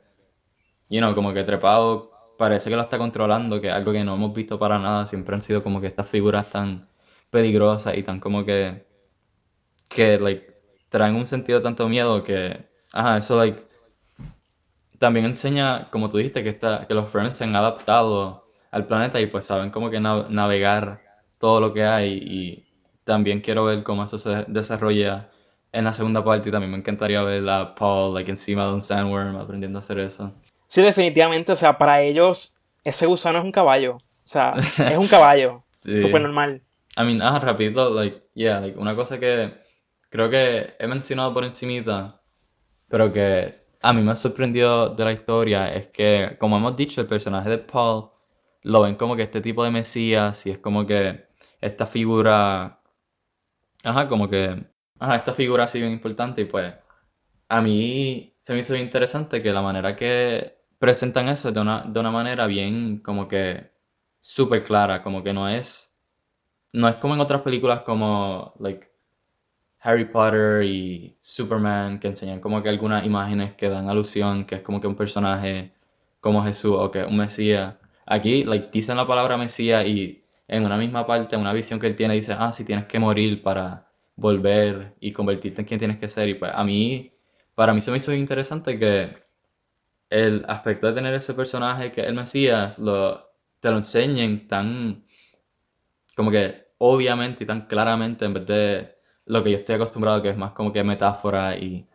you 0.90 1.00
know, 1.00 1.16
como 1.16 1.34
que 1.34 1.44
trepado, 1.44 2.12
parece 2.38 2.70
que 2.70 2.76
lo 2.76 2.84
está 2.84 3.00
controlando, 3.00 3.60
que 3.60 3.68
es 3.68 3.74
algo 3.74 3.92
que 3.92 4.04
no 4.04 4.14
hemos 4.14 4.34
visto 4.34 4.60
para 4.60 4.78
nada, 4.78 5.08
siempre 5.08 5.36
han 5.36 5.42
sido 5.42 5.64
como 5.64 5.82
que 5.82 5.88
estas 5.88 6.08
figuras 6.08 6.50
tan 6.52 6.88
peligrosas 7.30 7.98
y 7.98 8.04
tan 8.04 8.20
como 8.20 8.46
que, 8.46 8.86
que, 9.88 10.20
like, 10.20 10.54
traen 10.90 11.16
un 11.16 11.28
sentido 11.28 11.60
de 11.60 11.64
tanto 11.64 11.88
miedo 11.88 12.24
que, 12.24 12.68
ajá, 12.94 13.18
eso, 13.18 13.38
like, 13.38 13.60
también 15.00 15.26
enseña, 15.26 15.90
como 15.92 16.10
tú 16.10 16.18
dijiste, 16.18 16.44
que, 16.44 16.50
está, 16.50 16.86
que 16.88 16.94
los 16.94 17.10
Fremens 17.10 17.38
se 17.38 17.44
han 17.44 17.56
adaptado 17.56 18.48
al 18.72 18.86
planeta 18.86 19.20
y 19.20 19.28
pues 19.28 19.46
saben 19.46 19.70
como 19.70 19.90
que 19.90 20.00
navegar 20.00 21.02
todo 21.40 21.60
lo 21.60 21.74
que 21.74 21.84
hay 21.84 22.14
y 22.14 22.68
también 23.04 23.42
quiero 23.42 23.66
ver 23.66 23.84
cómo 23.84 24.04
eso 24.04 24.18
se 24.18 24.46
desarrolla 24.48 25.30
en 25.72 25.86
la 25.86 25.94
segunda 25.94 26.24
parte 26.24 26.50
y 26.50 26.52
también 26.52 26.72
me 26.72 26.78
encantaría 26.78 27.22
ver 27.22 27.48
a 27.50 27.76
Paul 27.76 28.14
like, 28.14 28.30
encima 28.30 28.66
de 28.66 28.74
un 28.74 28.82
sandworm 28.82 29.36
aprendiendo 29.38 29.80
a 29.80 29.82
hacer 29.82 30.00
eso. 30.00 30.34
Sí, 30.68 30.82
definitivamente, 30.82 31.52
o 31.52 31.56
sea, 31.56 31.78
para 31.78 32.02
ellos 32.02 32.56
ese 32.84 33.06
gusano 33.06 33.40
es 33.40 33.44
un 33.44 33.52
caballo, 33.52 33.96
o 33.96 34.28
sea, 34.28 34.54
es 34.56 34.98
un 34.98 35.08
caballo, 35.08 35.64
súper 35.72 36.22
normal. 36.22 36.62
I 36.98 37.04
mean, 37.04 37.22
ah, 37.22 37.40
rápido, 37.40 37.94
like, 37.94 38.30
yeah, 38.34 38.60
like, 38.60 38.78
una 38.78 38.96
cosa 38.96 39.20
que 39.20 39.54
creo 40.10 40.30
que 40.30 40.76
he 40.80 40.88
mencionado 40.88 41.34
por 41.34 41.44
encimita, 41.46 42.22
pero 42.90 43.12
que 43.14 43.68
a 43.82 43.94
mí 43.94 44.02
me 44.02 44.12
ha 44.12 44.16
sorprendido 44.16 44.90
de 44.96 45.06
la 45.06 45.14
historia 45.14 45.74
es 45.74 45.88
que, 45.90 46.38
como 46.40 46.58
hemos 46.58 46.76
dicho, 46.76 47.02
el 47.02 47.08
personaje 47.08 47.50
de 47.50 47.60
Paul 47.60 48.12
lo 48.64 48.82
ven 48.82 48.96
como 48.96 49.16
que 49.16 49.24
este 49.24 49.42
tipo 49.42 49.64
de 49.64 49.72
mesías 49.72 50.46
y 50.46 50.52
es 50.52 50.60
como 50.60 50.86
que 50.86 51.28
esta 51.62 51.86
figura, 51.86 52.82
ajá, 53.84 54.08
como 54.08 54.30
que, 54.30 54.66
ajá, 55.00 55.16
esta 55.16 55.34
figura 55.34 55.66
así 55.66 55.80
bien 55.80 55.92
importante 55.92 56.42
y 56.42 56.46
pues 56.46 56.74
a 57.50 57.62
mí 57.62 58.36
se 58.40 58.54
me 58.54 58.60
hizo 58.60 58.74
bien 58.74 58.86
interesante 58.86 59.42
que 59.42 59.54
la 59.54 59.62
manera 59.62 59.96
que 59.96 60.58
presentan 60.80 61.30
eso 61.30 61.52
de 61.52 61.60
una, 61.62 61.84
de 61.84 62.00
una 62.00 62.12
manera 62.12 62.48
bien 62.48 63.00
como 63.02 63.28
que 63.28 63.72
súper 64.20 64.64
clara, 64.64 65.02
como 65.04 65.24
que 65.24 65.34
no 65.34 65.50
es, 65.50 65.87
no 66.78 66.88
es 66.88 66.96
como 66.96 67.16
en 67.16 67.22
otras 67.22 67.42
películas 67.42 67.82
como, 67.82 68.54
like, 68.60 68.88
Harry 69.82 70.06
Potter 70.06 70.64
y 70.64 71.18
Superman, 71.22 72.00
que 72.00 72.08
enseñan 72.08 72.40
como 72.40 72.62
que 72.64 72.70
algunas 72.70 73.06
imágenes 73.06 73.56
que 73.56 73.70
dan 73.70 73.90
alusión, 73.90 74.46
que 74.46 74.56
es 74.56 74.62
como 74.62 74.80
que 74.82 74.88
un 74.88 74.96
personaje 74.96 75.74
como 76.20 76.44
Jesús 76.44 76.76
o 76.78 76.92
que 76.92 77.04
un 77.04 77.18
Mesías. 77.18 77.76
Aquí, 78.06 78.44
like, 78.44 78.70
dicen 78.72 78.98
la 78.98 79.08
palabra 79.08 79.38
Mesías 79.38 79.86
y 79.88 80.24
en 80.48 80.66
una 80.66 80.78
misma 80.78 81.06
parte, 81.08 81.36
una 81.36 81.54
visión 81.54 81.80
que 81.80 81.88
él 81.88 81.96
tiene, 81.96 82.14
dice, 82.16 82.36
ah, 82.38 82.52
si 82.52 82.64
tienes 82.64 82.86
que 82.86 83.00
morir 83.00 83.42
para 83.44 83.88
volver 84.16 84.96
y 85.00 85.12
convertirte 85.12 85.62
en 85.62 85.68
quien 85.68 85.80
tienes 85.80 85.98
que 86.00 86.10
ser. 86.10 86.30
Y 86.30 86.36
pues 86.36 86.52
a 86.54 86.64
mí, 86.64 87.12
para 87.56 87.74
mí 87.74 87.82
se 87.82 87.92
me 87.92 87.98
hizo 87.98 88.14
interesante 88.14 88.78
que 88.80 89.18
el 90.10 90.46
aspecto 90.48 90.88
de 90.88 90.94
tener 90.94 91.14
ese 91.16 91.34
personaje 91.34 91.92
que 91.92 92.02
es 92.02 92.08
el 92.08 92.16
Mesías, 92.16 92.80
lo, 92.80 93.30
te 93.60 93.70
lo 93.72 93.78
enseñen 93.78 94.48
tan, 94.48 95.06
como 96.16 96.32
que 96.32 96.67
obviamente 96.80 97.44
y 97.44 97.48
tan 97.48 97.68
claramente 97.68 98.26
en 98.26 98.34
vez 98.34 98.46
de 98.46 98.96
lo 99.26 99.44
que 99.44 99.52
yo 99.52 99.58
estoy 99.58 99.76
acostumbrado, 99.76 100.22
que 100.22 100.30
es 100.30 100.38
más 100.38 100.52
como 100.52 100.72
que 100.72 100.84
metáfora 100.84 101.58
y, 101.58 101.86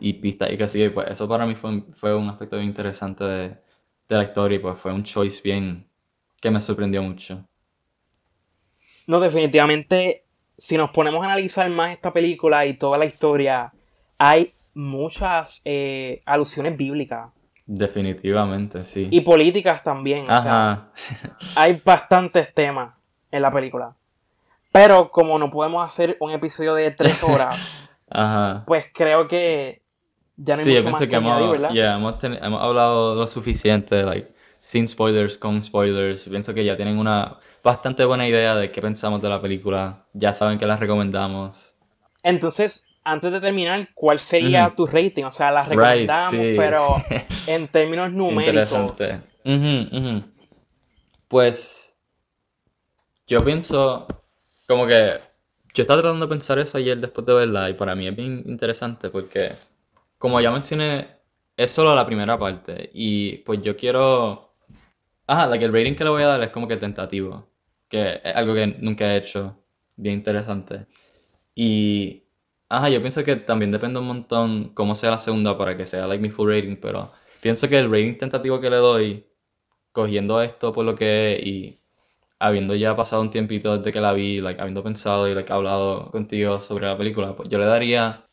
y 0.00 0.14
pista 0.14 0.50
y 0.50 0.56
que 0.56 0.64
así, 0.64 0.88
pues 0.88 1.08
eso 1.10 1.28
para 1.28 1.46
mí 1.46 1.54
fue, 1.54 1.82
fue 1.92 2.14
un 2.14 2.28
aspecto 2.28 2.56
bien 2.56 2.68
interesante 2.68 3.24
de, 3.24 3.48
de 4.08 4.16
la 4.16 4.24
historia 4.24 4.56
y 4.56 4.58
pues 4.58 4.78
fue 4.78 4.92
un 4.92 5.04
choice 5.04 5.40
bien 5.42 5.86
que 6.40 6.50
me 6.50 6.60
sorprendió 6.60 7.02
mucho. 7.02 7.46
No, 9.06 9.20
definitivamente, 9.20 10.24
si 10.56 10.76
nos 10.76 10.90
ponemos 10.90 11.22
a 11.22 11.26
analizar 11.26 11.68
más 11.70 11.92
esta 11.92 12.12
película 12.12 12.66
y 12.66 12.74
toda 12.74 12.98
la 12.98 13.04
historia, 13.04 13.72
hay 14.18 14.54
muchas 14.74 15.62
eh, 15.64 16.22
alusiones 16.24 16.76
bíblicas. 16.76 17.30
Definitivamente, 17.66 18.84
sí. 18.84 19.08
Y 19.10 19.20
políticas 19.22 19.82
también. 19.82 20.30
O 20.30 20.36
sea, 20.40 20.90
hay 21.56 21.80
bastantes 21.84 22.52
temas 22.52 22.94
en 23.30 23.42
la 23.42 23.50
película. 23.50 23.94
Pero 24.74 25.12
como 25.12 25.38
no 25.38 25.50
podemos 25.50 25.86
hacer 25.86 26.16
un 26.18 26.32
episodio 26.32 26.74
de 26.74 26.90
tres 26.90 27.22
horas, 27.22 27.78
pues 28.66 28.86
creo 28.92 29.28
que 29.28 29.82
ya 30.36 30.56
no 30.56 30.62
hay 30.62 30.66
mucho 30.66 30.90
más 30.90 31.00
que, 31.06 31.14
hemos, 31.14 31.50
¿verdad? 31.52 31.70
hemos, 31.94 32.24
hemos, 32.24 32.60
hablado 32.60 33.14
lo 33.14 33.28
suficiente, 33.28 34.02
like, 34.02 34.34
sin 34.58 34.88
spoilers, 34.88 35.38
con 35.38 35.62
spoilers. 35.62 36.28
Pienso 36.28 36.52
que 36.52 36.64
ya 36.64 36.74
tienen 36.74 36.98
una 36.98 37.38
bastante 37.62 38.04
buena 38.04 38.26
idea 38.26 38.56
de 38.56 38.72
qué 38.72 38.82
pensamos 38.82 39.22
de 39.22 39.28
la 39.28 39.40
película. 39.40 40.06
Ya 40.12 40.34
saben 40.34 40.58
que 40.58 40.66
la 40.66 40.76
recomendamos. 40.76 41.76
Entonces, 42.24 42.92
antes 43.04 43.30
de 43.30 43.40
terminar, 43.40 43.90
¿cuál 43.94 44.18
sería 44.18 44.72
tu 44.74 44.86
rating? 44.86 45.22
O 45.22 45.30
sea, 45.30 45.52
la 45.52 45.62
recomendamos, 45.62 46.34
pero 46.56 46.96
en 47.46 47.68
términos 47.68 48.10
numéricos. 48.10 48.94
Pues, 51.28 51.96
yo 53.28 53.44
pienso, 53.44 54.08
como 54.66 54.86
que, 54.86 55.20
yo 55.74 55.82
estaba 55.82 56.00
tratando 56.00 56.26
de 56.26 56.30
pensar 56.30 56.58
eso 56.58 56.78
ayer 56.78 56.98
después 56.98 57.26
de 57.26 57.34
verla 57.34 57.70
y 57.70 57.74
para 57.74 57.94
mí 57.94 58.06
es 58.06 58.16
bien 58.16 58.42
interesante 58.46 59.10
porque, 59.10 59.52
como 60.18 60.40
ya 60.40 60.50
mencioné, 60.50 61.08
es 61.56 61.70
solo 61.70 61.94
la 61.94 62.06
primera 62.06 62.38
parte 62.38 62.90
y 62.94 63.38
pues 63.38 63.62
yo 63.62 63.76
quiero... 63.76 64.54
Ajá, 65.26 65.46
la 65.46 65.58
que 65.58 65.64
el 65.64 65.72
rating 65.72 65.94
que 65.94 66.04
le 66.04 66.10
voy 66.10 66.22
a 66.22 66.26
dar 66.28 66.42
es 66.42 66.50
como 66.50 66.68
que 66.68 66.76
tentativo 66.76 67.48
que 67.94 68.20
es 68.24 68.36
algo 68.36 68.54
que 68.54 68.66
nunca 68.80 69.14
he 69.14 69.18
hecho, 69.18 69.56
bien 69.96 70.16
interesante. 70.16 70.86
Y, 71.54 72.24
ajá, 72.68 72.88
yo 72.88 73.00
pienso 73.00 73.24
que 73.24 73.36
también 73.36 73.70
depende 73.70 74.00
un 74.00 74.06
montón 74.06 74.70
cómo 74.74 74.96
sea 74.96 75.12
la 75.12 75.18
segunda 75.20 75.56
para 75.58 75.76
que 75.76 75.86
sea 75.86 76.06
like 76.06 76.22
mi 76.22 76.30
full 76.30 76.50
rating, 76.50 76.76
pero 76.76 77.12
pienso 77.40 77.68
que 77.68 77.78
el 77.78 77.90
rating 77.90 78.18
tentativo 78.18 78.60
que 78.60 78.70
le 78.70 78.76
doy, 78.76 79.26
cogiendo 79.92 80.42
esto 80.42 80.72
por 80.72 80.84
lo 80.84 80.94
que 80.96 81.34
es 81.36 81.46
y 81.46 81.80
habiendo 82.44 82.74
ya 82.74 82.94
pasado 82.94 83.22
un 83.22 83.30
tiempito 83.30 83.78
desde 83.78 83.92
que 83.92 84.00
la 84.00 84.12
vi, 84.12 84.40
like, 84.40 84.60
habiendo 84.60 84.82
pensado 84.82 85.28
y 85.28 85.34
like, 85.34 85.50
hablado 85.52 86.10
contigo 86.10 86.60
sobre 86.60 86.86
la 86.86 86.96
película, 86.96 87.34
pues 87.34 87.48
yo 87.48 87.58
le 87.58 87.64
daría 87.64 88.28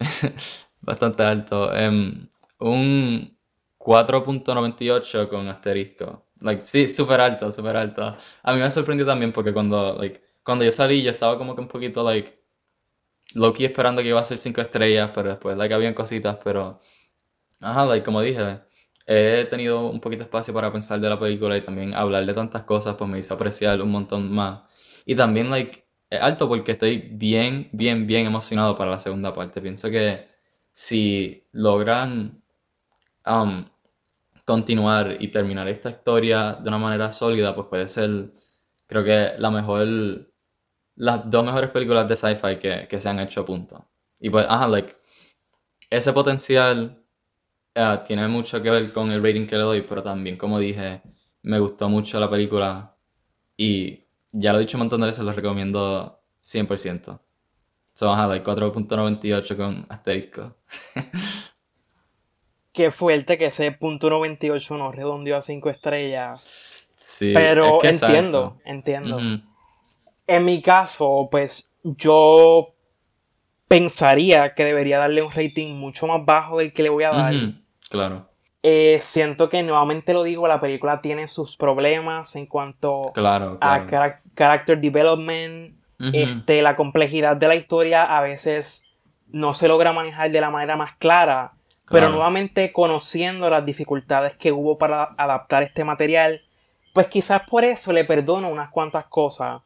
bastante 0.80 1.22
alto, 1.22 1.70
um, 1.72 2.28
un 2.60 3.38
4.98 3.78 5.28
con 5.28 5.48
asterisco. 5.48 6.26
Like, 6.40 6.62
sí, 6.62 6.86
súper 6.88 7.20
alto, 7.20 7.52
súper 7.52 7.76
alto. 7.76 8.16
A 8.42 8.54
mí 8.54 8.60
me 8.60 8.70
sorprendió 8.70 9.06
también 9.06 9.32
porque 9.32 9.52
cuando, 9.52 9.94
like, 9.94 10.22
cuando 10.42 10.64
yo 10.64 10.72
salí 10.72 11.02
yo 11.02 11.10
estaba 11.10 11.38
como 11.38 11.54
que 11.54 11.60
un 11.62 11.68
poquito, 11.68 12.02
like, 12.04 12.42
low-key 13.34 13.66
esperando 13.66 14.02
que 14.02 14.08
iba 14.08 14.20
a 14.20 14.24
ser 14.24 14.38
5 14.38 14.60
estrellas, 14.60 15.10
pero 15.14 15.30
después, 15.30 15.56
like, 15.56 15.74
habían 15.74 15.94
cositas, 15.94 16.38
pero... 16.44 16.80
Ajá, 17.60 17.84
like, 17.86 18.04
como 18.04 18.20
dije, 18.22 18.60
he 19.06 19.46
tenido 19.46 19.88
un 19.88 20.00
poquito 20.00 20.20
de 20.20 20.24
espacio 20.24 20.52
para 20.54 20.72
pensar 20.72 21.00
de 21.00 21.08
la 21.08 21.18
película 21.18 21.56
y 21.56 21.62
también 21.62 21.94
hablar 21.94 22.26
de 22.26 22.34
tantas 22.34 22.64
cosas, 22.64 22.96
pues 22.96 23.10
me 23.10 23.18
hizo 23.18 23.34
apreciar 23.34 23.80
un 23.82 23.90
montón 23.90 24.30
más. 24.32 24.62
Y 25.04 25.14
también, 25.16 25.50
like, 25.50 25.86
es 26.10 26.20
alto 26.20 26.48
porque 26.48 26.72
estoy 26.72 26.98
bien, 26.98 27.68
bien, 27.72 28.06
bien 28.06 28.26
emocionado 28.26 28.76
para 28.76 28.92
la 28.92 28.98
segunda 28.98 29.34
parte. 29.34 29.60
Pienso 29.60 29.90
que 29.90 30.28
si 30.72 31.44
logran... 31.52 32.42
Um, 33.26 33.66
continuar 34.44 35.16
y 35.20 35.28
terminar 35.28 35.68
esta 35.68 35.90
historia 35.90 36.54
de 36.54 36.68
una 36.68 36.78
manera 36.78 37.12
sólida, 37.12 37.54
pues 37.54 37.66
puede 37.68 37.88
ser, 37.88 38.30
creo 38.86 39.04
que 39.04 39.32
la 39.38 39.50
mejor, 39.50 39.86
las 40.94 41.28
dos 41.30 41.44
mejores 41.44 41.70
películas 41.70 42.08
de 42.08 42.16
sci-fi 42.16 42.56
que, 42.58 42.86
que 42.88 43.00
se 43.00 43.08
han 43.08 43.18
hecho 43.20 43.40
a 43.40 43.44
punto. 43.44 43.88
Y 44.20 44.30
pues, 44.30 44.46
ajá, 44.48 44.68
like, 44.68 44.94
ese 45.90 46.12
potencial 46.12 47.02
eh, 47.78 48.00
tiene 48.06 48.26
mucho 48.26 48.62
que 48.62 48.70
ver 48.70 48.90
con 48.90 49.12
el 49.12 49.22
rating 49.22 49.46
que 49.46 49.56
le 49.56 49.62
doy, 49.62 49.82
pero 49.82 50.02
también, 50.02 50.38
como 50.38 50.58
dije, 50.58 51.02
me 51.42 51.58
gustó 51.58 51.90
mucho 51.90 52.18
la 52.18 52.30
película 52.30 52.96
y 53.54 54.04
ya 54.32 54.52
lo 54.52 54.58
he 54.58 54.62
dicho 54.62 54.78
un 54.78 54.84
montón 54.84 55.02
de 55.02 55.08
veces, 55.08 55.22
lo 55.22 55.32
recomiendo 55.32 56.18
100%. 56.42 57.20
Son, 57.92 58.08
ajá, 58.10 58.26
like 58.28 58.44
4.98 58.44 59.56
con 59.56 59.86
asterisco. 59.90 60.56
qué 62.72 62.90
fuerte 62.90 63.36
que 63.36 63.46
ese 63.46 63.72
punto 63.72 64.08
98 64.08 64.78
no 64.78 64.90
redondeó 64.90 65.36
a 65.36 65.42
5 65.42 65.68
estrellas. 65.68 66.88
Sí, 66.94 67.32
pero 67.34 67.84
entiendo, 67.84 68.58
entiendo. 68.64 69.18
En 70.26 70.44
mi 70.46 70.62
caso, 70.62 71.28
pues 71.30 71.74
yo 71.82 72.74
pensaría 73.68 74.54
que 74.54 74.64
debería 74.64 74.98
darle 74.98 75.22
un 75.22 75.30
rating 75.30 75.74
mucho 75.74 76.06
más 76.06 76.24
bajo 76.24 76.58
del 76.58 76.72
que 76.72 76.82
le 76.82 76.88
voy 76.88 77.04
a 77.04 77.10
dar. 77.10 77.34
Claro. 77.88 78.28
Eh, 78.62 78.98
siento 78.98 79.48
que 79.48 79.62
nuevamente 79.62 80.12
lo 80.12 80.24
digo, 80.24 80.48
la 80.48 80.60
película 80.60 81.00
tiene 81.00 81.28
sus 81.28 81.56
problemas 81.56 82.34
en 82.34 82.46
cuanto 82.46 83.12
Claro, 83.14 83.58
a 83.60 83.86
character 84.34 84.80
development, 84.80 85.76
este, 86.12 86.62
la 86.62 86.76
complejidad 86.76 87.36
de 87.36 87.48
la 87.48 87.54
historia 87.54 88.04
a 88.04 88.20
veces 88.20 88.90
no 89.28 89.54
se 89.54 89.68
logra 89.68 89.92
manejar 89.92 90.30
de 90.30 90.40
la 90.40 90.50
manera 90.50 90.76
más 90.76 90.94
clara, 90.94 91.52
pero 91.88 92.10
nuevamente 92.10 92.72
conociendo 92.72 93.48
las 93.48 93.64
dificultades 93.64 94.34
que 94.34 94.50
hubo 94.50 94.76
para 94.76 95.14
adaptar 95.16 95.62
este 95.62 95.84
material, 95.84 96.42
pues 96.92 97.06
quizás 97.06 97.42
por 97.48 97.64
eso 97.64 97.92
le 97.92 98.04
perdono 98.04 98.48
unas 98.48 98.70
cuantas 98.70 99.06
cosas. 99.06 99.62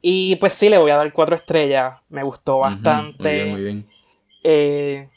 Y 0.00 0.36
pues 0.36 0.52
sí, 0.52 0.68
le 0.68 0.78
voy 0.78 0.92
a 0.92 0.96
dar 0.96 1.12
cuatro 1.12 1.34
estrellas, 1.34 1.98
me 2.08 2.22
gustó 2.22 2.58
bastante. 2.58 3.30
Muy 3.30 3.32
bien, 3.32 3.50
muy 3.50 3.62
bien. 3.62 3.86
Eh, 4.44 5.08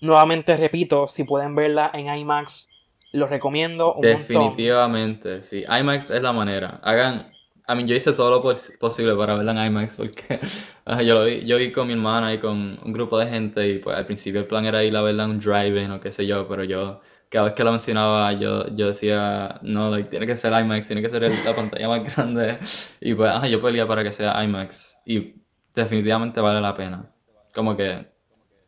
nuevamente 0.00 0.56
repito, 0.56 1.06
si 1.06 1.24
pueden 1.24 1.54
verla 1.54 1.90
en 1.94 2.14
IMAX, 2.14 2.70
los 3.12 3.30
recomiendo 3.30 3.94
un 3.94 4.10
montón. 4.10 4.12
Definitivamente, 4.18 5.42
sí. 5.42 5.64
IMAX 5.68 6.10
es 6.10 6.22
la 6.22 6.32
manera. 6.32 6.80
Hagan. 6.82 7.32
A 7.68 7.74
mí, 7.74 7.84
yo 7.86 7.96
hice 7.96 8.12
todo 8.12 8.30
lo 8.30 8.42
pos- 8.42 8.72
posible 8.78 9.14
para 9.16 9.34
verla 9.34 9.52
en 9.52 9.72
IMAX 9.72 9.96
porque 9.96 10.38
yo, 11.04 11.14
lo 11.14 11.24
vi, 11.24 11.44
yo 11.44 11.56
vi 11.56 11.72
con 11.72 11.86
mi 11.88 11.94
hermana 11.94 12.32
y 12.32 12.38
con 12.38 12.78
un 12.84 12.92
grupo 12.92 13.18
de 13.18 13.26
gente 13.26 13.68
y 13.68 13.78
pues 13.78 13.96
al 13.96 14.06
principio 14.06 14.40
el 14.40 14.46
plan 14.46 14.64
era 14.66 14.84
ir 14.84 14.96
a 14.96 15.02
verla 15.02 15.24
en 15.24 15.30
un 15.30 15.40
drive-in 15.40 15.90
o 15.90 15.98
qué 16.00 16.12
sé 16.12 16.26
yo, 16.26 16.46
pero 16.46 16.62
yo 16.62 17.00
cada 17.28 17.46
vez 17.46 17.54
que 17.54 17.64
la 17.64 17.72
mencionaba 17.72 18.32
yo, 18.34 18.68
yo 18.76 18.86
decía, 18.88 19.58
no, 19.62 19.90
like, 19.90 20.08
tiene 20.08 20.26
que 20.26 20.36
ser 20.36 20.52
IMAX, 20.52 20.86
tiene 20.86 21.02
que 21.02 21.08
ser 21.08 21.22
la 21.44 21.54
pantalla 21.56 21.88
más 21.88 22.04
grande 22.16 22.58
y 23.00 23.14
pues 23.14 23.32
yo 23.50 23.60
peleé 23.60 23.84
para 23.86 24.04
que 24.04 24.12
sea 24.12 24.44
IMAX 24.44 24.98
y 25.04 25.34
definitivamente 25.74 26.40
vale 26.40 26.60
la 26.60 26.74
pena. 26.74 27.10
Como 27.52 27.76
que, 27.76 28.06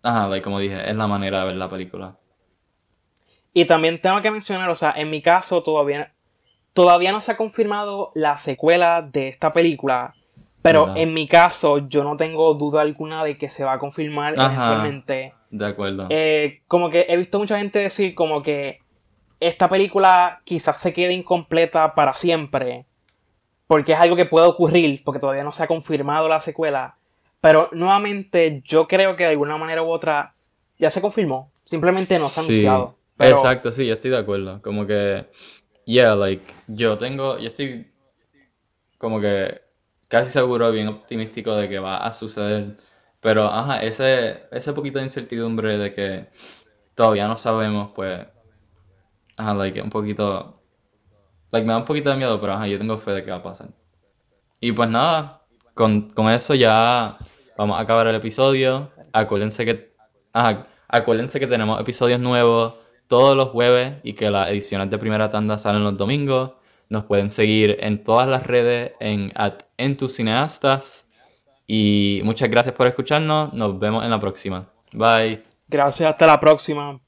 ajá, 0.02 0.28
like, 0.28 0.44
como 0.44 0.58
dije, 0.58 0.88
es 0.88 0.96
la 0.96 1.06
manera 1.06 1.40
de 1.40 1.46
ver 1.46 1.56
la 1.56 1.68
película. 1.68 2.16
Y 3.52 3.64
también 3.64 4.00
tengo 4.00 4.20
que 4.22 4.30
mencionar, 4.30 4.70
o 4.70 4.76
sea, 4.76 4.92
en 4.96 5.10
mi 5.10 5.22
caso 5.22 5.62
todavía, 5.62 6.12
todavía 6.72 7.12
no 7.12 7.20
se 7.20 7.32
ha 7.32 7.36
confirmado 7.36 8.12
la 8.14 8.36
secuela 8.36 9.02
de 9.02 9.28
esta 9.28 9.52
película, 9.52 10.14
pero 10.62 10.86
¿Verdad? 10.86 11.02
en 11.02 11.14
mi 11.14 11.26
caso 11.26 11.88
yo 11.88 12.04
no 12.04 12.16
tengo 12.16 12.54
duda 12.54 12.82
alguna 12.82 13.24
de 13.24 13.38
que 13.38 13.48
se 13.48 13.64
va 13.64 13.74
a 13.74 13.78
confirmar 13.78 14.34
eventualmente. 14.34 15.34
De 15.50 15.66
acuerdo. 15.66 16.06
Eh, 16.10 16.62
como 16.68 16.90
que 16.90 17.06
he 17.08 17.16
visto 17.16 17.38
mucha 17.38 17.58
gente 17.58 17.78
decir 17.78 18.14
como 18.14 18.42
que 18.42 18.80
esta 19.40 19.68
película 19.68 20.40
quizás 20.44 20.78
se 20.78 20.92
quede 20.92 21.12
incompleta 21.12 21.94
para 21.94 22.12
siempre, 22.12 22.86
porque 23.66 23.92
es 23.92 24.00
algo 24.00 24.16
que 24.16 24.26
puede 24.26 24.46
ocurrir, 24.46 25.02
porque 25.04 25.20
todavía 25.20 25.44
no 25.44 25.52
se 25.52 25.62
ha 25.62 25.66
confirmado 25.66 26.28
la 26.28 26.40
secuela. 26.40 26.96
Pero 27.40 27.68
nuevamente 27.72 28.62
yo 28.64 28.86
creo 28.88 29.16
que 29.16 29.24
de 29.24 29.30
alguna 29.30 29.56
manera 29.56 29.82
u 29.82 29.90
otra 29.90 30.34
ya 30.78 30.90
se 30.90 31.00
confirmó, 31.00 31.52
simplemente 31.64 32.18
no 32.18 32.26
se 32.26 32.40
ha 32.40 32.42
Sí, 32.44 32.66
anunciado. 32.66 32.94
Pero- 33.16 33.36
Exacto, 33.36 33.72
sí, 33.72 33.86
yo 33.86 33.94
estoy 33.94 34.10
de 34.10 34.18
acuerdo. 34.18 34.60
Como 34.62 34.86
que, 34.86 35.26
yeah, 35.84 36.14
like, 36.14 36.44
yo 36.68 36.96
tengo, 36.98 37.38
yo 37.38 37.48
estoy 37.48 37.90
como 38.98 39.20
que 39.20 39.60
casi 40.08 40.30
seguro, 40.30 40.70
bien 40.72 40.88
optimístico 40.88 41.54
de 41.54 41.68
que 41.68 41.78
va 41.78 41.98
a 41.98 42.12
suceder. 42.12 42.76
Pero, 43.20 43.46
ajá, 43.46 43.82
ese, 43.82 44.44
ese 44.52 44.72
poquito 44.72 44.98
de 44.98 45.04
incertidumbre 45.04 45.78
de 45.78 45.92
que 45.92 46.28
todavía 46.94 47.26
no 47.28 47.36
sabemos, 47.36 47.90
pues, 47.94 48.26
ajá, 49.36 49.54
like, 49.54 49.80
un 49.82 49.90
poquito, 49.90 50.60
like, 51.50 51.66
me 51.66 51.72
da 51.72 51.78
un 51.78 51.84
poquito 51.84 52.10
de 52.10 52.16
miedo, 52.16 52.40
pero, 52.40 52.54
ajá, 52.54 52.66
yo 52.68 52.78
tengo 52.78 52.98
fe 52.98 53.12
de 53.12 53.22
que 53.24 53.30
va 53.30 53.38
a 53.38 53.42
pasar. 53.42 53.68
Y 54.60 54.72
pues 54.72 54.88
nada, 54.88 55.37
con, 55.78 56.10
con 56.10 56.28
eso 56.28 56.56
ya 56.56 57.18
vamos 57.56 57.78
a 57.78 57.82
acabar 57.82 58.08
el 58.08 58.16
episodio. 58.16 58.90
Acuérdense 59.12 59.64
que, 59.64 59.94
acuérdense 60.88 61.38
que 61.38 61.46
tenemos 61.46 61.80
episodios 61.80 62.18
nuevos 62.18 62.74
todos 63.06 63.36
los 63.36 63.50
jueves 63.50 63.98
y 64.02 64.14
que 64.14 64.28
las 64.28 64.50
ediciones 64.50 64.90
de 64.90 64.98
primera 64.98 65.30
tanda 65.30 65.56
salen 65.56 65.84
los 65.84 65.96
domingos. 65.96 66.54
Nos 66.88 67.04
pueden 67.04 67.30
seguir 67.30 67.76
en 67.78 68.02
todas 68.02 68.26
las 68.26 68.44
redes 68.44 68.92
en 68.98 69.30
at 69.36 69.62
entucineastas. 69.76 71.06
Y 71.68 72.22
muchas 72.24 72.50
gracias 72.50 72.74
por 72.74 72.88
escucharnos. 72.88 73.52
Nos 73.52 73.78
vemos 73.78 74.02
en 74.02 74.10
la 74.10 74.18
próxima. 74.18 74.68
Bye. 74.92 75.44
Gracias, 75.68 76.10
hasta 76.10 76.26
la 76.26 76.40
próxima. 76.40 77.00